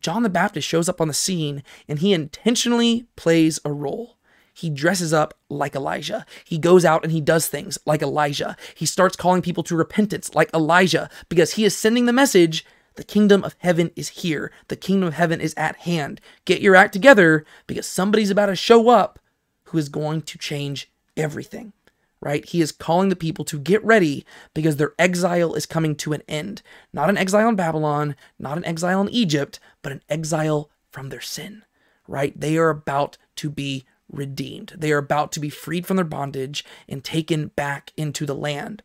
John 0.00 0.22
the 0.22 0.28
Baptist 0.28 0.66
shows 0.66 0.88
up 0.88 1.00
on 1.00 1.08
the 1.08 1.14
scene 1.14 1.62
and 1.88 1.98
he 1.98 2.12
intentionally 2.12 3.06
plays 3.16 3.58
a 3.64 3.72
role. 3.72 4.16
He 4.60 4.68
dresses 4.68 5.14
up 5.14 5.32
like 5.48 5.74
Elijah. 5.74 6.26
He 6.44 6.58
goes 6.58 6.84
out 6.84 7.02
and 7.02 7.10
he 7.10 7.22
does 7.22 7.46
things 7.46 7.78
like 7.86 8.02
Elijah. 8.02 8.58
He 8.74 8.84
starts 8.84 9.16
calling 9.16 9.40
people 9.40 9.62
to 9.62 9.74
repentance 9.74 10.34
like 10.34 10.52
Elijah 10.52 11.08
because 11.30 11.54
he 11.54 11.64
is 11.64 11.74
sending 11.74 12.04
the 12.04 12.12
message 12.12 12.66
the 12.96 13.04
kingdom 13.04 13.42
of 13.42 13.56
heaven 13.60 13.90
is 13.96 14.08
here. 14.08 14.52
The 14.68 14.76
kingdom 14.76 15.08
of 15.08 15.14
heaven 15.14 15.40
is 15.40 15.54
at 15.56 15.76
hand. 15.76 16.20
Get 16.44 16.60
your 16.60 16.76
act 16.76 16.92
together 16.92 17.46
because 17.66 17.86
somebody's 17.86 18.28
about 18.28 18.46
to 18.46 18.54
show 18.54 18.90
up 18.90 19.18
who 19.64 19.78
is 19.78 19.88
going 19.88 20.20
to 20.22 20.36
change 20.36 20.90
everything. 21.16 21.72
Right? 22.20 22.44
He 22.44 22.60
is 22.60 22.70
calling 22.70 23.08
the 23.08 23.16
people 23.16 23.46
to 23.46 23.58
get 23.58 23.82
ready 23.82 24.26
because 24.52 24.76
their 24.76 24.92
exile 24.98 25.54
is 25.54 25.64
coming 25.64 25.96
to 25.96 26.12
an 26.12 26.22
end. 26.28 26.60
Not 26.92 27.08
an 27.08 27.16
exile 27.16 27.48
in 27.48 27.56
Babylon, 27.56 28.14
not 28.38 28.58
an 28.58 28.66
exile 28.66 29.00
in 29.00 29.08
Egypt, 29.08 29.58
but 29.80 29.92
an 29.92 30.02
exile 30.10 30.68
from 30.90 31.08
their 31.08 31.22
sin. 31.22 31.64
Right? 32.06 32.38
They 32.38 32.58
are 32.58 32.68
about 32.68 33.16
to 33.36 33.48
be 33.48 33.86
redeemed. 34.10 34.74
They 34.76 34.92
are 34.92 34.98
about 34.98 35.32
to 35.32 35.40
be 35.40 35.50
freed 35.50 35.86
from 35.86 35.96
their 35.96 36.04
bondage 36.04 36.64
and 36.88 37.02
taken 37.02 37.48
back 37.48 37.92
into 37.96 38.26
the 38.26 38.34
land. 38.34 38.82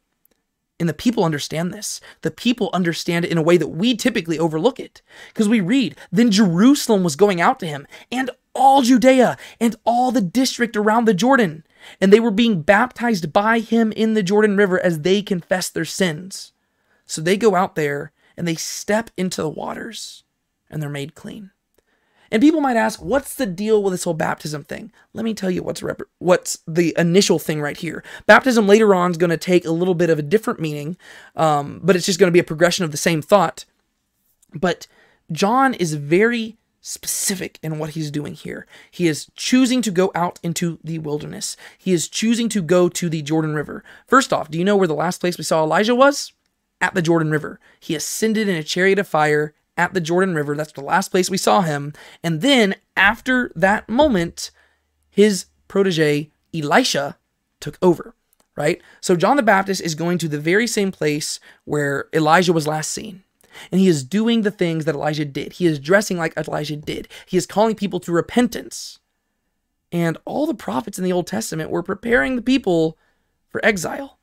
And 0.80 0.90
the 0.90 0.94
people 0.94 1.24
understand 1.24 1.74
this. 1.74 2.02
The 2.22 2.32
people 2.32 2.70
understand 2.74 3.24
it 3.24 3.32
in 3.32 3.38
a 3.38 3.44
way 3.44 3.56
that 3.58 3.70
we 3.70 3.96
typically 3.96 4.38
overlook 4.38 4.80
it. 4.80 5.02
Because 5.30 5.48
we 5.48 5.62
read, 5.62 5.96
then 6.12 6.32
Jerusalem 6.32 7.04
was 7.04 7.16
going 7.16 7.40
out 7.40 7.60
to 7.60 7.68
him, 7.68 7.88
and 8.12 8.30
all 8.54 8.82
Judea, 8.82 9.38
and 9.60 9.76
all 9.86 10.12
the 10.12 10.22
district 10.22 10.76
around 10.76 11.06
the 11.06 11.14
Jordan. 11.14 11.66
And 12.02 12.12
they 12.12 12.20
were 12.20 12.32
being 12.32 12.62
baptized 12.62 13.32
by 13.32 13.60
him 13.60 13.94
in 13.94 14.16
the 14.16 14.24
Jordan 14.24 14.58
River 14.58 14.80
as 14.80 15.02
they 15.02 15.22
confessed 15.22 15.74
their 15.74 15.86
sins. 15.86 16.52
So 17.06 17.22
they 17.22 17.38
go 17.38 17.56
out 17.56 17.76
there 17.76 18.12
and 18.36 18.48
they 18.48 18.56
step 18.56 19.12
into 19.16 19.42
the 19.42 19.50
waters 19.50 20.24
and 20.70 20.82
they're 20.82 20.90
made 20.90 21.16
clean. 21.16 21.52
And 22.36 22.42
people 22.42 22.60
might 22.60 22.76
ask, 22.76 23.02
what's 23.02 23.36
the 23.36 23.46
deal 23.46 23.82
with 23.82 23.94
this 23.94 24.04
whole 24.04 24.14
baptism 24.14 24.66
thing? 24.66 24.92
Let 25.14 25.24
me 25.24 25.34
tell 25.34 25.50
you 25.50 25.64
what's 25.64 25.82
rep- 25.82 26.02
what's 26.20 26.60
the 26.68 26.94
initial 26.98 27.40
thing 27.40 27.62
right 27.62 27.78
here. 27.78 28.04
Baptism 28.26 28.68
later 28.68 28.94
on 28.94 29.12
is 29.12 29.16
going 29.16 29.30
to 29.30 29.38
take 29.38 29.64
a 29.64 29.72
little 29.72 29.94
bit 29.94 30.10
of 30.10 30.20
a 30.20 30.22
different 30.22 30.60
meaning, 30.60 30.98
um, 31.38 31.80
but 31.82 31.96
it's 31.96 32.06
just 32.06 32.20
going 32.20 32.28
to 32.28 32.34
be 32.34 32.40
a 32.40 32.44
progression 32.44 32.84
of 32.84 32.92
the 32.92 32.98
same 32.98 33.22
thought. 33.22 33.64
But 34.54 34.86
John 35.32 35.76
is 35.76 35.94
very 35.94 36.58
specific 36.82 37.58
in 37.64 37.80
what 37.80 37.92
he's 37.92 38.12
doing 38.12 38.34
here. 38.34 38.68
He 38.92 39.08
is 39.08 39.32
choosing 39.38 39.82
to 39.84 39.90
go 39.90 40.12
out 40.14 40.38
into 40.44 40.78
the 40.84 41.00
wilderness. 41.00 41.56
He 41.78 41.94
is 41.94 42.10
choosing 42.10 42.50
to 42.50 42.62
go 42.62 42.90
to 42.90 43.08
the 43.08 43.22
Jordan 43.22 43.56
River. 43.56 43.82
First 44.08 44.34
off, 44.34 44.52
do 44.52 44.58
you 44.60 44.66
know 44.66 44.76
where 44.76 44.90
the 44.90 44.94
last 44.94 45.22
place 45.22 45.38
we 45.38 45.46
saw 45.46 45.64
Elijah 45.64 45.96
was? 45.96 46.34
At 46.82 46.96
the 46.96 47.02
Jordan 47.02 47.32
River. 47.32 47.62
He 47.80 47.96
ascended 47.96 48.50
in 48.50 48.58
a 48.58 48.62
chariot 48.62 49.00
of 49.00 49.08
fire 49.08 49.54
at 49.78 49.94
the 49.94 50.02
Jordan 50.02 50.36
River. 50.36 50.56
That's 50.56 50.72
the 50.72 50.82
last 50.82 51.10
place 51.10 51.30
we 51.30 51.38
saw 51.38 51.62
him. 51.62 51.94
And 52.24 52.42
then 52.42 52.76
after 52.96 53.52
that 53.56 53.90
moment, 53.90 54.52
his 55.10 55.46
protege, 55.68 56.32
Elisha, 56.54 57.18
took 57.60 57.78
over, 57.82 58.16
right? 58.56 58.82
So 59.02 59.16
John 59.16 59.38
the 59.38 59.44
Baptist 59.44 59.82
is 59.82 59.96
going 59.96 60.18
to 60.20 60.28
the 60.28 60.40
very 60.40 60.68
same 60.68 60.92
place 60.92 61.40
where 61.66 62.08
Elijah 62.14 62.54
was 62.54 62.68
last 62.68 62.92
seen. 62.92 63.24
And 63.72 63.80
he 63.80 63.88
is 63.88 64.04
doing 64.04 64.42
the 64.42 64.52
things 64.52 64.86
that 64.86 64.96
Elijah 64.96 65.26
did. 65.26 65.54
He 65.54 65.66
is 65.66 65.80
dressing 65.80 66.18
like 66.18 66.36
Elijah 66.38 66.76
did. 66.76 67.08
He 67.26 67.38
is 67.38 67.46
calling 67.46 67.76
people 67.76 68.00
to 68.02 68.12
repentance. 68.12 69.00
And 69.92 70.18
all 70.26 70.46
the 70.46 70.54
prophets 70.54 70.98
in 70.98 71.06
the 71.06 71.14
Old 71.14 71.28
Testament 71.28 71.70
were 71.70 71.84
preparing 71.84 72.36
the 72.36 72.42
people 72.42 72.98
for 73.48 73.64
exile, 73.64 74.20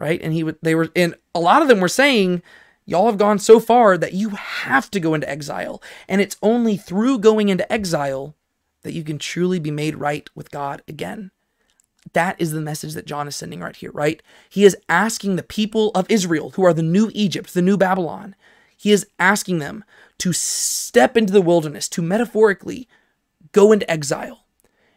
right? 0.00 0.20
And 0.22 0.32
he 0.32 0.42
would 0.42 0.56
they 0.62 0.74
were 0.74 0.88
and 0.96 1.14
a 1.34 1.40
lot 1.40 1.60
of 1.60 1.68
them 1.68 1.80
were 1.80 1.88
saying 1.88 2.42
Y'all 2.84 3.06
have 3.06 3.18
gone 3.18 3.38
so 3.38 3.60
far 3.60 3.96
that 3.96 4.12
you 4.12 4.30
have 4.30 4.90
to 4.90 5.00
go 5.00 5.14
into 5.14 5.28
exile. 5.28 5.82
And 6.08 6.20
it's 6.20 6.36
only 6.42 6.76
through 6.76 7.20
going 7.20 7.48
into 7.48 7.70
exile 7.72 8.34
that 8.82 8.92
you 8.92 9.04
can 9.04 9.18
truly 9.18 9.58
be 9.58 9.70
made 9.70 9.96
right 9.96 10.28
with 10.34 10.50
God 10.50 10.82
again. 10.88 11.30
That 12.12 12.34
is 12.40 12.50
the 12.50 12.60
message 12.60 12.94
that 12.94 13.06
John 13.06 13.28
is 13.28 13.36
sending 13.36 13.60
right 13.60 13.76
here, 13.76 13.92
right? 13.92 14.20
He 14.50 14.64
is 14.64 14.76
asking 14.88 15.36
the 15.36 15.42
people 15.42 15.92
of 15.94 16.10
Israel, 16.10 16.50
who 16.50 16.64
are 16.64 16.74
the 16.74 16.82
new 16.82 17.10
Egypt, 17.14 17.54
the 17.54 17.62
new 17.62 17.76
Babylon, 17.76 18.34
he 18.82 18.90
is 18.90 19.06
asking 19.20 19.60
them 19.60 19.84
to 20.18 20.32
step 20.32 21.16
into 21.16 21.32
the 21.32 21.40
wilderness, 21.40 21.88
to 21.90 22.02
metaphorically 22.02 22.88
go 23.52 23.70
into 23.70 23.88
exile 23.88 24.41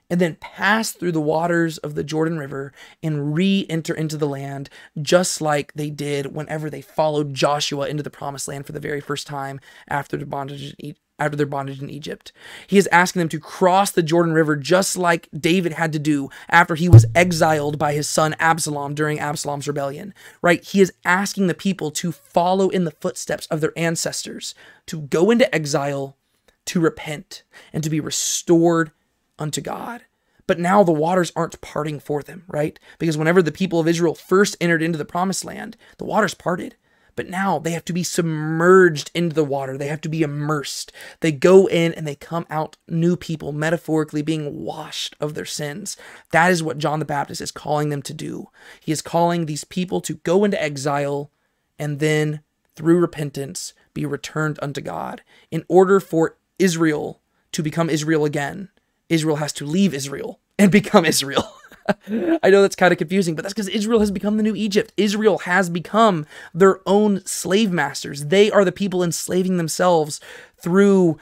and 0.10 0.22
then 0.22 0.36
pass 0.36 0.92
through 0.92 1.12
the 1.12 1.22
waters 1.22 1.78
of 1.80 1.96
the 1.96 2.04
Jordan 2.04 2.38
River 2.38 2.74
and 3.02 3.34
re 3.34 3.66
enter 3.70 3.94
into 3.94 4.18
the 4.18 4.28
land, 4.28 4.70
just 5.02 5.42
like 5.42 5.74
they 5.74 5.90
did 5.90 6.36
whenever 6.36 6.70
they 6.70 6.82
followed 6.82 7.34
Joshua 7.34 7.88
into 7.88 8.04
the 8.04 8.10
promised 8.10 8.48
land 8.48 8.66
for 8.66 8.72
the 8.72 8.80
very 8.80 9.02
first 9.02 9.28
time 9.28 9.60
after 9.88 10.18
their 10.18 10.26
bondage. 10.26 10.76
After 11.18 11.38
their 11.38 11.46
bondage 11.46 11.82
in 11.82 11.90
Egypt, 11.90 12.34
he 12.68 12.78
is 12.78 12.90
asking 12.92 13.22
them 13.22 13.30
to 13.30 13.40
cross 13.40 13.90
the 13.90 14.04
Jordan 14.04 14.34
River 14.34 14.58
just 14.58 14.98
like 14.98 15.30
David 15.34 15.72
had 15.72 15.94
to 15.94 16.00
do 16.00 16.28
after 16.50 16.76
he 16.76 16.90
was 16.90 17.06
exiled 17.16 17.80
by 17.80 17.94
his 17.94 18.10
son 18.10 18.36
Absalom 18.38 18.94
during 18.94 19.18
Absalom's 19.18 19.66
rebellion. 19.66 20.14
Right? 20.42 20.62
He 20.62 20.82
is 20.82 20.92
asking 21.06 21.48
the 21.48 21.54
people 21.54 21.90
to 21.92 22.12
follow 22.12 22.68
in 22.68 22.84
the 22.84 22.92
footsteps 22.92 23.48
of 23.48 23.62
their 23.62 23.72
ancestors, 23.78 24.56
to 24.88 25.04
go 25.04 25.32
into 25.32 25.56
exile, 25.56 26.18
to 26.66 26.82
repent, 26.82 27.44
and 27.72 27.82
to 27.82 27.90
be 27.90 28.02
restored 28.02 28.92
unto 29.40 29.62
God. 29.62 30.02
But 30.48 30.60
now 30.60 30.84
the 30.84 30.92
waters 30.92 31.32
aren't 31.36 31.62
parting 31.62 32.00
for 32.00 32.22
them, 32.22 32.44
right? 32.48 32.80
Because 33.00 33.18
whenever 33.18 33.42
the 33.42 33.52
people 33.52 33.80
of 33.80 33.88
Israel 33.88 34.14
first 34.14 34.56
entered 34.62 34.84
into 34.84 34.98
the 34.98 35.06
promised 35.06 35.44
land, 35.44 35.76
the 35.98 36.06
waters 36.06 36.34
parted. 36.34 36.76
But 37.16 37.30
now 37.30 37.60
they 37.60 37.72
have 37.72 37.86
to 37.86 37.94
be 37.94 38.04
submerged 38.04 39.10
into 39.16 39.34
the 39.34 39.46
water. 39.46 39.78
They 39.78 39.88
have 39.88 40.02
to 40.02 40.10
be 40.10 40.22
immersed. 40.22 40.92
They 41.22 41.32
go 41.32 41.66
in 41.68 41.94
and 41.94 42.06
they 42.06 42.16
come 42.16 42.46
out 42.50 42.76
new 42.90 43.16
people, 43.16 43.54
metaphorically 43.54 44.22
being 44.22 44.64
washed 44.64 45.16
of 45.22 45.34
their 45.34 45.46
sins. 45.46 45.96
That 46.32 46.52
is 46.52 46.62
what 46.62 46.78
John 46.78 47.00
the 47.00 47.06
Baptist 47.06 47.40
is 47.40 47.52
calling 47.52 47.90
them 47.90 48.02
to 48.04 48.14
do. 48.14 48.50
He 48.82 48.92
is 48.92 49.02
calling 49.02 49.46
these 49.46 49.64
people 49.64 50.02
to 50.02 50.16
go 50.16 50.44
into 50.44 50.62
exile 50.62 51.32
and 51.80 52.00
then, 52.00 52.42
through 52.76 53.00
repentance, 53.00 53.74
be 53.94 54.06
returned 54.06 54.60
unto 54.62 54.82
God 54.82 55.22
in 55.50 55.64
order 55.70 56.02
for 56.02 56.38
Israel 56.60 57.22
to 57.54 57.64
become 57.64 57.90
Israel 57.90 58.26
again 58.26 58.70
Israel 59.10 59.38
has 59.38 59.54
to 59.54 59.66
leave 59.66 59.94
Israel 59.94 60.40
and 60.58 60.72
become 60.72 61.06
Israel. 61.06 61.52
I 62.08 62.50
know 62.50 62.62
that's 62.62 62.76
kind 62.76 62.92
of 62.92 62.98
confusing, 62.98 63.36
but 63.36 63.44
that's 63.44 63.54
because 63.54 63.68
Israel 63.68 64.00
has 64.00 64.12
become 64.12 64.38
the 64.38 64.44
new 64.44 64.56
Egypt. 64.56 64.92
Israel 64.98 65.40
has 65.40 65.70
become 65.70 66.26
their 66.54 66.80
own 66.88 67.24
slave 67.26 67.72
masters. 67.72 68.26
They 68.26 68.50
are 68.50 68.66
the 68.66 68.72
people 68.72 69.04
enslaving 69.04 69.58
themselves 69.58 70.20
through 70.58 71.18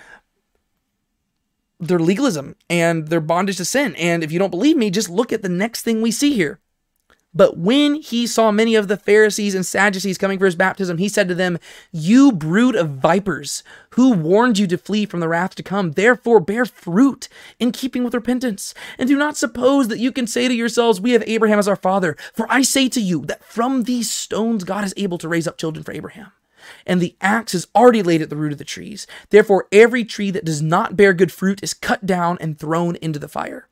their 1.79 1.99
legalism 1.99 2.55
and 2.69 3.09
their 3.09 3.19
bondage 3.19 3.57
to 3.57 3.65
sin. 3.65 3.95
And 3.95 4.23
if 4.23 4.31
you 4.31 4.39
don't 4.39 4.51
believe 4.51 4.77
me, 4.77 4.89
just 4.89 5.09
look 5.09 5.33
at 5.33 5.41
the 5.41 5.49
next 5.49 5.81
thing 5.81 6.01
we 6.01 6.11
see 6.11 6.33
here. 6.33 6.59
But 7.35 7.57
when 7.57 7.95
he 7.95 8.27
saw 8.27 8.51
many 8.51 8.75
of 8.75 8.87
the 8.87 8.97
Pharisees 8.97 9.55
and 9.55 9.65
Sadducees 9.65 10.17
coming 10.17 10.37
for 10.37 10.45
his 10.45 10.55
baptism, 10.55 10.99
he 10.99 11.09
said 11.09 11.27
to 11.27 11.35
them, 11.35 11.57
You 11.91 12.31
brood 12.31 12.75
of 12.75 12.91
vipers, 12.91 13.63
who 13.91 14.13
warned 14.13 14.59
you 14.59 14.67
to 14.67 14.77
flee 14.77 15.05
from 15.05 15.19
the 15.19 15.27
wrath 15.27 15.55
to 15.55 15.63
come? 15.63 15.93
Therefore 15.93 16.39
bear 16.39 16.65
fruit 16.65 17.27
in 17.59 17.71
keeping 17.71 18.03
with 18.03 18.13
repentance. 18.13 18.73
And 18.99 19.07
do 19.07 19.17
not 19.17 19.37
suppose 19.37 19.87
that 19.87 19.99
you 19.99 20.11
can 20.11 20.27
say 20.27 20.47
to 20.47 20.53
yourselves, 20.53 21.01
We 21.01 21.11
have 21.11 21.23
Abraham 21.25 21.59
as 21.59 21.67
our 21.67 21.75
father. 21.75 22.15
For 22.33 22.45
I 22.49 22.61
say 22.61 22.87
to 22.89 23.01
you 23.01 23.25
that 23.25 23.43
from 23.43 23.83
these 23.83 24.11
stones 24.11 24.63
God 24.63 24.83
is 24.83 24.93
able 24.95 25.17
to 25.17 25.27
raise 25.27 25.47
up 25.47 25.57
children 25.57 25.83
for 25.83 25.91
Abraham. 25.91 26.31
And 26.85 27.01
the 27.01 27.15
axe 27.19 27.53
is 27.53 27.67
already 27.75 28.03
laid 28.03 28.21
at 28.21 28.29
the 28.29 28.37
root 28.37 28.53
of 28.53 28.57
the 28.57 28.63
trees. 28.63 29.07
Therefore, 29.31 29.67
every 29.71 30.05
tree 30.05 30.31
that 30.31 30.45
does 30.45 30.61
not 30.61 30.95
bear 30.95 31.13
good 31.13 31.31
fruit 31.31 31.61
is 31.61 31.73
cut 31.73 32.05
down 32.05 32.37
and 32.39 32.57
thrown 32.57 32.95
into 32.97 33.19
the 33.19 33.27
fire. 33.27 33.67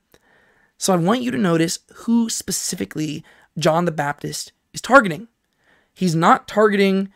So 0.78 0.94
I 0.94 0.98
want 0.98 1.22
you 1.22 1.32
to 1.32 1.38
notice 1.38 1.80
who 1.94 2.28
specifically 2.28 3.24
John 3.58 3.86
the 3.86 3.92
Baptist 3.92 4.52
is 4.74 4.82
targeting. 4.82 5.28
He's 5.94 6.16
not 6.16 6.48
targeting 6.48 7.10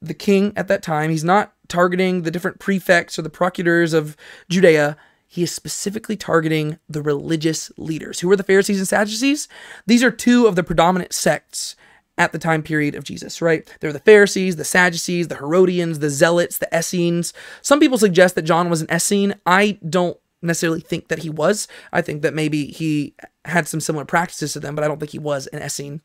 the 0.00 0.14
king 0.14 0.52
at 0.56 0.68
that 0.68 0.82
time, 0.82 1.10
he's 1.10 1.24
not 1.24 1.52
targeting 1.68 2.22
the 2.22 2.30
different 2.30 2.58
prefects 2.58 3.18
or 3.18 3.22
the 3.22 3.30
procurators 3.30 3.92
of 3.92 4.16
Judea. 4.48 4.96
He 5.26 5.42
is 5.42 5.52
specifically 5.52 6.16
targeting 6.16 6.78
the 6.88 7.00
religious 7.00 7.72
leaders. 7.78 8.20
Who 8.20 8.30
are 8.30 8.36
the 8.36 8.42
Pharisees 8.42 8.78
and 8.78 8.88
Sadducees? 8.88 9.48
These 9.86 10.02
are 10.02 10.10
two 10.10 10.46
of 10.46 10.56
the 10.56 10.62
predominant 10.62 11.14
sects 11.14 11.74
at 12.18 12.32
the 12.32 12.38
time 12.38 12.62
period 12.62 12.94
of 12.94 13.04
Jesus, 13.04 13.40
right? 13.40 13.66
They're 13.80 13.92
the 13.92 13.98
Pharisees, 14.00 14.56
the 14.56 14.64
Sadducees, 14.64 15.28
the 15.28 15.36
Herodians, 15.36 16.00
the 16.00 16.10
Zealots, 16.10 16.58
the 16.58 16.68
Essenes. 16.76 17.32
Some 17.62 17.80
people 17.80 17.96
suggest 17.96 18.34
that 18.34 18.42
John 18.42 18.68
was 18.68 18.82
an 18.82 18.90
Essene. 18.90 19.34
I 19.46 19.78
don't 19.88 20.18
necessarily 20.42 20.80
think 20.80 21.08
that 21.08 21.20
he 21.20 21.30
was. 21.30 21.68
I 21.92 22.02
think 22.02 22.22
that 22.22 22.34
maybe 22.34 22.66
he 22.66 23.14
had 23.44 23.66
some 23.68 23.80
similar 23.80 24.04
practices 24.04 24.52
to 24.52 24.60
them, 24.60 24.74
but 24.74 24.84
I 24.84 24.88
don't 24.88 24.98
think 24.98 25.12
he 25.12 25.18
was 25.18 25.46
an 25.48 25.62
Essene. 25.62 26.02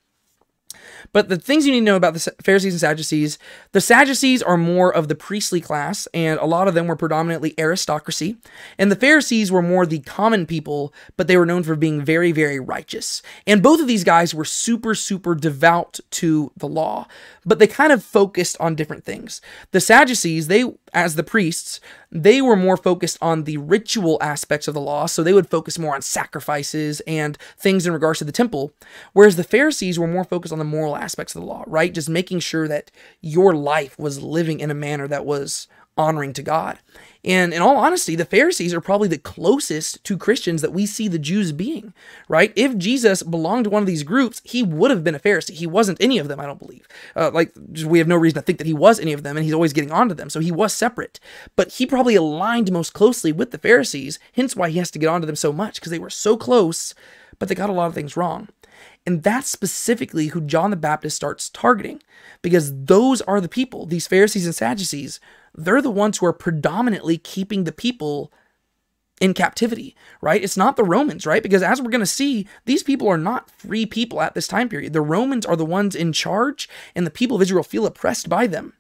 But 1.13 1.30
the 1.30 1.38
things 1.38 1.65
you 1.65 1.71
need 1.71 1.80
to 1.80 1.86
know 1.86 1.95
about 1.95 2.13
the 2.13 2.34
Pharisees 2.43 2.73
and 2.73 2.80
Sadducees 2.80 3.38
the 3.71 3.82
Sadducees 3.82 4.43
are 4.43 4.58
more 4.58 4.93
of 4.93 5.08
the 5.08 5.15
priestly 5.15 5.62
class, 5.62 6.08
and 6.13 6.39
a 6.39 6.45
lot 6.45 6.67
of 6.67 6.73
them 6.73 6.88
were 6.88 6.95
predominantly 6.95 7.54
aristocracy. 7.58 8.38
And 8.78 8.91
the 8.91 8.95
Pharisees 8.95 9.52
were 9.52 9.62
more 9.62 9.86
the 9.86 10.00
common 10.00 10.45
people, 10.45 10.93
but 11.15 11.28
they 11.28 11.38
were 11.38 11.45
known 11.45 11.63
for 11.63 11.76
being 11.76 12.04
very, 12.04 12.32
very 12.32 12.60
righteous. 12.60 13.21
And 13.45 13.63
both 13.63 13.80
of 13.80 13.88
these 13.88 14.04
guys 14.04 14.34
were 14.34 14.45
super, 14.45 14.95
super 14.95 15.36
devout 15.36 16.00
to 16.12 16.52
the 16.58 16.67
law, 16.67 17.08
but 17.45 17.60
they 17.60 17.67
kind 17.67 17.91
of 17.91 18.04
focused 18.04 18.58
on 18.60 18.76
different 18.76 19.04
things. 19.04 19.41
The 19.71 19.82
Sadducees, 19.82 20.47
they, 20.47 20.63
as 20.97 21.13
the 21.13 21.23
priests, 21.23 21.79
they 22.12 22.41
were 22.41 22.55
more 22.55 22.75
focused 22.75 23.19
on 23.21 23.43
the 23.43 23.57
ritual 23.57 24.17
aspects 24.19 24.67
of 24.67 24.73
the 24.73 24.81
law, 24.81 25.05
so 25.05 25.21
they 25.21 25.31
would 25.31 25.47
focus 25.47 25.77
more 25.77 25.93
on 25.93 26.01
sacrifices 26.01 27.01
and 27.01 27.38
things 27.55 27.86
in 27.86 27.93
regards 27.93 28.17
to 28.17 28.25
the 28.25 28.31
temple, 28.31 28.73
whereas 29.13 29.36
the 29.36 29.43
Pharisees 29.43 29.99
were 29.99 30.07
more 30.07 30.23
focused 30.23 30.51
on 30.51 30.57
the 30.57 30.65
moral 30.65 30.97
aspects 30.97 31.36
of 31.36 31.41
the 31.41 31.47
law, 31.47 31.63
right? 31.67 31.93
Just 31.93 32.10
making 32.10 32.39
sure 32.39 32.67
that 32.67 32.89
your 33.21 33.53
life 33.53 33.97
was 33.99 34.23
living 34.23 34.60
in 34.60 34.71
a 34.71 34.73
manner 34.73 35.07
that 35.07 35.23
was 35.23 35.67
honoring 35.99 36.33
to 36.33 36.41
God. 36.41 36.79
And 37.25 37.53
in 37.53 37.62
all 37.62 37.77
honesty, 37.77 38.15
the 38.15 38.25
Pharisees 38.25 38.73
are 38.73 38.82
probably 38.82 39.08
the 39.08 39.17
closest 39.17 40.03
to 40.06 40.17
Christians 40.17 40.62
that 40.62 40.71
we 40.71 40.86
see 40.86 41.08
the 41.08 41.19
Jews 41.19 41.51
being, 41.51 41.93
right? 42.30 42.53
If 42.56 42.77
Jesus 42.77 43.23
belonged 43.23 43.65
to 43.65 43.69
one 43.69 43.84
of 43.84 43.88
these 43.88 44.03
groups, 44.03 44.41
he 44.45 44.63
would 44.63 44.91
have 44.91 45.03
been 45.03 45.15
a 45.15 45.19
Pharisee. 45.19 45.56
He 45.56 45.67
wasn't 45.67 46.01
any 46.01 46.19
of 46.19 46.27
them, 46.27 46.39
I 46.39 46.45
don't 46.45 46.60
believe. 46.60 46.88
Uh, 47.15 47.32
like, 47.34 47.51
we 47.86 47.99
have 47.99 48.08
no 48.08 48.15
reason 48.15 48.36
to 48.36 48.41
think 48.41 48.60
that 48.60 48.67
he 48.67 48.73
was 48.73 48.99
any 48.99 49.13
of 49.13 49.23
them, 49.23 49.36
and 49.36 49.43
he's 49.43 49.53
always 49.53 49.73
getting 49.73 49.91
onto 49.91 50.15
them. 50.15 50.30
So 50.30 50.39
he 50.39 50.51
was 50.51 50.73
separate. 50.73 51.19
But 51.56 51.73
he 51.73 51.86
probably 51.86 52.15
aligned 52.15 52.71
most 52.71 52.93
closely 52.93 53.32
with 53.32 53.51
the 53.51 53.58
Pharisees, 53.58 54.19
hence 54.34 54.56
why 54.56 54.69
he 54.69 54.77
has 54.77 54.91
to 54.91 54.99
get 54.99 55.10
onto 55.10 55.27
them 55.27 55.36
so 55.36 55.51
much, 55.51 55.75
because 55.75 55.91
they 55.91 55.99
were 55.99 56.10
so 56.10 56.38
close, 56.38 56.93
but 57.39 57.49
they 57.49 57.56
got 57.56 57.69
a 57.69 57.73
lot 57.73 57.88
of 57.88 57.93
things 57.93 58.15
wrong. 58.15 58.49
And 59.06 59.23
that's 59.23 59.49
specifically 59.49 60.27
who 60.27 60.41
John 60.41 60.69
the 60.69 60.75
Baptist 60.75 61.15
starts 61.15 61.49
targeting, 61.49 62.01
because 62.41 62.73
those 62.86 63.21
are 63.21 63.41
the 63.41 63.49
people, 63.49 63.86
these 63.86 64.06
Pharisees 64.06 64.45
and 64.45 64.53
Sadducees, 64.53 65.19
they're 65.58 65.82
the 65.82 65.89
ones 65.91 66.20
who 66.20 66.26
are 66.26 66.34
predominantly 66.34 67.17
keeping 67.17 67.63
the 67.63 67.72
people 67.72 68.32
in 69.20 69.34
captivity, 69.34 69.96
right? 70.22 70.43
It's 70.43 70.56
not 70.58 70.78
the 70.78 70.84
Romans, 70.84 71.26
right? 71.26 71.41
Because 71.41 71.63
as 71.63 71.82
we're 71.82 71.89
going 71.89 72.02
to 72.02 72.06
see, 72.06 72.48
these 72.65 72.84
people 72.84 73.08
are 73.08 73.17
not 73.17 73.50
free 73.50 73.88
people 73.88 74.22
at 74.22 74.36
this 74.36 74.48
time 74.48 74.70
period. 74.70 74.93
The 74.93 75.02
Romans 75.02 75.46
are 75.46 75.56
the 75.56 75.65
ones 75.65 75.96
in 75.96 76.13
charge, 76.13 76.70
and 76.96 77.06
the 77.06 77.12
people 77.12 77.36
of 77.36 77.41
Israel 77.41 77.63
feel 77.63 77.88
oppressed 77.88 78.30
by 78.30 78.46
them. 78.46 78.74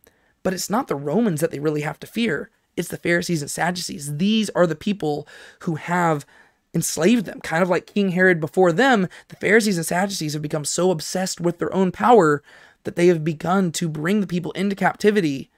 But 0.43 0.53
it's 0.53 0.69
not 0.69 0.87
the 0.87 0.95
Romans 0.95 1.41
that 1.41 1.49
they 1.49 1.59
really 1.59 1.81
have 1.81 1.99
to 2.01 2.07
fear, 2.07 2.51
it's 2.77 2.89
the 2.89 2.97
Pharisees 2.97 3.41
and 3.41 3.49
Sadducees. 3.49 4.17
These 4.17 4.51
are 4.51 4.67
the 4.67 4.75
people 4.75 5.27
who 5.61 5.75
have 5.75 6.27
enslaved 6.75 7.25
them. 7.25 7.41
Kind 7.41 7.63
of 7.63 7.69
like 7.69 7.87
King 7.87 8.09
Herod 8.09 8.39
before 8.39 8.71
them, 8.71 9.07
the 9.29 9.35
Pharisees 9.35 9.77
and 9.77 9.85
Sadducees 9.85 10.33
have 10.33 10.43
become 10.43 10.63
so 10.63 10.91
obsessed 10.91 11.41
with 11.41 11.57
their 11.57 11.73
own 11.73 11.91
power 11.91 12.43
that 12.83 12.95
they 12.95 13.07
have 13.07 13.23
begun 13.23 13.71
to 13.71 13.89
bring 13.89 14.21
the 14.21 14.27
people 14.27 14.51
into 14.51 14.75
captivity 14.75 15.49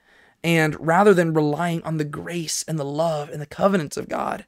and 0.42 0.76
rather 0.84 1.14
than 1.14 1.34
relying 1.34 1.82
on 1.82 1.96
the 1.96 2.04
grace 2.04 2.64
and 2.66 2.78
the 2.78 2.84
love 2.84 3.28
and 3.28 3.40
the 3.40 3.46
covenants 3.46 3.96
of 3.96 4.08
God, 4.08 4.44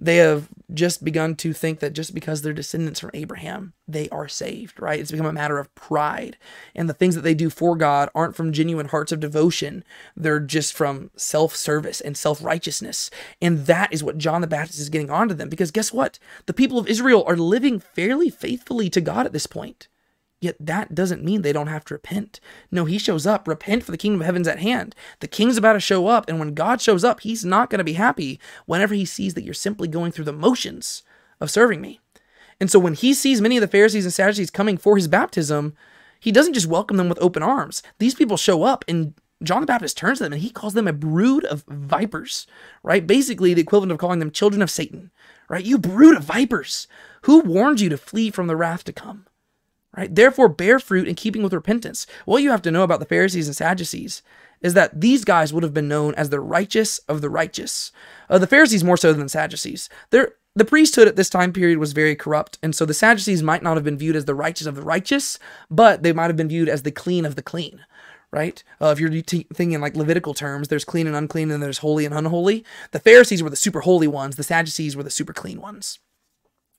they 0.00 0.16
have 0.16 0.48
just 0.72 1.04
begun 1.04 1.34
to 1.34 1.52
think 1.52 1.80
that 1.80 1.92
just 1.92 2.14
because 2.14 2.40
they're 2.40 2.52
descendants 2.52 3.00
from 3.00 3.10
Abraham, 3.14 3.72
they 3.88 4.08
are 4.10 4.28
saved, 4.28 4.80
right? 4.80 5.00
It's 5.00 5.10
become 5.10 5.26
a 5.26 5.32
matter 5.32 5.58
of 5.58 5.74
pride. 5.74 6.36
And 6.74 6.88
the 6.88 6.94
things 6.94 7.16
that 7.16 7.22
they 7.22 7.34
do 7.34 7.50
for 7.50 7.74
God 7.74 8.08
aren't 8.14 8.36
from 8.36 8.52
genuine 8.52 8.88
hearts 8.88 9.10
of 9.10 9.18
devotion, 9.18 9.82
they're 10.16 10.38
just 10.38 10.72
from 10.72 11.10
self 11.16 11.56
service 11.56 12.00
and 12.00 12.16
self 12.16 12.44
righteousness. 12.44 13.10
And 13.42 13.66
that 13.66 13.92
is 13.92 14.04
what 14.04 14.18
John 14.18 14.40
the 14.40 14.46
Baptist 14.46 14.78
is 14.78 14.88
getting 14.88 15.10
onto 15.10 15.34
them. 15.34 15.48
Because 15.48 15.72
guess 15.72 15.92
what? 15.92 16.20
The 16.46 16.54
people 16.54 16.78
of 16.78 16.86
Israel 16.86 17.24
are 17.26 17.36
living 17.36 17.80
fairly 17.80 18.30
faithfully 18.30 18.88
to 18.90 19.00
God 19.00 19.26
at 19.26 19.32
this 19.32 19.48
point. 19.48 19.88
Yet 20.40 20.56
that 20.60 20.94
doesn't 20.94 21.24
mean 21.24 21.42
they 21.42 21.52
don't 21.52 21.66
have 21.66 21.84
to 21.86 21.94
repent. 21.94 22.38
No, 22.70 22.84
he 22.84 22.98
shows 22.98 23.26
up. 23.26 23.48
Repent 23.48 23.82
for 23.82 23.90
the 23.90 23.98
kingdom 23.98 24.20
of 24.20 24.26
heaven's 24.26 24.46
at 24.46 24.60
hand. 24.60 24.94
The 25.18 25.26
king's 25.26 25.56
about 25.56 25.72
to 25.72 25.80
show 25.80 26.06
up, 26.06 26.28
and 26.28 26.38
when 26.38 26.54
God 26.54 26.80
shows 26.80 27.02
up, 27.02 27.20
he's 27.20 27.44
not 27.44 27.70
going 27.70 27.78
to 27.78 27.84
be 27.84 27.94
happy 27.94 28.38
whenever 28.66 28.94
he 28.94 29.04
sees 29.04 29.34
that 29.34 29.42
you're 29.42 29.54
simply 29.54 29.88
going 29.88 30.12
through 30.12 30.26
the 30.26 30.32
motions 30.32 31.02
of 31.40 31.50
serving 31.50 31.80
me. 31.80 32.00
And 32.60 32.70
so 32.70 32.78
when 32.78 32.94
he 32.94 33.14
sees 33.14 33.40
many 33.40 33.56
of 33.56 33.60
the 33.60 33.68
Pharisees 33.68 34.04
and 34.04 34.14
Sadducees 34.14 34.50
coming 34.50 34.76
for 34.76 34.96
his 34.96 35.08
baptism, 35.08 35.74
he 36.20 36.32
doesn't 36.32 36.54
just 36.54 36.66
welcome 36.66 36.96
them 36.96 37.08
with 37.08 37.20
open 37.20 37.42
arms. 37.42 37.82
These 37.98 38.14
people 38.14 38.36
show 38.36 38.64
up 38.64 38.84
and 38.88 39.14
John 39.42 39.60
the 39.60 39.66
Baptist 39.66 39.96
turns 39.96 40.18
to 40.18 40.24
them 40.24 40.32
and 40.32 40.42
he 40.42 40.50
calls 40.50 40.74
them 40.74 40.88
a 40.88 40.92
brood 40.92 41.44
of 41.44 41.64
vipers, 41.68 42.46
right? 42.82 43.06
Basically, 43.06 43.54
the 43.54 43.62
equivalent 43.62 43.92
of 43.92 43.98
calling 43.98 44.18
them 44.18 44.32
children 44.32 44.62
of 44.62 44.70
Satan, 44.70 45.12
right? 45.48 45.64
You 45.64 45.78
brood 45.78 46.16
of 46.16 46.24
vipers. 46.24 46.88
Who 47.22 47.40
warned 47.40 47.80
you 47.80 47.88
to 47.88 47.96
flee 47.96 48.30
from 48.30 48.48
the 48.48 48.56
wrath 48.56 48.82
to 48.84 48.92
come? 48.92 49.26
Right? 49.96 50.14
Therefore, 50.14 50.48
bear 50.48 50.78
fruit 50.78 51.08
in 51.08 51.14
keeping 51.14 51.42
with 51.42 51.52
repentance. 51.52 52.06
What 52.24 52.42
you 52.42 52.50
have 52.50 52.62
to 52.62 52.70
know 52.70 52.82
about 52.82 53.00
the 53.00 53.06
Pharisees 53.06 53.48
and 53.48 53.56
Sadducees 53.56 54.22
is 54.60 54.74
that 54.74 55.00
these 55.00 55.24
guys 55.24 55.52
would 55.52 55.62
have 55.62 55.74
been 55.74 55.88
known 55.88 56.14
as 56.14 56.30
the 56.30 56.40
righteous 56.40 56.98
of 57.00 57.20
the 57.20 57.30
righteous. 57.30 57.92
Uh, 58.28 58.38
the 58.38 58.46
Pharisees 58.46 58.84
more 58.84 58.96
so 58.96 59.12
than 59.12 59.22
the 59.22 59.28
Sadducees. 59.28 59.88
They're, 60.10 60.32
the 60.54 60.64
priesthood 60.64 61.06
at 61.06 61.16
this 61.16 61.30
time 61.30 61.52
period 61.52 61.78
was 61.78 61.92
very 61.92 62.16
corrupt, 62.16 62.58
and 62.62 62.74
so 62.74 62.84
the 62.84 62.94
Sadducees 62.94 63.42
might 63.42 63.62
not 63.62 63.76
have 63.76 63.84
been 63.84 63.98
viewed 63.98 64.16
as 64.16 64.24
the 64.24 64.34
righteous 64.34 64.66
of 64.66 64.74
the 64.74 64.82
righteous, 64.82 65.38
but 65.70 66.02
they 66.02 66.12
might 66.12 66.26
have 66.26 66.36
been 66.36 66.48
viewed 66.48 66.68
as 66.68 66.82
the 66.82 66.90
clean 66.90 67.24
of 67.24 67.36
the 67.36 67.42
clean 67.42 67.80
right? 68.30 68.62
Uh, 68.78 68.88
if 68.88 69.00
you're 69.00 69.22
t- 69.22 69.46
thinking 69.54 69.80
like 69.80 69.96
Levitical 69.96 70.34
terms, 70.34 70.68
there's 70.68 70.84
clean 70.84 71.06
and 71.06 71.16
unclean, 71.16 71.50
and 71.50 71.62
there's 71.62 71.78
holy 71.78 72.04
and 72.04 72.14
unholy. 72.14 72.62
The 72.90 72.98
Pharisees 72.98 73.42
were 73.42 73.48
the 73.48 73.56
super 73.56 73.80
holy 73.80 74.06
ones, 74.06 74.36
the 74.36 74.42
Sadducees 74.42 74.94
were 74.94 75.02
the 75.02 75.08
super 75.08 75.32
clean 75.32 75.62
ones 75.62 75.98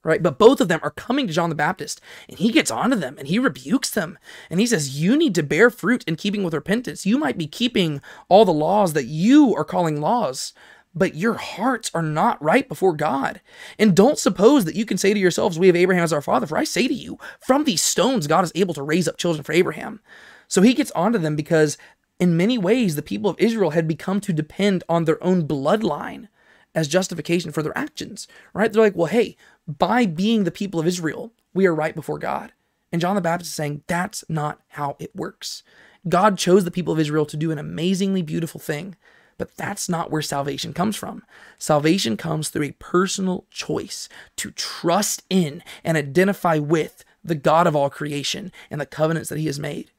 right? 0.04 0.24
But 0.24 0.40
both 0.40 0.62
of 0.62 0.68
them 0.68 0.80
are 0.82 0.92
coming 0.92 1.28
to 1.28 1.34
John 1.34 1.50
the 1.50 1.56
Baptist, 1.56 2.02
and 2.28 2.38
he 2.38 2.52
gets 2.52 2.72
onto 2.72 2.96
them 2.96 3.16
and 3.18 3.28
he 3.28 3.40
rebukes 3.40 3.90
them. 3.90 4.18
And 4.50 4.60
he 4.60 4.66
says, 4.66 5.00
You 5.00 5.18
need 5.18 5.36
to 5.36 5.44
bear 5.44 5.70
fruit 5.70 6.04
in 6.06 6.16
keeping 6.16 6.44
with 6.44 6.54
repentance. 6.54 7.06
You 7.06 7.18
might 7.18 7.38
be 7.38 7.48
keeping 7.48 8.02
all 8.30 8.46
the 8.46 8.54
laws 8.54 8.94
that 8.94 9.06
you 9.06 9.54
are 9.56 9.66
calling 9.66 10.00
laws, 10.00 10.54
but 10.96 11.16
your 11.16 11.36
hearts 11.36 11.92
are 11.94 12.02
not 12.02 12.42
right 12.42 12.68
before 12.68 12.94
God. 12.94 13.42
And 13.78 13.96
don't 13.96 14.18
suppose 14.18 14.66
that 14.66 14.76
you 14.76 14.86
can 14.86 14.98
say 14.98 15.14
to 15.14 15.20
yourselves, 15.20 15.60
We 15.60 15.68
have 15.68 15.76
Abraham 15.76 16.04
as 16.04 16.14
our 16.14 16.22
father. 16.22 16.48
For 16.48 16.58
I 16.58 16.64
say 16.64 16.88
to 16.88 16.94
you, 16.94 17.18
from 17.40 17.64
these 17.64 17.82
stones, 17.82 18.28
God 18.28 18.44
is 18.44 18.52
able 18.56 18.74
to 18.76 18.84
raise 18.84 19.08
up 19.08 19.18
children 19.18 19.44
for 19.44 19.54
Abraham. 19.54 20.02
So 20.48 20.62
he 20.62 20.74
gets 20.74 20.92
onto 20.92 21.20
them 21.20 21.36
because, 21.36 21.78
in 22.20 22.38
many 22.38 22.58
ways, 22.58 22.96
the 22.96 23.02
people 23.02 23.30
of 23.30 23.40
Israel 23.40 23.72
had 23.72 23.88
become 23.88 24.20
to 24.22 24.34
depend 24.34 24.84
on 24.90 25.06
their 25.06 25.24
own 25.24 25.48
bloodline 25.48 26.28
as 26.76 26.88
justification 26.88 27.52
for 27.52 27.64
their 27.64 27.78
actions, 27.78 28.28
right? 28.54 28.72
They're 28.72 28.82
like, 28.82 28.96
well, 28.96 29.08
hey, 29.08 29.36
by 29.68 30.06
being 30.06 30.44
the 30.44 30.52
people 30.52 30.80
of 30.80 30.88
Israel, 30.88 31.32
we 31.54 31.66
are 31.66 31.76
right 31.76 31.96
before 31.96 32.20
God. 32.20 32.54
And 32.92 33.02
John 33.02 33.16
the 33.16 33.22
Baptist 33.22 33.52
is 33.52 33.56
saying 33.56 33.84
that's 33.88 34.24
not 34.30 34.60
how 34.70 34.96
it 35.00 35.16
works. 35.16 35.64
God 36.08 36.38
chose 36.38 36.64
the 36.64 36.72
people 36.72 36.94
of 36.94 37.00
Israel 37.00 37.26
to 37.26 37.38
do 37.38 37.52
an 37.52 37.60
amazingly 37.60 38.22
beautiful 38.22 38.60
thing, 38.60 38.96
but 39.38 39.56
that's 39.58 39.90
not 39.90 40.12
where 40.12 40.22
salvation 40.22 40.74
comes 40.74 40.96
from. 40.96 41.24
Salvation 41.58 42.18
comes 42.18 42.50
through 42.50 42.66
a 42.66 42.72
personal 42.74 43.46
choice 43.52 44.10
to 44.38 44.52
trust 44.52 45.24
in 45.30 45.64
and 45.84 45.98
identify 45.98 46.58
with 46.58 47.04
the 47.24 47.36
God 47.36 47.68
of 47.68 47.76
all 47.76 47.90
creation 47.90 48.52
and 48.72 48.80
the 48.80 48.86
covenants 48.86 49.30
that 49.30 49.38
he 49.38 49.46
has 49.48 49.60
made. 49.60 49.92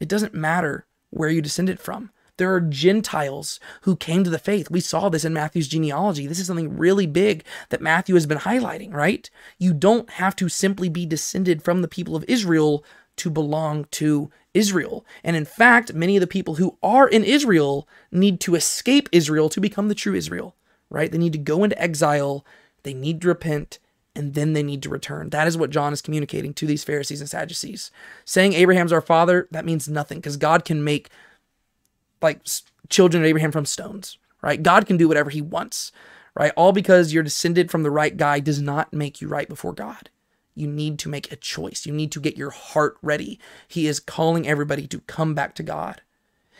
It 0.00 0.08
doesn't 0.08 0.34
matter 0.34 0.86
where 1.10 1.30
you 1.30 1.40
descended 1.40 1.80
from. 1.80 2.10
There 2.36 2.52
are 2.52 2.60
Gentiles 2.60 3.58
who 3.82 3.96
came 3.96 4.24
to 4.24 4.30
the 4.30 4.38
faith. 4.38 4.70
We 4.70 4.80
saw 4.80 5.08
this 5.08 5.24
in 5.24 5.32
Matthew's 5.32 5.68
genealogy. 5.68 6.26
This 6.26 6.38
is 6.38 6.46
something 6.46 6.76
really 6.76 7.06
big 7.06 7.44
that 7.70 7.80
Matthew 7.80 8.14
has 8.14 8.26
been 8.26 8.38
highlighting, 8.38 8.92
right? 8.92 9.28
You 9.58 9.72
don't 9.72 10.10
have 10.10 10.36
to 10.36 10.48
simply 10.48 10.88
be 10.88 11.06
descended 11.06 11.62
from 11.62 11.82
the 11.82 11.88
people 11.88 12.14
of 12.14 12.24
Israel 12.28 12.84
to 13.16 13.30
belong 13.30 13.86
to 13.92 14.30
Israel. 14.52 15.04
And 15.24 15.36
in 15.36 15.44
fact, 15.44 15.94
many 15.94 16.16
of 16.16 16.20
the 16.20 16.26
people 16.26 16.56
who 16.56 16.76
are 16.82 17.08
in 17.08 17.24
Israel 17.24 17.88
need 18.12 18.40
to 18.40 18.54
escape 18.54 19.08
Israel 19.12 19.48
to 19.50 19.60
become 19.60 19.88
the 19.88 19.94
true 19.94 20.14
Israel, 20.14 20.54
right? 20.90 21.10
They 21.10 21.18
need 21.18 21.32
to 21.32 21.38
go 21.38 21.64
into 21.64 21.80
exile, 21.80 22.44
they 22.82 22.94
need 22.94 23.22
to 23.22 23.28
repent, 23.28 23.78
and 24.14 24.34
then 24.34 24.54
they 24.54 24.62
need 24.62 24.82
to 24.82 24.88
return. 24.88 25.30
That 25.30 25.46
is 25.46 25.58
what 25.58 25.70
John 25.70 25.92
is 25.92 26.00
communicating 26.00 26.54
to 26.54 26.66
these 26.66 26.84
Pharisees 26.84 27.20
and 27.20 27.28
Sadducees. 27.28 27.90
Saying 28.24 28.54
Abraham's 28.54 28.92
our 28.92 29.02
father, 29.02 29.46
that 29.50 29.66
means 29.66 29.88
nothing 29.88 30.18
because 30.18 30.38
God 30.38 30.64
can 30.64 30.82
make 30.82 31.10
like 32.22 32.40
children 32.88 33.22
of 33.22 33.26
Abraham 33.26 33.52
from 33.52 33.66
stones, 33.66 34.18
right? 34.42 34.62
God 34.62 34.86
can 34.86 34.96
do 34.96 35.08
whatever 35.08 35.30
he 35.30 35.40
wants, 35.40 35.92
right? 36.34 36.52
All 36.56 36.72
because 36.72 37.12
you're 37.12 37.22
descended 37.22 37.70
from 37.70 37.82
the 37.82 37.90
right 37.90 38.16
guy 38.16 38.40
does 38.40 38.60
not 38.60 38.92
make 38.92 39.20
you 39.20 39.28
right 39.28 39.48
before 39.48 39.72
God. 39.72 40.10
You 40.54 40.66
need 40.66 40.98
to 41.00 41.08
make 41.08 41.30
a 41.30 41.36
choice. 41.36 41.84
You 41.84 41.92
need 41.92 42.10
to 42.12 42.20
get 42.20 42.38
your 42.38 42.50
heart 42.50 42.96
ready. 43.02 43.38
He 43.68 43.86
is 43.86 44.00
calling 44.00 44.48
everybody 44.48 44.86
to 44.86 45.00
come 45.00 45.34
back 45.34 45.54
to 45.56 45.62
God. 45.62 46.00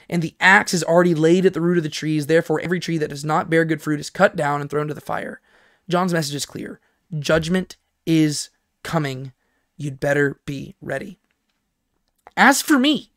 And 0.08 0.22
the 0.22 0.36
axe 0.38 0.74
is 0.74 0.84
already 0.84 1.14
laid 1.14 1.46
at 1.46 1.54
the 1.54 1.60
root 1.60 1.78
of 1.78 1.82
the 1.82 1.90
trees. 1.90 2.26
Therefore, 2.26 2.60
every 2.60 2.78
tree 2.78 2.98
that 2.98 3.10
does 3.10 3.24
not 3.24 3.50
bear 3.50 3.64
good 3.64 3.82
fruit 3.82 3.98
is 3.98 4.10
cut 4.10 4.36
down 4.36 4.60
and 4.60 4.70
thrown 4.70 4.86
to 4.88 4.94
the 4.94 5.00
fire. 5.00 5.40
John's 5.88 6.12
message 6.12 6.34
is 6.34 6.46
clear 6.46 6.80
judgment 7.18 7.76
is 8.04 8.50
coming. 8.82 9.32
You'd 9.76 10.00
better 10.00 10.40
be 10.44 10.74
ready. 10.80 11.18
As 12.36 12.60
for 12.60 12.78
me, 12.78 13.12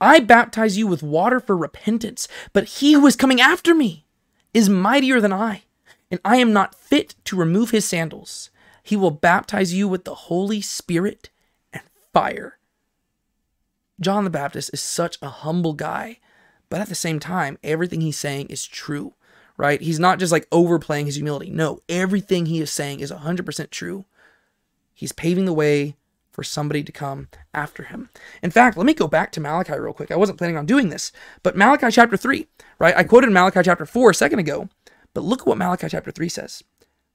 I 0.00 0.20
baptize 0.20 0.76
you 0.76 0.86
with 0.86 1.02
water 1.02 1.40
for 1.40 1.56
repentance, 1.56 2.28
but 2.52 2.64
he 2.64 2.92
who 2.92 3.06
is 3.06 3.16
coming 3.16 3.40
after 3.40 3.74
me 3.74 4.06
is 4.52 4.68
mightier 4.68 5.20
than 5.20 5.32
I, 5.32 5.62
and 6.10 6.20
I 6.24 6.36
am 6.36 6.52
not 6.52 6.74
fit 6.74 7.14
to 7.24 7.36
remove 7.36 7.70
his 7.70 7.84
sandals. 7.84 8.50
He 8.82 8.96
will 8.96 9.10
baptize 9.10 9.72
you 9.72 9.88
with 9.88 10.04
the 10.04 10.14
Holy 10.14 10.60
Spirit 10.60 11.30
and 11.72 11.82
fire. 12.12 12.58
John 14.00 14.24
the 14.24 14.30
Baptist 14.30 14.70
is 14.72 14.80
such 14.80 15.16
a 15.22 15.28
humble 15.28 15.72
guy, 15.72 16.18
but 16.68 16.80
at 16.80 16.88
the 16.88 16.94
same 16.94 17.20
time, 17.20 17.58
everything 17.62 18.00
he's 18.00 18.18
saying 18.18 18.48
is 18.48 18.66
true, 18.66 19.14
right? 19.56 19.80
He's 19.80 20.00
not 20.00 20.18
just 20.18 20.32
like 20.32 20.48
overplaying 20.50 21.06
his 21.06 21.14
humility. 21.16 21.50
No, 21.50 21.80
everything 21.88 22.46
he 22.46 22.60
is 22.60 22.70
saying 22.70 23.00
is 23.00 23.12
100% 23.12 23.70
true. 23.70 24.04
He's 24.92 25.12
paving 25.12 25.44
the 25.44 25.52
way 25.52 25.96
for 26.34 26.42
somebody 26.42 26.82
to 26.82 26.90
come 26.90 27.28
after 27.54 27.84
him. 27.84 28.10
In 28.42 28.50
fact, 28.50 28.76
let 28.76 28.84
me 28.84 28.92
go 28.92 29.06
back 29.06 29.30
to 29.32 29.40
Malachi 29.40 29.78
real 29.78 29.92
quick. 29.92 30.10
I 30.10 30.16
wasn't 30.16 30.36
planning 30.36 30.56
on 30.56 30.66
doing 30.66 30.88
this, 30.88 31.12
but 31.44 31.56
Malachi 31.56 31.92
chapter 31.92 32.16
3, 32.16 32.46
right? 32.80 32.96
I 32.96 33.04
quoted 33.04 33.30
Malachi 33.30 33.62
chapter 33.62 33.86
4 33.86 34.10
a 34.10 34.14
second 34.14 34.40
ago, 34.40 34.68
but 35.14 35.22
look 35.22 35.42
at 35.42 35.46
what 35.46 35.58
Malachi 35.58 35.88
chapter 35.88 36.10
3 36.10 36.28
says. 36.28 36.64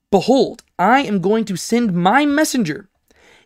Behold, 0.10 0.64
I 0.80 1.02
am 1.02 1.20
going 1.20 1.44
to 1.46 1.58
send 1.58 1.94
my 1.94 2.26
messenger, 2.26 2.88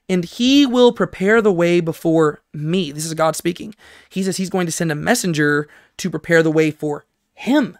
and 0.07 0.23
he 0.23 0.67
will 0.67 0.93
prepare 0.93 1.41
the 1.41 1.51
way 1.51 1.79
before 1.79 2.43
me. 2.53 2.91
This 2.91 3.05
is 3.05 3.15
God 3.15 3.36
speaking. 3.36 3.73
He 4.09 4.21
says 4.21 4.38
he's 4.38 4.51
going 4.51 4.67
to 4.67 4.71
send 4.71 4.91
a 4.91 4.95
messenger 4.95 5.67
to 5.97 6.09
prepare 6.12 6.43
the 6.43 6.51
way 6.51 6.69
for 6.69 7.05
him. 7.33 7.79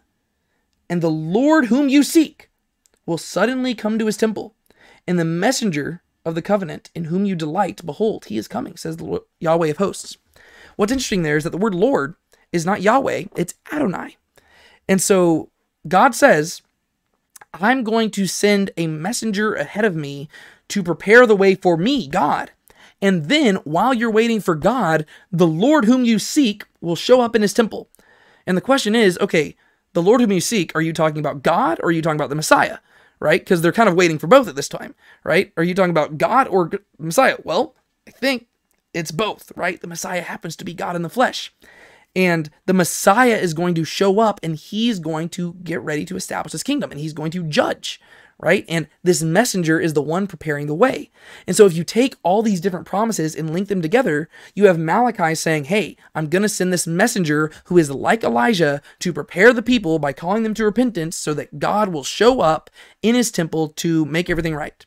And 0.90 1.02
the 1.02 1.12
Lord 1.12 1.66
whom 1.66 1.90
you 1.90 2.02
seek 2.02 2.50
will 3.06 3.20
suddenly 3.20 3.76
come 3.76 4.00
to 4.00 4.08
his 4.08 4.18
temple, 4.18 4.56
and 5.08 5.20
the 5.20 5.26
messenger 5.26 6.02
of 6.26 6.36
the 6.36 6.42
covenant 6.42 6.90
in 6.96 7.06
whom 7.06 7.26
you 7.26 7.36
delight, 7.36 7.86
behold, 7.86 8.26
he 8.26 8.38
is 8.38 8.48
coming, 8.48 8.76
says 8.78 8.98
the 8.98 9.06
Lord, 9.06 9.22
Yahweh 9.40 9.70
of 9.70 9.78
hosts. 9.78 10.18
What's 10.76 10.92
interesting 10.92 11.24
there 11.24 11.38
is 11.38 11.44
that 11.44 11.52
the 11.52 11.58
word 11.58 11.76
Lord 11.76 12.16
is 12.52 12.66
not 12.66 12.82
Yahweh, 12.82 13.26
it's 13.36 13.56
Adonai. 13.72 14.18
And 14.88 15.02
so 15.02 15.50
God 15.88 16.16
says, 16.16 16.62
I'm 17.54 17.84
going 17.84 18.10
to 18.12 18.26
send 18.26 18.72
a 18.78 18.88
messenger 18.88 19.54
ahead 19.54 19.86
of 19.86 19.96
me 19.96 20.30
to 20.70 20.82
prepare 20.82 21.26
the 21.26 21.36
way 21.36 21.56
for 21.56 21.78
me, 21.78 22.08
God. 22.08 22.52
And 23.02 23.26
then, 23.26 23.56
while 23.58 23.94
you're 23.94 24.10
waiting 24.10 24.40
for 24.40 24.56
God, 24.56 25.06
the 25.32 25.48
Lord 25.48 25.86
whom 25.86 26.06
you 26.06 26.20
seek 26.20 26.64
will 26.80 26.96
show 26.96 27.20
up 27.20 27.36
in 27.36 27.42
his 27.42 27.54
temple. 27.54 27.90
And 28.48 28.56
the 28.56 28.62
question 28.62 28.96
is 28.96 29.18
okay, 29.20 29.56
the 29.94 30.02
Lord 30.02 30.22
whom 30.22 30.32
you 30.32 30.42
seek, 30.42 30.74
are 30.76 30.82
you 30.82 30.94
talking 30.94 31.20
about 31.20 31.44
God 31.44 31.80
or 31.82 31.90
are 31.90 31.92
you 31.92 32.02
talking 32.02 32.16
about 32.16 32.30
the 32.30 32.36
Messiah? 32.36 32.78
Right? 33.24 33.40
Because 33.40 33.62
they're 33.62 33.72
kind 33.72 33.88
of 33.88 33.96
waiting 33.96 34.20
for 34.20 34.28
both 34.28 34.50
at 34.50 34.58
this 34.58 34.68
time, 34.68 34.94
right? 35.24 35.54
Are 35.56 35.64
you 35.64 35.74
talking 35.74 35.92
about 35.92 36.18
God 36.18 36.46
or 36.50 36.70
Messiah? 37.00 37.38
Well, 37.46 37.74
I 38.06 38.12
think 38.12 38.48
it's 38.94 39.12
both, 39.12 39.54
right? 39.56 39.80
The 39.80 39.88
Messiah 39.88 40.22
happens 40.22 40.58
to 40.58 40.66
be 40.66 40.74
God 40.74 40.98
in 40.98 41.04
the 41.04 41.10
flesh. 41.10 41.54
And 42.18 42.50
the 42.66 42.74
Messiah 42.74 43.38
is 43.38 43.54
going 43.54 43.76
to 43.76 43.86
show 43.86 44.20
up 44.20 44.42
and 44.44 44.58
he's 44.58 45.00
going 45.00 45.30
to 45.30 45.54
get 45.64 45.82
ready 45.82 46.04
to 46.06 46.18
establish 46.18 46.52
his 46.52 46.64
kingdom 46.64 46.92
and 46.92 47.00
he's 47.00 47.14
going 47.14 47.32
to 47.32 47.44
judge, 47.44 48.00
right? 48.44 48.66
And 48.68 48.88
this 49.04 49.24
messenger 49.24 49.80
is 49.80 49.94
the 49.94 50.02
one 50.02 50.28
preparing 50.28 50.68
the 50.68 50.76
way. 50.76 51.10
And 51.48 51.56
so 51.56 51.66
if 51.66 51.74
you 51.74 51.86
take 51.86 52.16
all 52.24 52.42
these 52.42 52.60
different 52.60 52.86
promises 52.86 53.36
and 53.36 53.54
link 53.54 53.70
them 53.70 53.82
together, 53.82 54.30
you 54.54 54.66
have 54.66 54.78
Malachi 54.78 55.34
saying, 55.34 55.66
Hey, 55.66 55.96
I'm 56.14 56.28
going 56.28 56.42
to 56.42 56.50
send 56.50 56.74
this 56.74 56.86
messenger 56.86 57.50
who 57.66 57.78
is 57.78 57.90
like 57.90 58.24
Elijah 58.24 58.82
to 59.00 59.14
prepare 59.14 59.54
the 59.54 59.62
people 59.62 59.98
by 59.98 60.12
calling 60.12 60.44
them 60.44 60.54
to 60.56 60.66
repentance 60.66 61.16
so 61.16 61.34
that 61.34 61.58
God 61.58 61.90
will 61.90 62.04
show 62.04 62.42
up 62.42 62.70
in 63.02 63.16
his 63.16 63.32
temple 63.32 63.70
to 63.70 64.04
make 64.06 64.30
everything 64.30 64.56
right. 64.56 64.86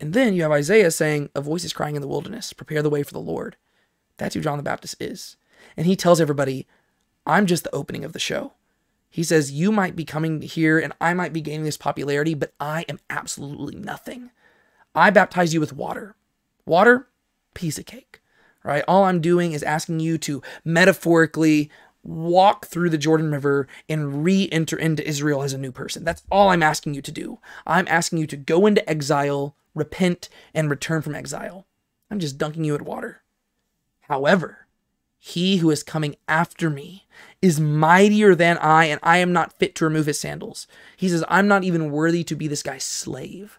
And 0.00 0.12
then 0.12 0.34
you 0.34 0.42
have 0.42 0.52
Isaiah 0.52 0.90
saying, 0.90 1.30
A 1.36 1.40
voice 1.40 1.62
is 1.62 1.72
crying 1.72 1.94
in 1.94 2.02
the 2.02 2.08
wilderness, 2.08 2.52
prepare 2.52 2.82
the 2.82 2.90
way 2.90 3.04
for 3.04 3.12
the 3.12 3.20
Lord. 3.20 3.56
That's 4.18 4.34
who 4.34 4.40
John 4.40 4.56
the 4.56 4.64
Baptist 4.64 4.96
is. 5.00 5.36
And 5.76 5.86
he 5.86 5.94
tells 5.94 6.20
everybody, 6.20 6.66
I'm 7.24 7.46
just 7.46 7.64
the 7.64 7.74
opening 7.74 8.04
of 8.04 8.12
the 8.12 8.18
show. 8.18 8.52
He 9.14 9.22
says, 9.22 9.52
You 9.52 9.70
might 9.70 9.94
be 9.94 10.04
coming 10.04 10.42
here 10.42 10.76
and 10.76 10.92
I 11.00 11.14
might 11.14 11.32
be 11.32 11.40
gaining 11.40 11.62
this 11.62 11.76
popularity, 11.76 12.34
but 12.34 12.52
I 12.58 12.84
am 12.88 12.98
absolutely 13.08 13.76
nothing. 13.76 14.32
I 14.92 15.10
baptize 15.10 15.54
you 15.54 15.60
with 15.60 15.72
water. 15.72 16.16
Water, 16.66 17.06
piece 17.54 17.78
of 17.78 17.86
cake, 17.86 18.20
right? 18.64 18.82
All 18.88 19.04
I'm 19.04 19.20
doing 19.20 19.52
is 19.52 19.62
asking 19.62 20.00
you 20.00 20.18
to 20.18 20.42
metaphorically 20.64 21.70
walk 22.02 22.66
through 22.66 22.90
the 22.90 22.98
Jordan 22.98 23.30
River 23.30 23.68
and 23.88 24.24
re 24.24 24.48
enter 24.50 24.76
into 24.76 25.06
Israel 25.06 25.42
as 25.42 25.52
a 25.52 25.58
new 25.58 25.70
person. 25.70 26.02
That's 26.02 26.24
all 26.28 26.48
I'm 26.48 26.64
asking 26.64 26.94
you 26.94 27.02
to 27.02 27.12
do. 27.12 27.38
I'm 27.68 27.86
asking 27.86 28.18
you 28.18 28.26
to 28.26 28.36
go 28.36 28.66
into 28.66 28.90
exile, 28.90 29.54
repent, 29.76 30.28
and 30.52 30.68
return 30.68 31.02
from 31.02 31.14
exile. 31.14 31.68
I'm 32.10 32.18
just 32.18 32.36
dunking 32.36 32.64
you 32.64 32.74
in 32.74 32.84
water. 32.84 33.22
However, 34.08 34.63
he 35.26 35.56
who 35.56 35.70
is 35.70 35.82
coming 35.82 36.16
after 36.28 36.68
me 36.68 37.06
is 37.40 37.58
mightier 37.58 38.34
than 38.34 38.58
I, 38.58 38.84
and 38.84 39.00
I 39.02 39.16
am 39.16 39.32
not 39.32 39.54
fit 39.54 39.74
to 39.76 39.86
remove 39.86 40.04
his 40.04 40.20
sandals. 40.20 40.66
He 40.98 41.08
says, 41.08 41.24
I'm 41.28 41.48
not 41.48 41.64
even 41.64 41.90
worthy 41.90 42.22
to 42.24 42.36
be 42.36 42.46
this 42.46 42.62
guy's 42.62 42.84
slave. 42.84 43.58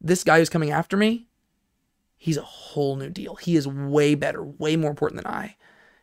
This 0.00 0.24
guy 0.24 0.40
who's 0.40 0.48
coming 0.48 0.72
after 0.72 0.96
me, 0.96 1.28
he's 2.18 2.36
a 2.36 2.42
whole 2.42 2.96
new 2.96 3.08
deal. 3.08 3.36
He 3.36 3.54
is 3.54 3.68
way 3.68 4.16
better, 4.16 4.42
way 4.42 4.74
more 4.74 4.90
important 4.90 5.22
than 5.22 5.32
I. 5.32 5.54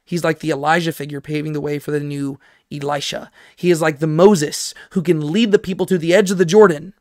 He's 0.05 0.23
like 0.23 0.39
the 0.39 0.51
Elijah 0.51 0.93
figure 0.93 1.19
paving 1.19 1.51
the 1.51 1.59
way 1.59 1.79
for 1.79 1.91
the 1.91 1.99
new 1.99 2.39
Elisha. 2.71 3.29
He 3.57 3.71
is 3.71 3.81
like 3.81 3.99
the 3.99 4.07
Moses 4.07 4.73
who 4.91 5.01
can 5.01 5.33
lead 5.33 5.51
the 5.51 5.59
people 5.59 5.85
to 5.87 5.97
the 5.97 6.13
edge 6.13 6.31
of 6.31 6.37
the 6.37 6.45
Jordan, 6.45 6.93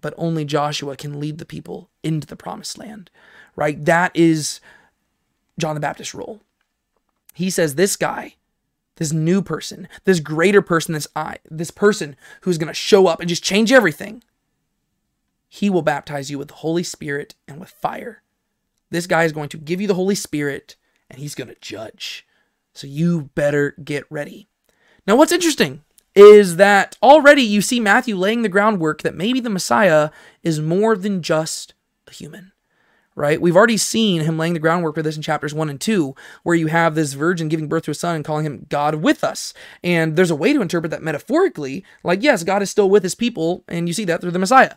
but 0.00 0.12
only 0.16 0.44
Joshua 0.44 0.96
can 0.96 1.20
lead 1.20 1.38
the 1.38 1.46
people 1.46 1.88
into 2.02 2.26
the 2.26 2.34
promised 2.34 2.78
land, 2.78 3.12
right? 3.54 3.84
That 3.84 4.10
is 4.12 4.60
John 5.56 5.76
the 5.76 5.80
Baptist's 5.80 6.16
role. 6.16 6.40
He 7.32 7.50
says 7.50 7.74
this 7.74 7.96
guy, 7.96 8.36
this 8.96 9.12
new 9.12 9.42
person, 9.42 9.88
this 10.04 10.20
greater 10.20 10.62
person, 10.62 10.94
this 10.94 11.08
I, 11.16 11.38
this 11.50 11.70
person 11.70 12.16
who's 12.42 12.58
going 12.58 12.68
to 12.68 12.74
show 12.74 13.06
up 13.06 13.20
and 13.20 13.28
just 13.28 13.44
change 13.44 13.72
everything. 13.72 14.22
He 15.48 15.70
will 15.70 15.82
baptize 15.82 16.30
you 16.30 16.38
with 16.38 16.48
the 16.48 16.54
Holy 16.54 16.82
Spirit 16.82 17.34
and 17.48 17.60
with 17.60 17.70
fire. 17.70 18.22
This 18.90 19.06
guy 19.06 19.24
is 19.24 19.32
going 19.32 19.48
to 19.50 19.58
give 19.58 19.80
you 19.80 19.88
the 19.88 19.94
Holy 19.94 20.14
Spirit 20.14 20.76
and 21.10 21.18
he's 21.18 21.34
going 21.34 21.48
to 21.48 21.56
judge. 21.60 22.26
So 22.74 22.86
you 22.86 23.30
better 23.34 23.74
get 23.82 24.04
ready. 24.10 24.48
Now, 25.06 25.16
what's 25.16 25.32
interesting 25.32 25.82
is 26.14 26.56
that 26.56 26.96
already 27.02 27.42
you 27.42 27.60
see 27.60 27.80
Matthew 27.80 28.16
laying 28.16 28.42
the 28.42 28.48
groundwork 28.48 29.02
that 29.02 29.14
maybe 29.14 29.40
the 29.40 29.50
Messiah 29.50 30.10
is 30.42 30.60
more 30.60 30.96
than 30.96 31.22
just 31.22 31.74
a 32.06 32.12
human 32.12 32.51
right? 33.14 33.40
We've 33.40 33.56
already 33.56 33.76
seen 33.76 34.22
him 34.22 34.38
laying 34.38 34.54
the 34.54 34.58
groundwork 34.58 34.94
for 34.94 35.02
this 35.02 35.16
in 35.16 35.22
chapters 35.22 35.54
one 35.54 35.68
and 35.68 35.80
two, 35.80 36.14
where 36.42 36.56
you 36.56 36.68
have 36.68 36.94
this 36.94 37.12
virgin 37.12 37.48
giving 37.48 37.68
birth 37.68 37.84
to 37.84 37.90
a 37.90 37.94
son 37.94 38.16
and 38.16 38.24
calling 38.24 38.46
him 38.46 38.66
God 38.68 38.96
with 38.96 39.22
us. 39.22 39.52
And 39.82 40.16
there's 40.16 40.30
a 40.30 40.36
way 40.36 40.52
to 40.52 40.62
interpret 40.62 40.90
that 40.90 41.02
metaphorically, 41.02 41.84
like, 42.02 42.22
yes, 42.22 42.44
God 42.44 42.62
is 42.62 42.70
still 42.70 42.90
with 42.90 43.02
his 43.02 43.14
people, 43.14 43.64
and 43.68 43.88
you 43.88 43.94
see 43.94 44.04
that 44.06 44.20
through 44.20 44.30
the 44.30 44.38
Messiah. 44.38 44.74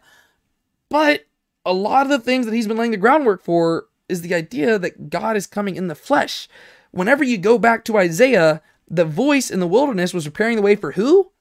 But 0.89 1.25
a 1.65 1.73
lot 1.73 2.05
of 2.05 2.09
the 2.09 2.19
things 2.19 2.45
that 2.45 2.53
he's 2.53 2.67
been 2.67 2.77
laying 2.77 2.91
the 2.91 2.97
groundwork 2.97 3.43
for 3.43 3.87
is 4.07 4.21
the 4.21 4.35
idea 4.35 4.77
that 4.77 5.09
God 5.09 5.35
is 5.35 5.47
coming 5.47 5.75
in 5.75 5.87
the 5.87 5.95
flesh. 5.95 6.47
Whenever 6.91 7.23
you 7.23 7.37
go 7.37 7.57
back 7.57 7.83
to 7.85 7.97
Isaiah, 7.97 8.61
the 8.87 9.05
voice 9.05 9.49
in 9.49 9.59
the 9.59 9.67
wilderness 9.67 10.13
was 10.13 10.25
preparing 10.25 10.57
the 10.57 10.61
way 10.61 10.75
for 10.75 10.91
who? 10.91 11.31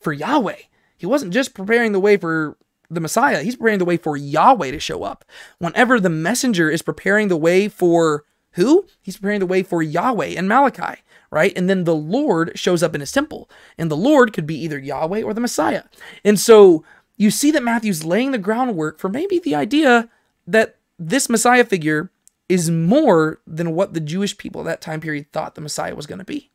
For 0.00 0.12
Yahweh. 0.12 0.58
He 0.96 1.06
wasn't 1.06 1.34
just 1.34 1.52
preparing 1.52 1.92
the 1.92 2.00
way 2.00 2.16
for 2.16 2.56
the 2.90 3.00
Messiah. 3.00 3.42
He's 3.42 3.56
preparing 3.56 3.78
the 3.78 3.84
way 3.84 3.96
for 3.96 4.16
Yahweh 4.16 4.70
to 4.70 4.80
show 4.80 5.02
up. 5.02 5.24
Whenever 5.58 6.00
the 6.00 6.10
messenger 6.10 6.70
is 6.70 6.82
preparing 6.82 7.28
the 7.28 7.36
way 7.36 7.68
for 7.68 8.24
who? 8.52 8.86
He's 9.02 9.16
preparing 9.16 9.40
the 9.40 9.46
way 9.46 9.62
for 9.62 9.82
Yahweh 9.82 10.34
and 10.36 10.48
Malachi, 10.48 11.02
right? 11.30 11.52
And 11.56 11.68
then 11.68 11.84
the 11.84 11.94
Lord 11.94 12.52
shows 12.54 12.82
up 12.82 12.94
in 12.94 13.00
his 13.00 13.12
temple. 13.12 13.50
And 13.76 13.90
the 13.90 13.96
Lord 13.96 14.32
could 14.32 14.46
be 14.46 14.58
either 14.62 14.78
Yahweh 14.78 15.22
or 15.22 15.34
the 15.34 15.40
Messiah. 15.40 15.82
And 16.24 16.40
so 16.40 16.84
you 17.16 17.30
see 17.30 17.50
that 17.50 17.62
Matthew's 17.62 18.04
laying 18.04 18.30
the 18.30 18.38
groundwork 18.38 18.98
for 18.98 19.08
maybe 19.08 19.38
the 19.38 19.54
idea 19.54 20.08
that 20.46 20.76
this 20.98 21.28
Messiah 21.28 21.64
figure 21.64 22.10
is 22.48 22.70
more 22.70 23.40
than 23.46 23.74
what 23.74 23.92
the 23.92 24.00
Jewish 24.00 24.38
people 24.38 24.62
at 24.62 24.64
that 24.64 24.80
time 24.80 25.00
period 25.00 25.30
thought 25.32 25.54
the 25.54 25.60
Messiah 25.60 25.94
was 25.94 26.06
going 26.06 26.20
to 26.20 26.24
be. 26.24 26.50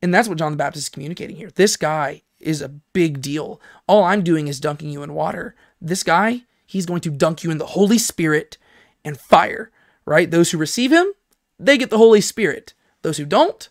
And 0.00 0.12
that's 0.14 0.28
what 0.28 0.38
John 0.38 0.52
the 0.52 0.56
Baptist 0.56 0.86
is 0.86 0.88
communicating 0.88 1.36
here. 1.36 1.50
This 1.50 1.76
guy 1.76 2.22
is 2.42 2.60
a 2.60 2.68
big 2.68 3.20
deal. 3.20 3.60
All 3.86 4.04
I'm 4.04 4.22
doing 4.22 4.48
is 4.48 4.60
dunking 4.60 4.90
you 4.90 5.02
in 5.02 5.14
water. 5.14 5.54
This 5.80 6.02
guy, 6.02 6.42
he's 6.66 6.86
going 6.86 7.00
to 7.02 7.10
dunk 7.10 7.42
you 7.44 7.50
in 7.50 7.58
the 7.58 7.66
Holy 7.66 7.98
Spirit 7.98 8.58
and 9.04 9.18
fire, 9.18 9.70
right? 10.04 10.30
Those 10.30 10.50
who 10.50 10.58
receive 10.58 10.92
him, 10.92 11.12
they 11.58 11.78
get 11.78 11.90
the 11.90 11.98
Holy 11.98 12.20
Spirit. 12.20 12.74
Those 13.02 13.18
who 13.18 13.24
don't, 13.24 13.68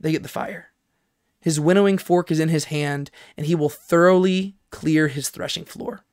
they 0.00 0.12
get 0.12 0.22
the 0.22 0.28
fire. 0.28 0.70
His 1.40 1.60
winnowing 1.60 1.98
fork 1.98 2.30
is 2.30 2.40
in 2.40 2.48
his 2.48 2.64
hand, 2.64 3.10
and 3.36 3.46
he 3.46 3.54
will 3.54 3.68
thoroughly 3.68 4.56
clear 4.70 5.08
his 5.08 5.28
threshing 5.28 5.64
floor. 5.64 6.04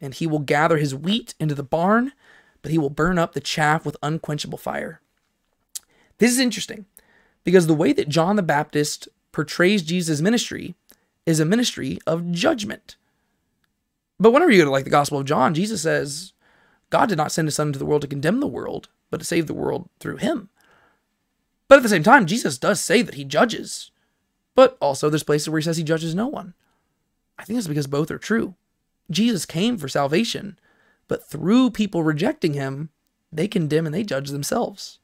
And 0.00 0.14
he 0.14 0.26
will 0.26 0.40
gather 0.40 0.76
his 0.76 0.94
wheat 0.94 1.34
into 1.40 1.54
the 1.54 1.62
barn, 1.62 2.12
but 2.62 2.70
he 2.70 2.78
will 2.78 2.90
burn 2.90 3.18
up 3.18 3.32
the 3.32 3.40
chaff 3.40 3.84
with 3.84 3.96
unquenchable 4.02 4.58
fire. 4.58 5.00
This 6.18 6.32
is 6.32 6.38
interesting 6.38 6.86
because 7.44 7.66
the 7.66 7.74
way 7.74 7.92
that 7.92 8.08
John 8.08 8.36
the 8.36 8.42
Baptist 8.42 9.08
portrays 9.32 9.82
Jesus' 9.82 10.20
ministry 10.20 10.74
is 11.28 11.40
a 11.40 11.44
ministry 11.44 11.98
of 12.06 12.32
judgment. 12.32 12.96
But 14.18 14.30
whenever 14.30 14.50
you 14.50 14.60
go 14.60 14.64
to 14.64 14.70
like 14.70 14.84
the 14.84 14.90
Gospel 14.90 15.18
of 15.18 15.26
John, 15.26 15.52
Jesus 15.52 15.82
says, 15.82 16.32
God 16.88 17.10
did 17.10 17.18
not 17.18 17.30
send 17.30 17.46
his 17.46 17.54
son 17.54 17.66
into 17.66 17.78
the 17.78 17.84
world 17.84 18.00
to 18.00 18.08
condemn 18.08 18.40
the 18.40 18.46
world, 18.46 18.88
but 19.10 19.18
to 19.18 19.26
save 19.26 19.46
the 19.46 19.52
world 19.52 19.90
through 20.00 20.16
him. 20.16 20.48
But 21.68 21.76
at 21.76 21.82
the 21.82 21.90
same 21.90 22.02
time, 22.02 22.24
Jesus 22.24 22.56
does 22.56 22.80
say 22.80 23.02
that 23.02 23.16
he 23.16 23.24
judges. 23.24 23.90
But 24.54 24.78
also 24.80 25.10
there's 25.10 25.22
places 25.22 25.50
where 25.50 25.60
he 25.60 25.64
says 25.64 25.76
he 25.76 25.84
judges 25.84 26.14
no 26.14 26.28
one. 26.28 26.54
I 27.38 27.44
think 27.44 27.58
it's 27.58 27.68
because 27.68 27.86
both 27.86 28.10
are 28.10 28.18
true. 28.18 28.54
Jesus 29.10 29.44
came 29.44 29.76
for 29.76 29.86
salvation, 29.86 30.58
but 31.08 31.28
through 31.28 31.72
people 31.72 32.02
rejecting 32.02 32.54
him, 32.54 32.88
they 33.30 33.46
condemn 33.46 33.84
and 33.84 33.94
they 33.94 34.02
judge 34.02 34.30
themselves. 34.30 34.98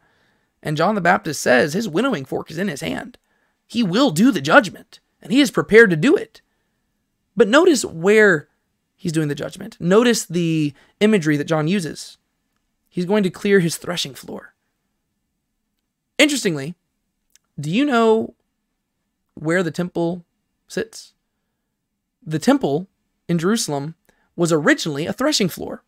And 0.63 0.79
John 0.79 0.95
the 0.95 1.03
Baptist 1.03 1.43
says 1.43 1.75
his 1.75 1.87
winnowing 1.87 2.25
fork 2.25 2.51
is 2.51 2.57
in 2.57 2.69
his 2.69 2.81
hand. 2.81 3.19
He 3.67 3.83
will 3.83 4.11
do 4.11 4.31
the 4.31 4.41
judgment, 4.41 5.01
and 5.25 5.33
he 5.33 5.41
is 5.41 5.51
prepared 5.51 5.91
to 5.91 5.97
do 5.97 6.15
it. 6.15 6.41
But 7.37 7.49
notice 7.49 7.85
where 7.85 8.49
he's 8.95 9.11
doing 9.11 9.29
the 9.29 9.35
judgment. 9.35 9.77
Notice 9.81 10.25
the 10.25 10.73
imagery 11.01 11.37
that 11.37 11.45
John 11.45 11.67
uses. 11.67 12.19
He's 12.89 13.07
going 13.07 13.25
to 13.25 13.31
clear 13.31 13.59
his 13.59 13.77
threshing 13.77 14.15
floor. 14.15 14.55
Interestingly, 16.17 16.77
do 17.59 17.71
you 17.71 17.85
know 17.85 18.35
where 19.35 19.65
the 19.65 19.73
temple 19.73 20.25
sits? 20.69 21.15
The 22.25 22.39
temple 22.39 22.87
in 23.29 23.39
Jerusalem 23.39 23.97
was 24.37 24.53
originally 24.53 25.07
a 25.07 25.13
threshing 25.13 25.49
floor 25.49 25.83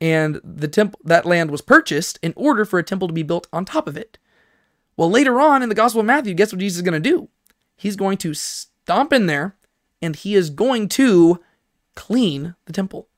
and 0.00 0.40
the 0.42 0.66
temple 0.66 0.98
that 1.04 1.24
land 1.24 1.50
was 1.50 1.60
purchased 1.60 2.18
in 2.22 2.32
order 2.34 2.64
for 2.64 2.80
a 2.80 2.82
temple 2.82 3.06
to 3.06 3.14
be 3.14 3.22
built 3.22 3.46
on 3.52 3.64
top 3.64 3.86
of 3.86 3.96
it. 3.96 4.18
Well, 4.96 5.08
later 5.08 5.40
on 5.40 5.62
in 5.62 5.68
the 5.68 5.76
Gospel 5.76 6.00
of 6.00 6.06
Matthew, 6.06 6.34
guess 6.34 6.52
what 6.52 6.58
Jesus 6.58 6.78
is 6.78 6.82
going 6.82 7.00
to 7.00 7.10
do? 7.10 7.28
He's 7.76 7.96
going 7.96 8.18
to 8.18 8.34
stomp 8.34 9.12
in 9.12 9.26
there 9.26 9.56
and 10.00 10.16
he 10.16 10.34
is 10.34 10.50
going 10.50 10.88
to 10.90 11.40
clean 11.94 12.54
the 12.66 12.72
temple, 12.72 13.08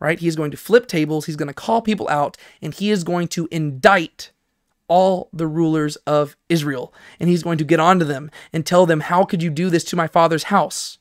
right? 0.00 0.18
He's 0.18 0.36
going 0.36 0.50
to 0.50 0.56
flip 0.56 0.86
tables, 0.86 1.26
he's 1.26 1.36
going 1.36 1.48
to 1.48 1.54
call 1.54 1.82
people 1.82 2.08
out, 2.08 2.36
and 2.60 2.74
he 2.74 2.90
is 2.90 3.04
going 3.04 3.28
to 3.28 3.48
indict 3.50 4.32
all 4.88 5.30
the 5.32 5.46
rulers 5.46 5.96
of 6.06 6.36
Israel. 6.48 6.92
And 7.18 7.30
he's 7.30 7.42
going 7.42 7.58
to 7.58 7.64
get 7.64 7.80
onto 7.80 8.04
them 8.04 8.30
and 8.52 8.66
tell 8.66 8.84
them, 8.84 9.00
How 9.00 9.24
could 9.24 9.42
you 9.42 9.48
do 9.48 9.70
this 9.70 9.84
to 9.84 9.96
my 9.96 10.06
father's 10.06 10.44
house? 10.44 10.98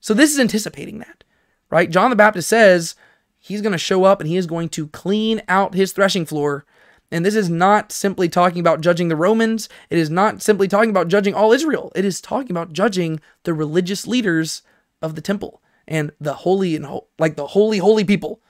So 0.00 0.14
this 0.14 0.32
is 0.32 0.38
anticipating 0.38 1.00
that, 1.00 1.24
right? 1.68 1.90
John 1.90 2.10
the 2.10 2.16
Baptist 2.16 2.48
says, 2.48 2.94
He's 3.38 3.60
going 3.60 3.72
to 3.72 3.78
show 3.78 4.04
up 4.04 4.20
and 4.20 4.28
he 4.28 4.36
is 4.36 4.46
going 4.46 4.68
to 4.70 4.88
clean 4.88 5.42
out 5.48 5.74
his 5.74 5.92
threshing 5.92 6.24
floor. 6.24 6.64
And 7.10 7.24
this 7.24 7.34
is 7.34 7.48
not 7.48 7.90
simply 7.90 8.28
talking 8.28 8.60
about 8.60 8.80
judging 8.80 9.08
the 9.08 9.16
Romans. 9.16 9.68
It 9.88 9.98
is 9.98 10.10
not 10.10 10.42
simply 10.42 10.68
talking 10.68 10.90
about 10.90 11.08
judging 11.08 11.34
all 11.34 11.52
Israel. 11.52 11.90
It 11.94 12.04
is 12.04 12.20
talking 12.20 12.50
about 12.50 12.72
judging 12.72 13.20
the 13.44 13.54
religious 13.54 14.06
leaders 14.06 14.62
of 15.00 15.14
the 15.14 15.22
temple 15.22 15.62
and 15.86 16.12
the 16.20 16.34
holy 16.34 16.76
and 16.76 16.84
ho- 16.84 17.06
like 17.18 17.36
the 17.36 17.48
holy, 17.48 17.78
holy 17.78 18.04
people. 18.04 18.40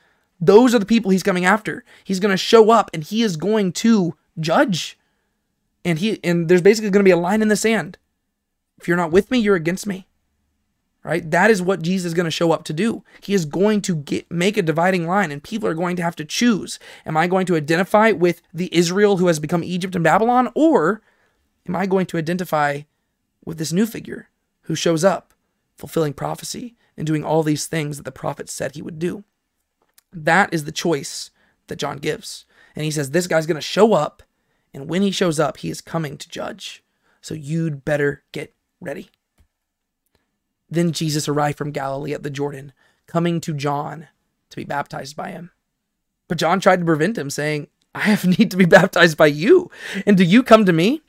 Those 0.40 0.74
are 0.74 0.78
the 0.78 0.86
people 0.86 1.10
he's 1.10 1.22
coming 1.22 1.44
after. 1.44 1.84
He's 2.02 2.20
going 2.20 2.32
to 2.32 2.36
show 2.36 2.70
up 2.70 2.90
and 2.92 3.04
he 3.04 3.22
is 3.22 3.36
going 3.36 3.72
to 3.74 4.16
judge. 4.40 4.98
And 5.84 6.00
he 6.00 6.18
and 6.24 6.48
there's 6.48 6.62
basically 6.62 6.90
going 6.90 7.04
to 7.04 7.08
be 7.08 7.12
a 7.12 7.16
line 7.16 7.42
in 7.42 7.48
the 7.48 7.56
sand. 7.56 7.96
If 8.80 8.88
you're 8.88 8.96
not 8.96 9.12
with 9.12 9.30
me, 9.30 9.38
you're 9.38 9.56
against 9.56 9.86
me 9.86 10.08
right? 11.08 11.30
That 11.30 11.50
is 11.50 11.62
what 11.62 11.80
Jesus 11.80 12.08
is 12.08 12.14
going 12.14 12.26
to 12.26 12.30
show 12.30 12.52
up 12.52 12.64
to 12.64 12.74
do. 12.74 13.02
He 13.22 13.32
is 13.32 13.46
going 13.46 13.80
to 13.82 13.96
get 13.96 14.30
make 14.30 14.58
a 14.58 14.62
dividing 14.62 15.06
line 15.06 15.32
and 15.32 15.42
people 15.42 15.66
are 15.66 15.72
going 15.74 15.96
to 15.96 16.02
have 16.02 16.14
to 16.16 16.24
choose. 16.24 16.78
Am 17.06 17.16
I 17.16 17.26
going 17.26 17.46
to 17.46 17.56
identify 17.56 18.12
with 18.12 18.42
the 18.52 18.68
Israel 18.76 19.16
who 19.16 19.28
has 19.28 19.40
become 19.40 19.64
Egypt 19.64 19.94
and 19.94 20.04
Babylon 20.04 20.50
or 20.54 21.00
am 21.66 21.74
I 21.74 21.86
going 21.86 22.04
to 22.06 22.18
identify 22.18 22.82
with 23.42 23.56
this 23.56 23.72
new 23.72 23.86
figure 23.86 24.28
who 24.64 24.74
shows 24.74 25.02
up 25.02 25.32
fulfilling 25.78 26.12
prophecy 26.12 26.76
and 26.94 27.06
doing 27.06 27.24
all 27.24 27.42
these 27.42 27.64
things 27.64 27.96
that 27.96 28.02
the 28.02 28.12
prophets 28.12 28.52
said 28.52 28.74
he 28.74 28.82
would 28.82 28.98
do? 28.98 29.24
That 30.12 30.52
is 30.52 30.66
the 30.66 30.72
choice 30.72 31.30
that 31.68 31.76
John 31.78 31.96
gives. 31.96 32.44
And 32.76 32.84
he 32.84 32.90
says 32.90 33.12
this 33.12 33.26
guy's 33.26 33.46
going 33.46 33.54
to 33.54 33.62
show 33.62 33.94
up 33.94 34.22
and 34.74 34.90
when 34.90 35.00
he 35.00 35.10
shows 35.10 35.40
up, 35.40 35.56
he 35.56 35.70
is 35.70 35.80
coming 35.80 36.18
to 36.18 36.28
judge. 36.28 36.84
So 37.22 37.32
you'd 37.32 37.82
better 37.82 38.24
get 38.32 38.54
ready. 38.78 39.08
Then 40.70 40.92
Jesus 40.92 41.28
arrived 41.28 41.58
from 41.58 41.70
Galilee 41.70 42.12
at 42.12 42.22
the 42.22 42.30
Jordan, 42.30 42.72
coming 43.06 43.40
to 43.40 43.54
John 43.54 44.08
to 44.50 44.56
be 44.56 44.64
baptized 44.64 45.16
by 45.16 45.30
him. 45.30 45.50
But 46.28 46.38
John 46.38 46.60
tried 46.60 46.80
to 46.80 46.84
prevent 46.84 47.16
him, 47.16 47.30
saying, 47.30 47.68
I 47.94 48.00
have 48.00 48.24
need 48.38 48.50
to 48.50 48.56
be 48.56 48.66
baptized 48.66 49.16
by 49.16 49.26
you, 49.26 49.70
and 50.06 50.16
do 50.16 50.24
you 50.24 50.42
come 50.42 50.64
to 50.64 50.72
me? 50.72 51.02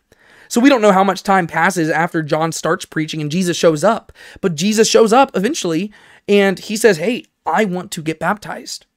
So 0.49 0.59
we 0.59 0.69
don't 0.69 0.81
know 0.81 0.91
how 0.91 1.03
much 1.03 1.21
time 1.21 1.45
passes 1.45 1.89
after 1.89 2.23
John 2.23 2.51
starts 2.51 2.83
preaching 2.83 3.21
and 3.21 3.31
Jesus 3.31 3.55
shows 3.55 3.83
up. 3.83 4.11
But 4.41 4.55
Jesus 4.55 4.89
shows 4.89 5.13
up 5.13 5.29
eventually 5.35 5.93
and 6.27 6.57
he 6.57 6.75
says, 6.75 6.97
Hey, 6.97 7.25
I 7.45 7.65
want 7.65 7.91
to 7.91 8.01
get 8.01 8.19
baptized. 8.19 8.87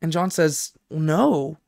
And 0.00 0.10
John 0.10 0.30
says, 0.30 0.72
No. 0.90 1.58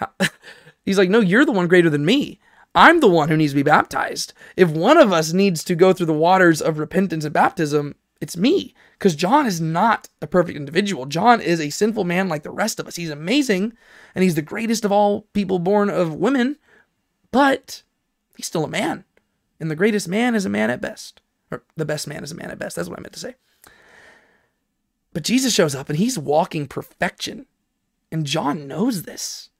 He's 0.84 0.98
like, 0.98 1.08
No, 1.08 1.20
you're 1.20 1.44
the 1.44 1.52
one 1.52 1.68
greater 1.68 1.88
than 1.88 2.04
me. 2.04 2.40
I'm 2.74 3.00
the 3.00 3.08
one 3.08 3.28
who 3.28 3.36
needs 3.36 3.52
to 3.52 3.56
be 3.56 3.62
baptized. 3.62 4.32
If 4.56 4.70
one 4.70 4.96
of 4.96 5.12
us 5.12 5.32
needs 5.32 5.62
to 5.64 5.74
go 5.74 5.92
through 5.92 6.06
the 6.06 6.12
waters 6.12 6.62
of 6.62 6.78
repentance 6.78 7.24
and 7.24 7.32
baptism, 7.34 7.96
it's 8.20 8.36
me. 8.36 8.74
Because 8.98 9.16
John 9.16 9.46
is 9.46 9.60
not 9.60 10.08
a 10.22 10.26
perfect 10.26 10.56
individual. 10.56 11.06
John 11.06 11.40
is 11.40 11.60
a 11.60 11.70
sinful 11.70 12.04
man 12.04 12.28
like 12.28 12.44
the 12.44 12.50
rest 12.50 12.78
of 12.78 12.86
us. 12.86 12.96
He's 12.96 13.10
amazing 13.10 13.72
and 14.14 14.22
he's 14.22 14.36
the 14.36 14.42
greatest 14.42 14.84
of 14.84 14.92
all 14.92 15.22
people 15.32 15.58
born 15.58 15.90
of 15.90 16.14
women, 16.14 16.56
but 17.30 17.82
he's 18.36 18.46
still 18.46 18.64
a 18.64 18.68
man. 18.68 19.04
And 19.58 19.70
the 19.70 19.76
greatest 19.76 20.08
man 20.08 20.34
is 20.34 20.46
a 20.46 20.50
man 20.50 20.70
at 20.70 20.80
best. 20.80 21.20
Or 21.50 21.64
the 21.76 21.84
best 21.84 22.06
man 22.06 22.24
is 22.24 22.32
a 22.32 22.36
man 22.36 22.50
at 22.50 22.58
best. 22.58 22.76
That's 22.76 22.88
what 22.88 22.98
I 22.98 23.02
meant 23.02 23.14
to 23.14 23.20
say. 23.20 23.34
But 25.12 25.24
Jesus 25.24 25.52
shows 25.52 25.74
up 25.74 25.88
and 25.88 25.98
he's 25.98 26.18
walking 26.18 26.66
perfection. 26.66 27.46
And 28.10 28.26
John 28.26 28.66
knows 28.66 29.02
this. 29.02 29.50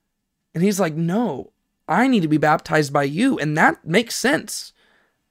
And 0.54 0.62
he's 0.62 0.80
like, 0.80 0.94
No, 0.94 1.52
I 1.88 2.06
need 2.06 2.22
to 2.22 2.28
be 2.28 2.38
baptized 2.38 2.92
by 2.92 3.04
you. 3.04 3.38
And 3.38 3.56
that 3.56 3.84
makes 3.84 4.14
sense. 4.14 4.72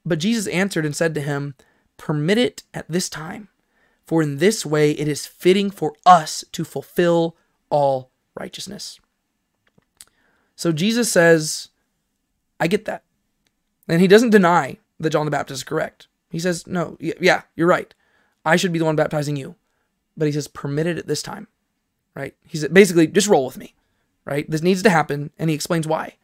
But 0.06 0.20
Jesus 0.20 0.48
answered 0.48 0.86
and 0.86 0.96
said 0.96 1.14
to 1.16 1.22
him, 1.22 1.56
Permit 1.98 2.38
it 2.38 2.64
at 2.74 2.90
this 2.90 3.10
time, 3.10 3.50
for 4.06 4.24
in 4.24 4.38
this 4.38 4.66
way 4.66 4.92
it 4.92 5.08
is 5.08 5.28
fitting 5.28 5.70
for 5.70 5.94
us 6.06 6.44
to 6.52 6.64
fulfill 6.64 7.36
all 7.70 8.10
righteousness. 8.36 9.00
So 10.56 10.72
Jesus 10.72 11.12
says, 11.12 11.70
I 12.60 12.68
get 12.68 12.86
that. 12.86 13.04
And 13.88 14.02
he 14.02 14.08
doesn't 14.08 14.30
deny 14.30 14.78
that 15.00 15.12
John 15.12 15.26
the 15.26 15.32
Baptist 15.32 15.60
is 15.60 15.64
correct. 15.64 16.08
He 16.30 16.40
says, 16.40 16.66
No, 16.66 16.98
yeah, 17.00 17.44
you're 17.56 17.68
right. 17.68 17.94
I 18.46 18.56
should 18.56 18.72
be 18.72 18.80
the 18.80 18.86
one 18.86 18.96
baptizing 18.96 19.36
you. 19.36 19.56
But 20.18 20.28
he 20.28 20.32
says, 20.32 20.48
Permit 20.48 20.88
it 20.88 20.98
at 20.98 21.08
this 21.08 21.22
time, 21.22 21.48
right? 22.16 22.36
He's 22.48 22.68
basically, 22.68 23.08
just 23.08 23.28
roll 23.28 23.46
with 23.46 23.58
me, 23.58 23.76
right? 24.26 24.50
This 24.50 24.62
needs 24.62 24.84
to 24.84 24.90
happen. 24.90 25.32
And 25.38 25.50
he 25.50 25.56
explains 25.56 25.88
why. 25.88 26.16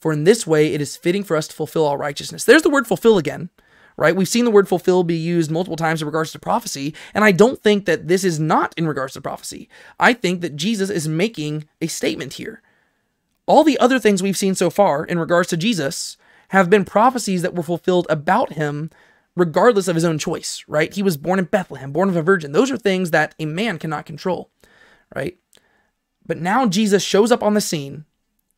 For 0.00 0.12
in 0.12 0.24
this 0.24 0.46
way 0.46 0.72
it 0.72 0.80
is 0.80 0.96
fitting 0.96 1.24
for 1.24 1.36
us 1.36 1.48
to 1.48 1.54
fulfill 1.54 1.84
all 1.84 1.98
righteousness. 1.98 2.44
There's 2.44 2.62
the 2.62 2.70
word 2.70 2.86
fulfill 2.86 3.18
again, 3.18 3.50
right? 3.96 4.16
We've 4.16 4.28
seen 4.28 4.44
the 4.44 4.50
word 4.50 4.68
fulfill 4.68 5.04
be 5.04 5.16
used 5.16 5.50
multiple 5.50 5.76
times 5.76 6.00
in 6.00 6.06
regards 6.06 6.32
to 6.32 6.38
prophecy, 6.38 6.94
and 7.12 7.22
I 7.22 7.32
don't 7.32 7.62
think 7.62 7.84
that 7.84 8.08
this 8.08 8.24
is 8.24 8.40
not 8.40 8.74
in 8.76 8.88
regards 8.88 9.12
to 9.14 9.20
prophecy. 9.20 9.68
I 9.98 10.14
think 10.14 10.40
that 10.40 10.56
Jesus 10.56 10.88
is 10.90 11.06
making 11.06 11.68
a 11.80 11.86
statement 11.86 12.34
here. 12.34 12.62
All 13.46 13.64
the 13.64 13.78
other 13.78 13.98
things 13.98 14.22
we've 14.22 14.36
seen 14.36 14.54
so 14.54 14.70
far 14.70 15.04
in 15.04 15.18
regards 15.18 15.48
to 15.48 15.56
Jesus 15.56 16.16
have 16.48 16.70
been 16.70 16.84
prophecies 16.84 17.42
that 17.42 17.54
were 17.54 17.62
fulfilled 17.62 18.06
about 18.08 18.54
him 18.54 18.90
regardless 19.36 19.88
of 19.88 19.94
his 19.94 20.04
own 20.04 20.18
choice, 20.18 20.64
right? 20.66 20.92
He 20.92 21.02
was 21.02 21.16
born 21.16 21.38
in 21.38 21.44
Bethlehem, 21.44 21.92
born 21.92 22.08
of 22.08 22.16
a 22.16 22.22
virgin. 22.22 22.52
Those 22.52 22.70
are 22.70 22.76
things 22.76 23.10
that 23.10 23.34
a 23.38 23.46
man 23.46 23.78
cannot 23.78 24.06
control, 24.06 24.50
right? 25.14 25.38
But 26.26 26.38
now 26.38 26.66
Jesus 26.66 27.02
shows 27.02 27.32
up 27.32 27.42
on 27.42 27.54
the 27.54 27.60
scene 27.60 28.04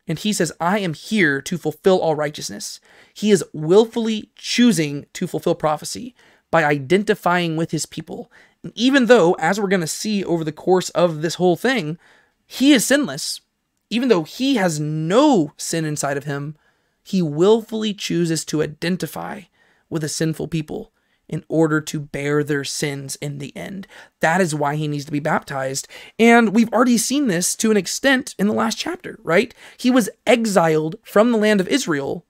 and 0.07 0.19
he 0.19 0.33
says, 0.33 0.51
I 0.59 0.79
am 0.79 0.93
here 0.93 1.41
to 1.41 1.57
fulfill 1.57 1.99
all 1.99 2.15
righteousness. 2.15 2.79
He 3.13 3.31
is 3.31 3.43
willfully 3.53 4.29
choosing 4.35 5.05
to 5.13 5.27
fulfill 5.27 5.55
prophecy 5.55 6.13
by 6.51 6.63
identifying 6.63 7.55
with 7.55 7.71
his 7.71 7.85
people. 7.85 8.31
And 8.63 8.73
even 8.75 9.05
though, 9.05 9.33
as 9.33 9.59
we're 9.59 9.67
going 9.67 9.81
to 9.81 9.87
see 9.87 10.23
over 10.23 10.43
the 10.43 10.51
course 10.51 10.89
of 10.89 11.21
this 11.21 11.35
whole 11.35 11.55
thing, 11.55 11.97
he 12.45 12.73
is 12.73 12.85
sinless, 12.85 13.41
even 13.89 14.09
though 14.09 14.23
he 14.23 14.55
has 14.55 14.79
no 14.79 15.53
sin 15.57 15.85
inside 15.85 16.17
of 16.17 16.25
him, 16.25 16.55
he 17.03 17.21
willfully 17.21 17.93
chooses 17.93 18.45
to 18.45 18.61
identify 18.61 19.41
with 19.89 20.03
a 20.03 20.09
sinful 20.09 20.47
people 20.47 20.91
in 21.29 21.43
order 21.47 21.81
to 21.81 21.99
bear 21.99 22.43
their 22.43 22.63
sins 22.63 23.15
in 23.17 23.37
the 23.37 23.55
end. 23.55 23.87
That 24.19 24.41
is 24.41 24.53
why 24.53 24.75
he 24.75 24.87
needs 24.87 25.05
to 25.05 25.11
be 25.11 25.19
baptized. 25.19 25.87
And 26.19 26.53
we've 26.53 26.71
already 26.71 26.97
seen 26.97 27.27
this 27.27 27.55
to 27.55 27.71
an 27.71 27.77
extent 27.77 28.35
in 28.37 28.47
the 28.47 28.53
last 28.53 28.77
chapter, 28.77 29.17
right? 29.23 29.53
He 29.77 29.89
was 29.89 30.09
exiled 30.27 30.97
from 31.03 31.31
the 31.31 31.37
land 31.37 31.61
of 31.61 31.67
Israel 31.67 32.25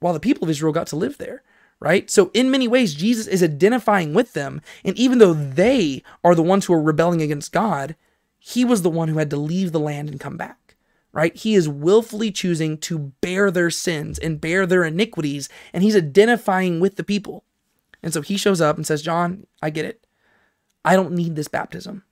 while 0.00 0.12
the 0.12 0.20
people 0.20 0.44
of 0.44 0.50
Israel 0.50 0.72
got 0.72 0.86
to 0.88 0.96
live 0.96 1.18
there, 1.18 1.42
right? 1.80 2.10
So, 2.10 2.30
in 2.34 2.50
many 2.50 2.68
ways, 2.68 2.94
Jesus 2.94 3.26
is 3.26 3.42
identifying 3.42 4.14
with 4.14 4.32
them. 4.32 4.60
And 4.84 4.96
even 4.96 5.18
though 5.18 5.34
they 5.34 6.02
are 6.22 6.34
the 6.34 6.42
ones 6.42 6.66
who 6.66 6.74
are 6.74 6.82
rebelling 6.82 7.20
against 7.20 7.52
God, 7.52 7.96
he 8.38 8.64
was 8.64 8.82
the 8.82 8.90
one 8.90 9.08
who 9.08 9.18
had 9.18 9.30
to 9.30 9.36
leave 9.36 9.72
the 9.72 9.80
land 9.80 10.08
and 10.08 10.20
come 10.20 10.36
back, 10.36 10.76
right? 11.12 11.34
He 11.34 11.54
is 11.54 11.68
willfully 11.68 12.30
choosing 12.30 12.78
to 12.78 13.12
bear 13.20 13.50
their 13.50 13.70
sins 13.70 14.18
and 14.18 14.40
bear 14.40 14.64
their 14.64 14.84
iniquities, 14.84 15.48
and 15.72 15.82
he's 15.82 15.96
identifying 15.96 16.80
with 16.80 16.96
the 16.96 17.04
people. 17.04 17.44
And 18.02 18.12
so 18.12 18.22
he 18.22 18.36
shows 18.36 18.60
up 18.60 18.76
and 18.76 18.86
says, 18.86 19.02
John, 19.02 19.46
I 19.62 19.70
get 19.70 19.84
it. 19.84 20.06
I 20.84 20.94
don't 20.94 21.12
need 21.12 21.36
this 21.36 21.48
baptism, 21.48 22.04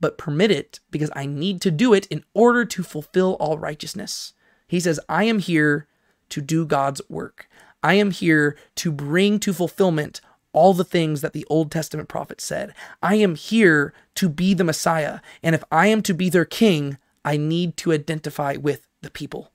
but 0.00 0.18
permit 0.18 0.50
it 0.50 0.80
because 0.90 1.10
I 1.16 1.26
need 1.26 1.60
to 1.62 1.70
do 1.70 1.94
it 1.94 2.06
in 2.06 2.24
order 2.34 2.64
to 2.64 2.82
fulfill 2.82 3.34
all 3.40 3.58
righteousness. 3.58 4.34
He 4.68 4.80
says, 4.80 5.00
I 5.08 5.24
am 5.24 5.38
here 5.38 5.88
to 6.30 6.40
do 6.40 6.66
God's 6.66 7.00
work. 7.08 7.48
I 7.82 7.94
am 7.94 8.10
here 8.10 8.56
to 8.76 8.92
bring 8.92 9.38
to 9.40 9.52
fulfillment 9.52 10.20
all 10.52 10.72
the 10.72 10.84
things 10.84 11.20
that 11.20 11.32
the 11.32 11.46
Old 11.50 11.70
Testament 11.70 12.08
prophets 12.08 12.44
said. 12.44 12.72
I 13.02 13.16
am 13.16 13.34
here 13.34 13.92
to 14.14 14.28
be 14.28 14.54
the 14.54 14.64
Messiah. 14.64 15.20
And 15.42 15.54
if 15.54 15.64
I 15.70 15.88
am 15.88 16.00
to 16.02 16.14
be 16.14 16.30
their 16.30 16.44
king, 16.44 16.96
I 17.24 17.36
need 17.36 17.76
to 17.78 17.92
identify 17.92 18.56
with 18.56 18.86
the 19.02 19.10
people. 19.10 19.50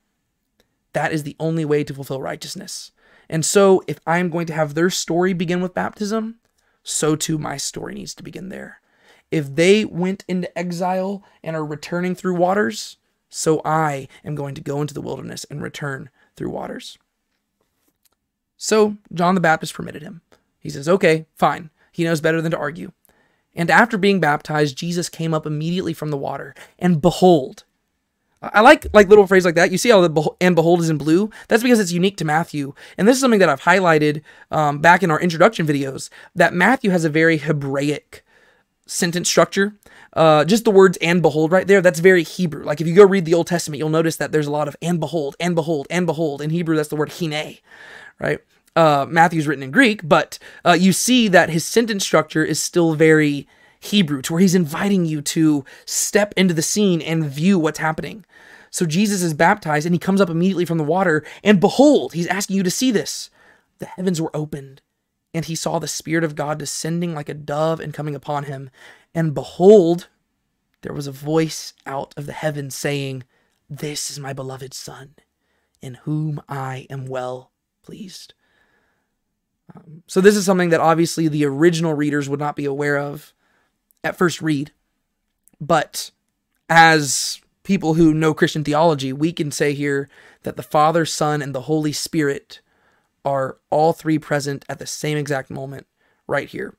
That 0.93 1.11
is 1.11 1.23
the 1.23 1.35
only 1.39 1.65
way 1.65 1.83
to 1.83 1.93
fulfill 1.93 2.21
righteousness. 2.21 2.91
And 3.29 3.45
so, 3.45 3.83
if 3.87 3.99
I'm 4.07 4.29
going 4.29 4.47
to 4.47 4.53
have 4.53 4.73
their 4.73 4.89
story 4.89 5.33
begin 5.33 5.61
with 5.61 5.73
baptism, 5.73 6.39
so 6.83 7.15
too 7.15 7.37
my 7.37 7.57
story 7.57 7.93
needs 7.93 8.15
to 8.15 8.23
begin 8.23 8.49
there. 8.49 8.81
If 9.31 9.53
they 9.55 9.85
went 9.85 10.25
into 10.27 10.57
exile 10.57 11.23
and 11.43 11.55
are 11.55 11.65
returning 11.65 12.15
through 12.15 12.35
waters, 12.35 12.97
so 13.29 13.61
I 13.63 14.07
am 14.25 14.33
going 14.33 14.55
to 14.55 14.61
go 14.61 14.81
into 14.81 14.95
the 14.95 15.01
wilderness 15.01 15.45
and 15.49 15.61
return 15.61 16.09
through 16.35 16.49
waters. 16.49 16.97
So 18.57 18.97
John 19.13 19.35
the 19.35 19.41
Baptist 19.41 19.73
permitted 19.73 20.01
him. 20.01 20.21
He 20.59 20.69
says, 20.69 20.89
Okay, 20.89 21.27
fine. 21.35 21.69
He 21.91 22.03
knows 22.03 22.21
better 22.21 22.41
than 22.41 22.51
to 22.51 22.57
argue. 22.57 22.91
And 23.55 23.69
after 23.69 23.97
being 23.97 24.19
baptized, 24.19 24.77
Jesus 24.77 25.09
came 25.09 25.33
up 25.33 25.45
immediately 25.45 25.93
from 25.93 26.11
the 26.11 26.17
water, 26.17 26.55
and 26.77 27.01
behold, 27.01 27.63
I 28.41 28.61
like 28.61 28.85
like 28.93 29.09
little 29.09 29.27
phrase 29.27 29.43
like 29.43 29.55
that. 29.55 29.71
You 29.71 29.77
see 29.77 29.89
how 29.89 30.05
the 30.07 30.31
and 30.39 30.55
behold 30.55 30.79
is 30.79 30.89
in 30.89 30.97
blue? 30.97 31.29
That's 31.49 31.63
because 31.63 31.79
it's 31.79 31.91
unique 31.91 32.17
to 32.17 32.25
Matthew. 32.25 32.73
And 32.97 33.07
this 33.07 33.15
is 33.15 33.21
something 33.21 33.39
that 33.39 33.49
I've 33.49 33.61
highlighted 33.61 34.21
um, 34.49 34.79
back 34.79 35.03
in 35.03 35.11
our 35.11 35.19
introduction 35.19 35.67
videos. 35.67 36.09
That 36.35 36.53
Matthew 36.53 36.91
has 36.91 37.03
a 37.03 37.09
very 37.09 37.37
Hebraic 37.37 38.23
sentence 38.85 39.29
structure. 39.29 39.75
Uh, 40.13 40.43
just 40.43 40.63
the 40.63 40.71
words 40.71 40.97
and 41.01 41.21
behold 41.21 41.51
right 41.51 41.67
there, 41.67 41.81
that's 41.81 41.99
very 41.99 42.23
Hebrew. 42.23 42.63
Like 42.63 42.81
if 42.81 42.87
you 42.87 42.95
go 42.95 43.05
read 43.05 43.25
the 43.25 43.33
Old 43.33 43.47
Testament, 43.47 43.79
you'll 43.79 43.89
notice 43.89 44.15
that 44.15 44.31
there's 44.31 44.47
a 44.47 44.51
lot 44.51 44.67
of 44.67 44.75
and 44.81 44.99
behold, 44.99 45.35
and 45.39 45.55
behold, 45.55 45.87
and 45.89 46.05
behold. 46.05 46.41
In 46.41 46.49
Hebrew, 46.49 46.75
that's 46.75 46.89
the 46.89 46.95
word 46.95 47.11
hine, 47.11 47.57
right? 48.19 48.39
Uh, 48.75 49.05
Matthew's 49.07 49.47
written 49.47 49.63
in 49.63 49.71
Greek, 49.71 50.07
but 50.07 50.39
uh, 50.65 50.77
you 50.79 50.93
see 50.93 51.27
that 51.27 51.49
his 51.49 51.65
sentence 51.65 52.05
structure 52.05 52.43
is 52.43 52.63
still 52.63 52.93
very 52.93 53.47
Hebrew, 53.79 54.21
to 54.23 54.33
where 54.33 54.41
he's 54.41 54.55
inviting 54.55 55.05
you 55.05 55.21
to 55.21 55.63
step 55.85 56.33
into 56.35 56.53
the 56.53 56.61
scene 56.61 57.01
and 57.01 57.25
view 57.25 57.57
what's 57.57 57.79
happening. 57.79 58.25
So 58.71 58.85
Jesus 58.85 59.21
is 59.21 59.33
baptized 59.33 59.85
and 59.85 59.95
he 59.95 59.99
comes 59.99 60.21
up 60.21 60.29
immediately 60.29 60.65
from 60.65 60.77
the 60.77 60.83
water, 60.83 61.23
and 61.43 61.59
behold, 61.59 62.13
he's 62.13 62.27
asking 62.27 62.57
you 62.57 62.63
to 62.63 62.71
see 62.71 62.91
this. 62.91 63.29
The 63.79 63.85
heavens 63.85 64.21
were 64.21 64.35
opened, 64.35 64.81
and 65.33 65.45
he 65.45 65.55
saw 65.55 65.79
the 65.79 65.87
Spirit 65.87 66.23
of 66.23 66.35
God 66.35 66.59
descending 66.59 67.15
like 67.15 67.29
a 67.29 67.33
dove 67.33 67.79
and 67.79 67.93
coming 67.93 68.15
upon 68.15 68.43
him. 68.43 68.69
And 69.15 69.33
behold, 69.33 70.09
there 70.81 70.93
was 70.93 71.07
a 71.07 71.11
voice 71.11 71.73
out 71.85 72.13
of 72.17 72.25
the 72.25 72.33
heavens 72.33 72.75
saying, 72.75 73.23
This 73.69 74.11
is 74.11 74.19
my 74.19 74.33
beloved 74.33 74.73
Son, 74.73 75.15
in 75.81 75.95
whom 75.95 76.41
I 76.47 76.85
am 76.89 77.05
well 77.05 77.51
pleased. 77.81 78.33
Um, 79.73 80.03
so, 80.07 80.19
this 80.19 80.35
is 80.35 80.45
something 80.45 80.69
that 80.69 80.81
obviously 80.81 81.27
the 81.27 81.45
original 81.45 81.93
readers 81.93 82.27
would 82.27 82.39
not 82.39 82.55
be 82.55 82.65
aware 82.65 82.97
of 82.97 83.33
at 84.03 84.17
first 84.17 84.41
read. 84.41 84.71
But 85.59 86.11
as 86.69 87.41
people 87.63 87.95
who 87.95 88.13
know 88.13 88.33
Christian 88.33 88.63
theology, 88.63 89.13
we 89.13 89.31
can 89.31 89.51
say 89.51 89.73
here 89.73 90.09
that 90.43 90.55
the 90.55 90.63
Father, 90.63 91.05
Son, 91.05 91.41
and 91.41 91.53
the 91.53 91.61
Holy 91.61 91.91
Spirit 91.91 92.61
are 93.25 93.57
all 93.69 93.93
three 93.93 94.17
present 94.17 94.65
at 94.69 94.79
the 94.79 94.87
same 94.87 95.17
exact 95.17 95.49
moment 95.49 95.85
right 96.27 96.47
here. 96.47 96.75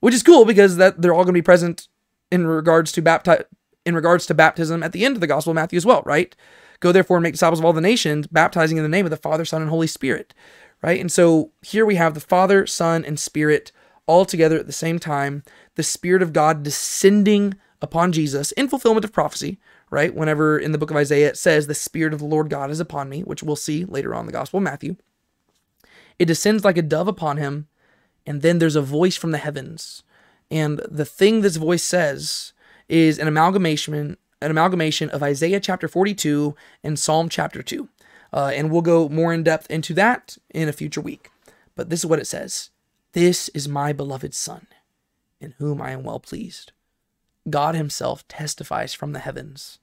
Which 0.00 0.14
is 0.14 0.22
cool 0.22 0.44
because 0.44 0.76
that 0.76 1.00
they're 1.00 1.14
all 1.14 1.24
going 1.24 1.34
to 1.34 1.40
be 1.40 1.42
present 1.42 1.88
in 2.30 2.46
regards 2.46 2.92
to 2.92 3.02
bapti- 3.02 3.44
in 3.84 3.94
regards 3.94 4.26
to 4.26 4.34
baptism 4.34 4.82
at 4.82 4.92
the 4.92 5.04
end 5.04 5.16
of 5.16 5.20
the 5.20 5.26
Gospel 5.26 5.52
of 5.52 5.54
Matthew 5.54 5.76
as 5.76 5.86
well, 5.86 6.02
right? 6.04 6.36
Go 6.80 6.92
therefore 6.92 7.16
and 7.16 7.22
make 7.22 7.32
disciples 7.32 7.58
of 7.58 7.64
all 7.64 7.72
the 7.72 7.80
nations, 7.80 8.26
baptizing 8.26 8.76
in 8.76 8.82
the 8.82 8.88
name 8.88 9.06
of 9.06 9.10
the 9.10 9.16
Father, 9.16 9.44
Son, 9.44 9.62
and 9.62 9.70
Holy 9.70 9.86
Spirit, 9.86 10.34
right? 10.82 11.00
And 11.00 11.10
so 11.10 11.50
here 11.62 11.86
we 11.86 11.96
have 11.96 12.14
the 12.14 12.20
Father, 12.20 12.66
Son, 12.66 13.04
and 13.04 13.18
Spirit 13.18 13.72
all 14.06 14.24
together 14.24 14.58
at 14.58 14.66
the 14.66 14.72
same 14.72 14.98
time, 14.98 15.42
the 15.78 15.84
Spirit 15.84 16.22
of 16.22 16.32
God 16.32 16.64
descending 16.64 17.54
upon 17.80 18.10
Jesus 18.10 18.50
in 18.52 18.68
fulfillment 18.68 19.04
of 19.04 19.12
prophecy, 19.12 19.58
right? 19.92 20.12
Whenever 20.12 20.58
in 20.58 20.72
the 20.72 20.78
book 20.78 20.90
of 20.90 20.96
Isaiah 20.96 21.28
it 21.28 21.38
says, 21.38 21.68
The 21.68 21.74
Spirit 21.74 22.12
of 22.12 22.18
the 22.18 22.26
Lord 22.26 22.50
God 22.50 22.72
is 22.72 22.80
upon 22.80 23.08
me, 23.08 23.20
which 23.22 23.44
we'll 23.44 23.54
see 23.54 23.84
later 23.84 24.12
on 24.12 24.22
in 24.22 24.26
the 24.26 24.32
Gospel 24.32 24.58
of 24.58 24.64
Matthew. 24.64 24.96
It 26.18 26.24
descends 26.24 26.64
like 26.64 26.76
a 26.76 26.82
dove 26.82 27.06
upon 27.06 27.36
him, 27.36 27.68
and 28.26 28.42
then 28.42 28.58
there's 28.58 28.74
a 28.74 28.82
voice 28.82 29.16
from 29.16 29.30
the 29.30 29.38
heavens. 29.38 30.02
And 30.50 30.80
the 30.90 31.04
thing 31.04 31.42
this 31.42 31.54
voice 31.54 31.84
says 31.84 32.52
is 32.88 33.20
an 33.20 33.28
amalgamation, 33.28 34.16
an 34.42 34.50
amalgamation 34.50 35.10
of 35.10 35.22
Isaiah 35.22 35.60
chapter 35.60 35.86
42 35.86 36.56
and 36.82 36.98
Psalm 36.98 37.28
chapter 37.28 37.62
2. 37.62 37.88
Uh, 38.32 38.50
and 38.52 38.72
we'll 38.72 38.82
go 38.82 39.08
more 39.08 39.32
in 39.32 39.44
depth 39.44 39.70
into 39.70 39.94
that 39.94 40.38
in 40.50 40.68
a 40.68 40.72
future 40.72 41.00
week. 41.00 41.30
But 41.76 41.88
this 41.88 42.00
is 42.00 42.06
what 42.06 42.18
it 42.18 42.26
says 42.26 42.70
This 43.12 43.48
is 43.50 43.68
my 43.68 43.92
beloved 43.92 44.34
Son, 44.34 44.66
in 45.40 45.54
whom 45.58 45.80
I 45.80 45.90
am 45.92 46.02
well 46.02 46.20
pleased. 46.20 46.72
God 47.48 47.74
Himself 47.74 48.26
testifies 48.28 48.94
from 48.94 49.12
the 49.12 49.20
heavens 49.20 49.78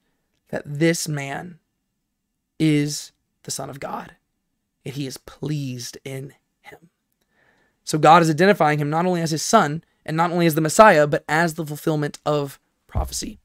that 0.50 0.64
this 0.66 1.08
man 1.08 1.60
is 2.60 3.12
the 3.44 3.52
Son 3.52 3.70
of 3.70 3.80
God, 3.80 4.16
and 4.84 4.94
He 4.94 5.08
is 5.08 5.18
pleased 5.18 5.98
in 6.04 6.34
him. 6.62 6.90
So 7.84 7.98
God 7.98 8.22
is 8.22 8.30
identifying 8.30 8.80
him 8.80 8.90
not 8.90 9.06
only 9.06 9.22
as 9.22 9.32
His 9.32 9.44
Son 9.44 9.84
and 10.06 10.16
not 10.16 10.32
only 10.32 10.46
as 10.46 10.56
the 10.56 10.62
Messiah, 10.62 11.08
but 11.08 11.24
as 11.28 11.56
the 11.56 11.66
fulfillment 11.66 12.20
of 12.26 12.60
prophecy. 12.88 13.40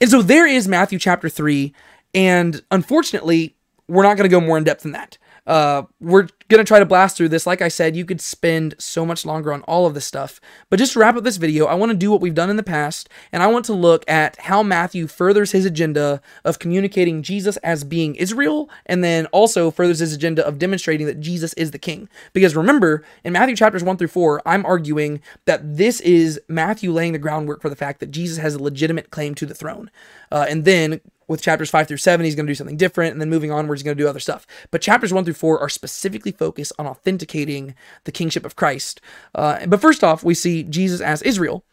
And 0.00 0.10
so 0.10 0.22
there 0.22 0.46
is 0.46 0.66
Matthew 0.66 0.98
chapter 0.98 1.28
3, 1.28 1.72
and 2.14 2.62
unfortunately, 2.70 3.54
we're 3.88 4.02
not 4.02 4.16
going 4.16 4.28
to 4.28 4.34
go 4.34 4.40
more 4.40 4.58
in 4.58 4.64
depth 4.64 4.82
than 4.82 4.92
that. 4.92 5.18
Uh, 5.46 5.82
we're 6.00 6.28
gonna 6.48 6.64
try 6.64 6.78
to 6.78 6.86
blast 6.86 7.16
through 7.16 7.28
this. 7.28 7.46
Like 7.46 7.62
I 7.62 7.68
said, 7.68 7.96
you 7.96 8.04
could 8.04 8.20
spend 8.20 8.74
so 8.78 9.04
much 9.04 9.26
longer 9.26 9.52
on 9.52 9.62
all 9.62 9.86
of 9.86 9.94
this 9.94 10.06
stuff. 10.06 10.40
But 10.70 10.78
just 10.78 10.92
to 10.92 10.98
wrap 10.98 11.16
up 11.16 11.24
this 11.24 11.36
video, 11.36 11.66
I 11.66 11.74
want 11.74 11.90
to 11.90 11.96
do 11.98 12.10
what 12.10 12.20
we've 12.20 12.34
done 12.34 12.50
in 12.50 12.56
the 12.56 12.62
past, 12.62 13.08
and 13.32 13.42
I 13.42 13.46
want 13.48 13.64
to 13.66 13.72
look 13.72 14.08
at 14.08 14.36
how 14.40 14.62
Matthew 14.62 15.06
furthers 15.06 15.52
his 15.52 15.64
agenda 15.64 16.20
of 16.44 16.58
communicating 16.58 17.22
Jesus 17.22 17.56
as 17.58 17.84
being 17.84 18.14
Israel, 18.14 18.70
and 18.86 19.02
then 19.02 19.26
also 19.26 19.70
furthers 19.70 19.98
his 19.98 20.12
agenda 20.12 20.46
of 20.46 20.58
demonstrating 20.58 21.06
that 21.06 21.20
Jesus 21.20 21.52
is 21.54 21.70
the 21.70 21.78
King. 21.78 22.08
Because 22.32 22.56
remember, 22.56 23.04
in 23.24 23.32
Matthew 23.32 23.56
chapters 23.56 23.84
one 23.84 23.96
through 23.96 24.08
four, 24.08 24.40
I'm 24.46 24.64
arguing 24.66 25.20
that 25.44 25.76
this 25.76 26.00
is 26.00 26.40
Matthew 26.48 26.90
laying 26.92 27.12
the 27.12 27.18
groundwork 27.18 27.60
for 27.62 27.68
the 27.68 27.76
fact 27.76 28.00
that 28.00 28.10
Jesus 28.10 28.38
has 28.38 28.54
a 28.54 28.62
legitimate 28.62 29.10
claim 29.10 29.34
to 29.36 29.46
the 29.46 29.54
throne, 29.54 29.90
uh, 30.32 30.46
and 30.48 30.64
then 30.64 31.00
with 31.28 31.42
chapters 31.42 31.70
five 31.70 31.88
through 31.88 31.98
seven, 31.98 32.24
he's 32.24 32.34
going 32.34 32.46
to 32.46 32.50
do 32.50 32.54
something 32.54 32.76
different, 32.76 33.12
and 33.12 33.20
then 33.20 33.30
moving 33.30 33.50
onwards, 33.50 33.80
he's 33.80 33.84
going 33.84 33.96
to 33.96 34.02
do 34.02 34.08
other 34.08 34.20
stuff. 34.20 34.46
But 34.70 34.82
chapters 34.82 35.12
one 35.12 35.24
through 35.24 35.34
four 35.34 35.58
are 35.60 35.68
specifically 35.68 36.32
focused 36.32 36.72
on 36.78 36.86
authenticating 36.86 37.74
the 38.04 38.12
kingship 38.12 38.44
of 38.44 38.56
Christ. 38.56 39.00
Uh, 39.34 39.66
but 39.66 39.80
first 39.80 40.04
off, 40.04 40.22
we 40.22 40.34
see 40.34 40.62
Jesus 40.62 41.00
as 41.00 41.22
Israel, 41.22 41.64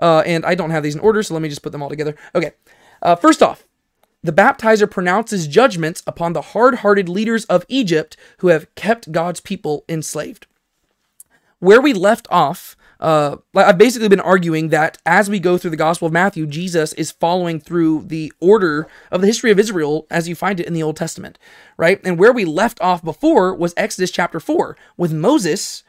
uh, 0.00 0.22
and 0.26 0.44
I 0.44 0.54
don't 0.54 0.70
have 0.70 0.82
these 0.82 0.94
in 0.94 1.00
order, 1.00 1.22
so 1.22 1.34
let 1.34 1.42
me 1.42 1.48
just 1.48 1.62
put 1.62 1.72
them 1.72 1.82
all 1.82 1.88
together. 1.88 2.16
Okay, 2.34 2.52
uh, 3.02 3.16
first 3.16 3.42
off, 3.42 3.64
the 4.22 4.32
baptizer 4.32 4.90
pronounces 4.90 5.46
judgments 5.46 6.02
upon 6.06 6.34
the 6.34 6.42
hard 6.42 6.76
hearted 6.76 7.08
leaders 7.08 7.46
of 7.46 7.64
Egypt 7.68 8.16
who 8.38 8.48
have 8.48 8.74
kept 8.74 9.12
God's 9.12 9.40
people 9.40 9.84
enslaved. 9.88 10.46
Where 11.58 11.80
we 11.80 11.92
left 11.92 12.26
off 12.30 12.76
uh, 13.00 13.36
I've 13.54 13.78
basically 13.78 14.08
been 14.08 14.20
arguing 14.20 14.68
that 14.68 14.98
as 15.06 15.30
we 15.30 15.40
go 15.40 15.56
through 15.56 15.70
the 15.70 15.76
Gospel 15.76 16.06
of 16.06 16.12
Matthew, 16.12 16.46
Jesus 16.46 16.92
is 16.92 17.10
following 17.10 17.58
through 17.58 18.04
the 18.04 18.32
order 18.40 18.86
of 19.10 19.22
the 19.22 19.26
history 19.26 19.50
of 19.50 19.58
Israel 19.58 20.06
as 20.10 20.28
you 20.28 20.34
find 20.34 20.60
it 20.60 20.66
in 20.66 20.74
the 20.74 20.82
Old 20.82 20.96
Testament, 20.96 21.38
right? 21.78 22.00
And 22.04 22.18
where 22.18 22.32
we 22.32 22.44
left 22.44 22.80
off 22.80 23.02
before 23.02 23.54
was 23.54 23.72
Exodus 23.76 24.10
chapter 24.10 24.38
4, 24.38 24.76
with 24.98 25.12
Moses 25.12 25.82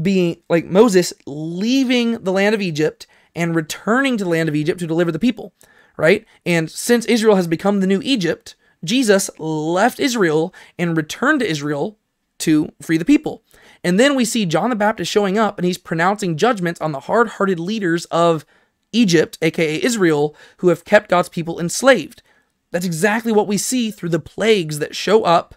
being 0.00 0.38
like 0.48 0.64
Moses 0.64 1.12
leaving 1.26 2.24
the 2.24 2.32
land 2.32 2.54
of 2.54 2.62
Egypt 2.62 3.06
and 3.36 3.54
returning 3.54 4.16
to 4.16 4.24
the 4.24 4.30
land 4.30 4.48
of 4.48 4.54
Egypt 4.54 4.80
to 4.80 4.86
deliver 4.86 5.12
the 5.12 5.18
people, 5.18 5.52
right? 5.96 6.24
And 6.46 6.70
since 6.70 7.04
Israel 7.06 7.36
has 7.36 7.46
become 7.46 7.80
the 7.80 7.86
new 7.86 8.00
Egypt, 8.02 8.56
Jesus 8.82 9.30
left 9.38 10.00
Israel 10.00 10.54
and 10.78 10.96
returned 10.96 11.40
to 11.40 11.48
Israel 11.48 11.98
to 12.38 12.72
free 12.80 12.98
the 12.98 13.04
people. 13.04 13.42
And 13.84 14.00
then 14.00 14.16
we 14.16 14.24
see 14.24 14.46
John 14.46 14.70
the 14.70 14.76
Baptist 14.76 15.12
showing 15.12 15.38
up 15.38 15.58
and 15.58 15.66
he's 15.66 15.78
pronouncing 15.78 16.36
judgments 16.36 16.80
on 16.80 16.92
the 16.92 17.00
hard 17.00 17.28
hearted 17.28 17.60
leaders 17.60 18.06
of 18.06 18.46
Egypt, 18.92 19.38
aka 19.42 19.82
Israel, 19.82 20.34
who 20.58 20.68
have 20.68 20.84
kept 20.84 21.10
God's 21.10 21.28
people 21.28 21.60
enslaved. 21.60 22.22
That's 22.70 22.86
exactly 22.86 23.30
what 23.30 23.46
we 23.46 23.58
see 23.58 23.90
through 23.90 24.08
the 24.08 24.18
plagues 24.18 24.78
that 24.80 24.96
show 24.96 25.22
up 25.24 25.54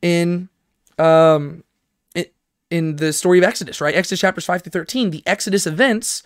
in 0.00 0.48
um 0.98 1.64
in 2.70 2.96
the 2.96 3.12
story 3.12 3.38
of 3.38 3.44
Exodus, 3.44 3.80
right? 3.80 3.94
Exodus 3.94 4.20
chapters 4.20 4.44
5 4.44 4.62
through 4.62 4.70
13. 4.70 5.10
The 5.10 5.22
Exodus 5.26 5.66
events 5.66 6.22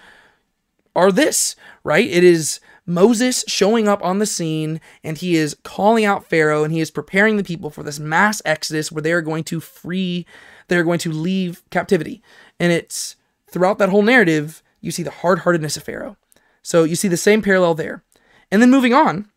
are 0.97 1.13
this, 1.13 1.55
right? 1.85 2.09
It 2.09 2.25
is 2.25 2.61
Moses 2.87 3.45
showing 3.47 3.89
up 3.89 4.03
on 4.05 4.19
the 4.19 4.27
scene 4.27 4.81
and 5.05 5.19
he 5.19 5.37
is 5.37 5.57
calling 5.63 6.05
out 6.05 6.27
Pharaoh 6.27 6.65
and 6.65 6.73
he 6.73 6.81
is 6.81 6.91
preparing 6.91 7.37
the 7.37 7.45
people 7.45 7.71
for 7.71 7.83
this 7.83 7.99
mass 7.99 8.43
exodus 8.45 8.91
where 8.91 9.03
they 9.03 9.13
are 9.13 9.23
going 9.23 9.45
to 9.45 9.61
free, 9.61 10.27
they're 10.71 10.85
going 10.85 10.99
to 11.01 11.13
leave 11.13 11.63
captivity. 11.69 12.23
And 12.59 12.73
it's 12.73 13.17
throughout 13.51 13.79
that 13.79 13.91
whole 13.91 14.03
narrative, 14.03 14.63
you 14.81 14.91
see 14.91 15.03
the 15.03 15.11
hard 15.11 15.41
heartedness 15.41 15.77
of 15.77 15.83
Pharaoh. 15.83 16.17
So 16.63 16.85
you 16.85 16.97
see 16.97 17.09
the 17.09 17.19
same 17.19 17.43
parallel 17.43 17.75
there. 17.75 18.03
And 18.51 18.63
then 18.63 18.71
moving 18.71 18.95
on, 18.95 19.29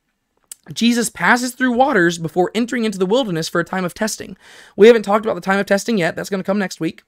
Jesus 0.71 1.09
passes 1.09 1.53
through 1.53 1.73
waters 1.73 2.17
before 2.17 2.51
entering 2.55 2.85
into 2.85 2.97
the 2.97 3.05
wilderness 3.05 3.49
for 3.49 3.59
a 3.59 3.65
time 3.65 3.83
of 3.83 3.93
testing. 3.93 4.37
We 4.77 4.87
haven't 4.87 5.03
talked 5.03 5.25
about 5.25 5.35
the 5.35 5.41
time 5.41 5.59
of 5.59 5.65
testing 5.65 5.97
yet. 5.97 6.15
That's 6.15 6.29
going 6.29 6.41
to 6.41 6.45
come 6.45 6.59
next 6.59 6.79
week. 6.79 7.03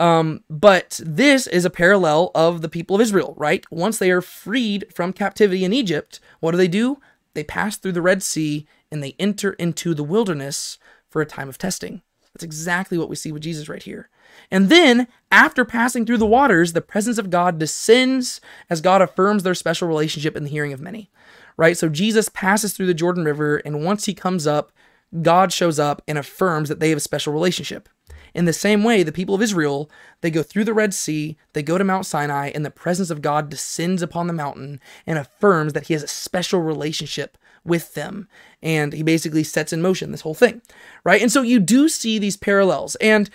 Um, 0.00 0.42
but 0.50 1.00
this 1.04 1.46
is 1.46 1.64
a 1.64 1.70
parallel 1.70 2.32
of 2.34 2.60
the 2.60 2.68
people 2.68 2.96
of 2.96 3.02
Israel, 3.02 3.34
right? 3.36 3.64
Once 3.70 3.98
they 3.98 4.10
are 4.10 4.20
freed 4.20 4.86
from 4.92 5.12
captivity 5.12 5.64
in 5.64 5.72
Egypt, 5.72 6.18
what 6.40 6.50
do 6.50 6.56
they 6.56 6.68
do? 6.68 6.98
They 7.34 7.44
pass 7.44 7.76
through 7.76 7.92
the 7.92 8.02
Red 8.02 8.22
Sea 8.22 8.66
and 8.90 9.02
they 9.02 9.14
enter 9.18 9.52
into 9.52 9.94
the 9.94 10.04
wilderness 10.04 10.78
for 11.08 11.22
a 11.22 11.26
time 11.26 11.48
of 11.48 11.58
testing. 11.58 12.02
That's 12.38 12.44
exactly 12.44 12.98
what 12.98 13.08
we 13.08 13.16
see 13.16 13.32
with 13.32 13.42
Jesus 13.42 13.68
right 13.68 13.82
here. 13.82 14.08
And 14.50 14.68
then, 14.68 15.08
after 15.32 15.64
passing 15.64 16.06
through 16.06 16.18
the 16.18 16.26
waters, 16.26 16.72
the 16.72 16.80
presence 16.80 17.18
of 17.18 17.30
God 17.30 17.58
descends 17.58 18.40
as 18.70 18.80
God 18.80 19.02
affirms 19.02 19.42
their 19.42 19.54
special 19.54 19.88
relationship 19.88 20.36
in 20.36 20.44
the 20.44 20.50
hearing 20.50 20.72
of 20.72 20.80
many 20.80 21.10
right? 21.58 21.76
So 21.76 21.90
Jesus 21.90 22.30
passes 22.30 22.72
through 22.72 22.86
the 22.86 22.94
Jordan 22.94 23.24
River, 23.24 23.58
and 23.58 23.84
once 23.84 24.06
he 24.06 24.14
comes 24.14 24.46
up, 24.46 24.72
God 25.20 25.52
shows 25.52 25.78
up 25.78 26.00
and 26.08 26.16
affirms 26.16 26.70
that 26.70 26.80
they 26.80 26.88
have 26.88 26.96
a 26.96 27.00
special 27.00 27.34
relationship. 27.34 27.90
In 28.34 28.44
the 28.44 28.52
same 28.52 28.84
way, 28.84 29.02
the 29.02 29.12
people 29.12 29.34
of 29.34 29.42
Israel, 29.42 29.90
they 30.20 30.30
go 30.30 30.42
through 30.42 30.64
the 30.64 30.74
Red 30.74 30.94
Sea, 30.94 31.36
they 31.54 31.62
go 31.62 31.76
to 31.76 31.84
Mount 31.84 32.06
Sinai, 32.06 32.50
and 32.54 32.64
the 32.64 32.70
presence 32.70 33.10
of 33.10 33.22
God 33.22 33.48
descends 33.48 34.02
upon 34.02 34.26
the 34.26 34.32
mountain 34.32 34.80
and 35.06 35.18
affirms 35.18 35.72
that 35.72 35.88
he 35.88 35.94
has 35.94 36.02
a 36.02 36.08
special 36.08 36.60
relationship 36.60 37.36
with 37.68 37.94
them. 37.94 38.28
And 38.62 38.92
he 38.92 39.02
basically 39.02 39.44
sets 39.44 39.72
in 39.72 39.80
motion 39.80 40.10
this 40.10 40.22
whole 40.22 40.34
thing, 40.34 40.60
right? 41.04 41.22
And 41.22 41.30
so 41.30 41.42
you 41.42 41.60
do 41.60 41.88
see 41.88 42.18
these 42.18 42.36
parallels. 42.36 42.96
And 42.96 43.30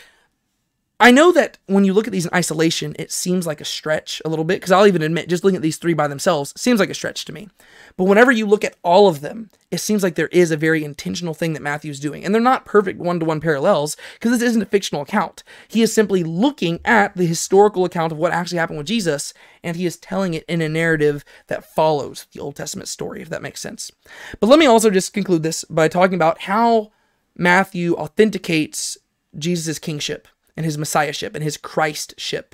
I 1.04 1.12
know 1.12 1.34
that 1.34 1.58
when 1.66 1.84
you 1.84 1.93
look 1.93 2.08
at 2.08 2.14
these 2.14 2.26
in 2.26 2.34
isolation, 2.34 2.95
it 2.97 3.12
seems 3.12 3.45
like 3.45 3.60
a 3.60 3.66
stretch 3.66 4.22
a 4.24 4.30
little 4.30 4.45
bit, 4.45 4.62
because 4.62 4.72
I'll 4.72 4.88
even 4.88 5.01
admit, 5.01 5.28
just 5.28 5.43
looking 5.43 5.58
at 5.58 5.62
these 5.62 5.76
three 5.76 5.93
by 5.93 6.08
themselves 6.08 6.54
seems 6.56 6.80
like 6.80 6.89
a 6.89 6.93
stretch 6.93 7.26
to 7.26 7.34
me. 7.34 7.49
But 7.97 8.06
whenever 8.06 8.32
you 8.32 8.45
look 8.45 8.64
at 8.64 8.78
all 8.84 9.10
of 9.10 9.20
them, 9.20 9.49
it 9.70 9.80
seems 9.80 10.01
like 10.01 10.16
there 10.16 10.30
is 10.30 10.49
a 10.49 10.56
very 10.56 10.82
intentional 10.82 11.34
thing 11.34 11.51
that 11.54 11.62
Matthew's 11.62 11.99
doing. 11.99 12.24
And 12.24 12.34
they're 12.34 12.41
not 12.41 12.64
perfect 12.64 12.99
one 12.99 13.20
to 13.20 13.26
one 13.26 13.41
parallels, 13.41 13.97
because 14.14 14.32
this 14.32 14.49
isn't 14.49 14.62
a 14.62 14.66
fictional 14.66 15.01
account. 15.01 15.43
He 15.68 15.82
is 15.82 15.93
simply 15.93 16.24
looking 16.24 16.80
at 16.86 17.14
the 17.18 17.26
historical 17.26 17.84
account 17.84 18.14
of 18.14 18.18
what 18.18 18.32
actually 18.32 18.60
happened 18.60 18.78
with 18.78 18.88
Jesus, 18.88 19.34
and 19.62 19.76
he 19.76 19.86
is 19.86 19.97
telling 19.97 20.34
it 20.34 20.45
in 20.47 20.62
a 20.62 20.70
narrative 20.70 21.26
that 21.47 21.66
follows 21.76 22.28
the 22.32 22.39
Old 22.39 22.56
Testament 22.56 22.88
story, 22.88 23.22
if 23.22 23.28
that 23.28 23.41
makes 23.41 23.60
sense. 23.60 23.91
But 24.39 24.47
let 24.47 24.58
me 24.58 24.68
also 24.68 24.89
just 24.89 25.12
conclude 25.12 25.43
this 25.43 25.66
by 25.66 25.89
talking 25.89 26.16
about 26.16 26.43
how 26.43 26.93
Matthew 27.36 27.93
authenticates 27.95 28.97
Jesus' 29.38 29.80
kingship 29.80 30.30
and 30.56 30.66
his 30.66 30.78
messiahship 30.78 31.36
and 31.36 31.43
his 31.43 31.58
Christship 31.58 32.54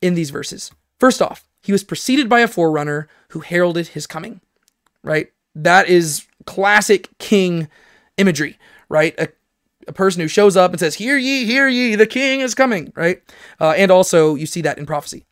in 0.00 0.14
these 0.14 0.30
verses. 0.30 0.70
First 0.98 1.22
off, 1.22 1.44
he 1.62 1.72
was 1.72 1.84
preceded 1.84 2.28
by 2.28 2.40
a 2.40 2.48
forerunner 2.48 3.08
who 3.30 3.40
heralded 3.40 3.88
his 3.88 4.06
coming, 4.06 4.40
right? 5.02 5.30
That 5.54 5.88
is 5.88 6.26
classic 6.46 7.08
king 7.18 7.68
imagery, 8.16 8.58
right? 8.88 9.14
A, 9.18 9.28
a 9.86 9.92
person 9.92 10.20
who 10.20 10.28
shows 10.28 10.56
up 10.56 10.70
and 10.70 10.80
says, 10.80 10.96
Hear 10.96 11.16
ye, 11.16 11.44
hear 11.44 11.68
ye, 11.68 11.94
the 11.94 12.06
king 12.06 12.40
is 12.40 12.54
coming, 12.54 12.92
right? 12.94 13.22
Uh, 13.60 13.74
and 13.76 13.90
also, 13.90 14.34
you 14.34 14.46
see 14.46 14.62
that 14.62 14.78
in 14.78 14.86
prophecy. 14.86 15.24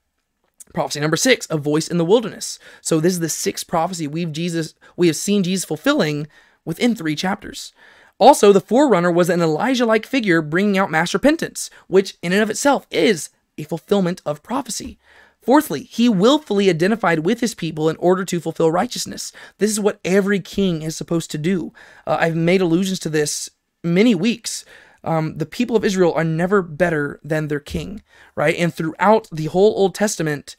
Prophecy 0.75 1.01
number 1.01 1.17
six, 1.17 1.47
a 1.49 1.57
voice 1.57 1.89
in 1.89 1.97
the 1.97 2.05
wilderness. 2.05 2.59
So 2.81 3.01
this 3.01 3.15
is 3.15 3.21
the 3.21 3.29
sixth 3.29 3.67
prophecy 3.67 4.07
we've 4.07 4.33
Jesus 4.33 4.75
we 4.97 5.07
have 5.07 5.17
seen 5.17 5.43
Jesus 5.43 5.65
fulfilling 5.65 6.27
within 6.65 6.95
three 6.95 7.17
chapters. 7.17 7.73
Also, 8.19 8.53
the 8.53 8.61
forerunner 8.61 9.11
was 9.11 9.29
an 9.29 9.43
Elijah 9.43 9.85
like 9.87 10.07
figure 10.07 10.41
bringing 10.41 10.79
out 10.79 10.91
mass 10.91 11.13
repentance, 11.13 11.71
which 11.87 12.17
in 12.23 12.33
and 12.33 12.43
of 12.43 12.51
itself 12.51 12.87
is 12.91 13.31
a 13.59 13.65
fulfillment 13.65 14.23
of 14.25 14.43
prophecy. 14.43 14.99
Fourthly, 15.43 15.85
he 15.85 16.09
willfully 16.09 16.69
identified 16.69 17.21
with 17.21 17.41
his 17.41 17.55
people 17.55 17.89
in 17.89 17.97
order 17.99 18.25
to 18.25 18.41
fulfill 18.41 18.73
righteousness. 18.73 19.33
This 19.59 19.71
is 19.71 19.79
what 19.79 20.01
every 20.05 20.41
king 20.41 20.83
is 20.83 20.97
supposed 20.97 21.31
to 21.31 21.39
do. 21.39 21.73
Uh, 22.07 22.17
I've 22.19 22.35
made 22.35 22.61
allusions 22.61 22.99
to 23.01 23.09
this 23.09 23.49
many 23.85 24.15
weeks. 24.15 24.65
Um, 25.05 25.39
the 25.39 25.47
people 25.47 25.77
of 25.77 25.85
Israel 25.85 26.13
are 26.15 26.25
never 26.25 26.63
better 26.63 27.21
than 27.23 27.47
their 27.47 27.61
king, 27.61 28.03
right? 28.35 28.57
And 28.57 28.75
throughout 28.75 29.29
the 29.31 29.45
whole 29.47 29.75
Old 29.77 29.95
Testament, 29.95 30.57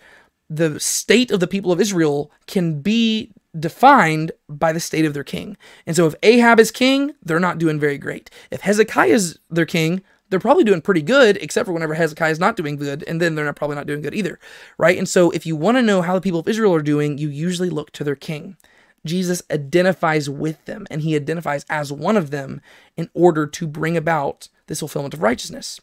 the 0.49 0.79
state 0.79 1.31
of 1.31 1.39
the 1.39 1.47
people 1.47 1.71
of 1.71 1.81
Israel 1.81 2.31
can 2.45 2.81
be 2.81 3.31
defined 3.59 4.31
by 4.47 4.71
the 4.71 4.79
state 4.79 5.05
of 5.05 5.13
their 5.13 5.23
king. 5.23 5.57
And 5.85 5.95
so 5.95 6.07
if 6.07 6.15
Ahab 6.23 6.59
is 6.59 6.71
king, 6.71 7.13
they're 7.23 7.39
not 7.39 7.57
doing 7.57 7.79
very 7.79 7.97
great. 7.97 8.29
If 8.51 8.61
Hezekiah 8.61 9.09
is 9.09 9.39
their 9.49 9.65
king, 9.65 10.03
they're 10.29 10.39
probably 10.39 10.63
doing 10.63 10.81
pretty 10.81 11.01
good, 11.01 11.37
except 11.37 11.65
for 11.65 11.73
whenever 11.73 11.93
Hezekiah 11.93 12.31
is 12.31 12.39
not 12.39 12.57
doing 12.57 12.75
good, 12.75 13.03
and 13.07 13.21
then 13.21 13.35
they're 13.35 13.45
not, 13.45 13.55
probably 13.55 13.77
not 13.77 13.87
doing 13.87 14.01
good 14.01 14.13
either, 14.13 14.39
right? 14.77 14.97
And 14.97 15.07
so 15.07 15.31
if 15.31 15.45
you 15.45 15.55
want 15.55 15.77
to 15.77 15.81
know 15.81 16.01
how 16.01 16.15
the 16.15 16.21
people 16.21 16.41
of 16.41 16.47
Israel 16.47 16.75
are 16.75 16.81
doing, 16.81 17.17
you 17.17 17.29
usually 17.29 17.69
look 17.69 17.91
to 17.91 18.03
their 18.03 18.15
king. 18.15 18.57
Jesus 19.05 19.41
identifies 19.49 20.29
with 20.29 20.63
them, 20.65 20.85
and 20.91 21.01
he 21.01 21.15
identifies 21.15 21.65
as 21.69 21.93
one 21.93 22.17
of 22.17 22.29
them 22.29 22.61
in 22.97 23.09
order 23.13 23.47
to 23.47 23.67
bring 23.67 23.95
about 23.95 24.49
this 24.67 24.79
fulfillment 24.79 25.13
of 25.13 25.21
righteousness. 25.21 25.79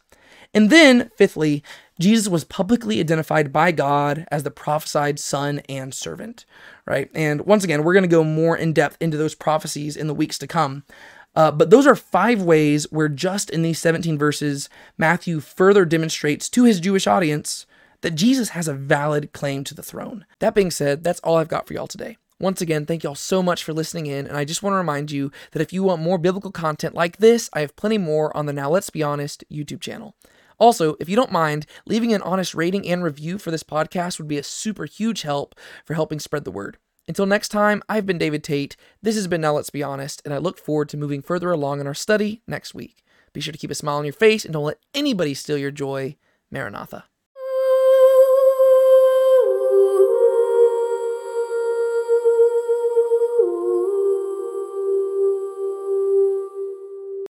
And 0.55 0.69
then, 0.69 1.11
fifthly, 1.17 1.63
Jesus 1.99 2.29
was 2.29 2.45
publicly 2.45 3.01
identified 3.01 3.51
by 3.51 3.73
God 3.73 4.25
as 4.31 4.43
the 4.43 4.51
prophesied 4.51 5.19
son 5.19 5.59
and 5.67 5.93
servant, 5.93 6.45
right? 6.85 7.11
And 7.13 7.41
once 7.41 7.65
again, 7.65 7.83
we're 7.83 7.93
going 7.93 8.03
to 8.03 8.07
go 8.07 8.23
more 8.23 8.55
in 8.55 8.71
depth 8.71 8.95
into 9.01 9.17
those 9.17 9.35
prophecies 9.35 9.97
in 9.97 10.07
the 10.07 10.13
weeks 10.13 10.37
to 10.39 10.47
come. 10.47 10.83
Uh, 11.35 11.51
but 11.51 11.69
those 11.69 11.85
are 11.85 11.95
five 11.95 12.41
ways 12.41 12.89
where, 12.89 13.09
just 13.09 13.49
in 13.49 13.63
these 13.63 13.79
17 13.79 14.17
verses, 14.17 14.69
Matthew 14.97 15.41
further 15.41 15.83
demonstrates 15.83 16.47
to 16.49 16.63
his 16.63 16.79
Jewish 16.79 17.05
audience 17.05 17.65
that 17.99 18.15
Jesus 18.15 18.49
has 18.49 18.69
a 18.69 18.73
valid 18.73 19.33
claim 19.33 19.65
to 19.65 19.73
the 19.73 19.83
throne. 19.83 20.25
That 20.39 20.55
being 20.55 20.71
said, 20.71 21.03
that's 21.03 21.19
all 21.19 21.35
I've 21.35 21.49
got 21.49 21.67
for 21.67 21.73
y'all 21.73 21.87
today. 21.87 22.17
Once 22.39 22.61
again, 22.61 22.85
thank 22.85 23.03
y'all 23.03 23.15
so 23.15 23.41
much 23.43 23.63
for 23.63 23.73
listening 23.73 24.05
in, 24.05 24.27
and 24.27 24.37
I 24.37 24.45
just 24.45 24.61
want 24.61 24.73
to 24.73 24.77
remind 24.77 25.11
you 25.11 25.31
that 25.51 25.61
if 25.61 25.73
you 25.73 25.83
want 25.83 26.01
more 26.01 26.17
biblical 26.17 26.51
content 26.51 26.93
like 26.93 27.17
this, 27.17 27.49
I 27.53 27.61
have 27.61 27.75
plenty 27.75 27.97
more 27.97 28.35
on 28.35 28.45
the 28.45 28.53
Now 28.53 28.69
Let's 28.69 28.89
Be 28.89 29.03
Honest 29.03 29.43
YouTube 29.51 29.81
channel. 29.81 30.15
Also, 30.57 30.95
if 30.99 31.09
you 31.09 31.15
don't 31.15 31.31
mind, 31.31 31.65
leaving 31.85 32.13
an 32.13 32.21
honest 32.21 32.55
rating 32.55 32.87
and 32.87 33.03
review 33.03 33.37
for 33.37 33.51
this 33.51 33.63
podcast 33.63 34.17
would 34.17 34.27
be 34.27 34.37
a 34.37 34.43
super 34.43 34.85
huge 34.85 35.23
help 35.23 35.55
for 35.85 35.93
helping 35.93 36.19
spread 36.19 36.45
the 36.45 36.51
word. 36.51 36.77
Until 37.07 37.25
next 37.25 37.49
time, 37.49 37.83
I've 37.87 38.05
been 38.05 38.17
David 38.17 38.43
Tate. 38.43 38.75
This 39.01 39.15
has 39.15 39.27
been 39.27 39.41
Now 39.41 39.53
Let's 39.53 39.69
Be 39.69 39.83
Honest, 39.83 40.21
and 40.25 40.33
I 40.33 40.37
look 40.37 40.57
forward 40.57 40.89
to 40.89 40.97
moving 40.97 41.21
further 41.21 41.51
along 41.51 41.79
in 41.79 41.87
our 41.87 41.93
study 41.93 42.41
next 42.47 42.73
week. 42.73 43.03
Be 43.31 43.41
sure 43.41 43.51
to 43.51 43.57
keep 43.57 43.71
a 43.71 43.75
smile 43.75 43.97
on 43.97 44.05
your 44.05 44.13
face 44.13 44.43
and 44.45 44.53
don't 44.53 44.63
let 44.63 44.79
anybody 44.93 45.33
steal 45.33 45.57
your 45.57 45.71
joy. 45.71 46.15
Maranatha. 46.49 47.05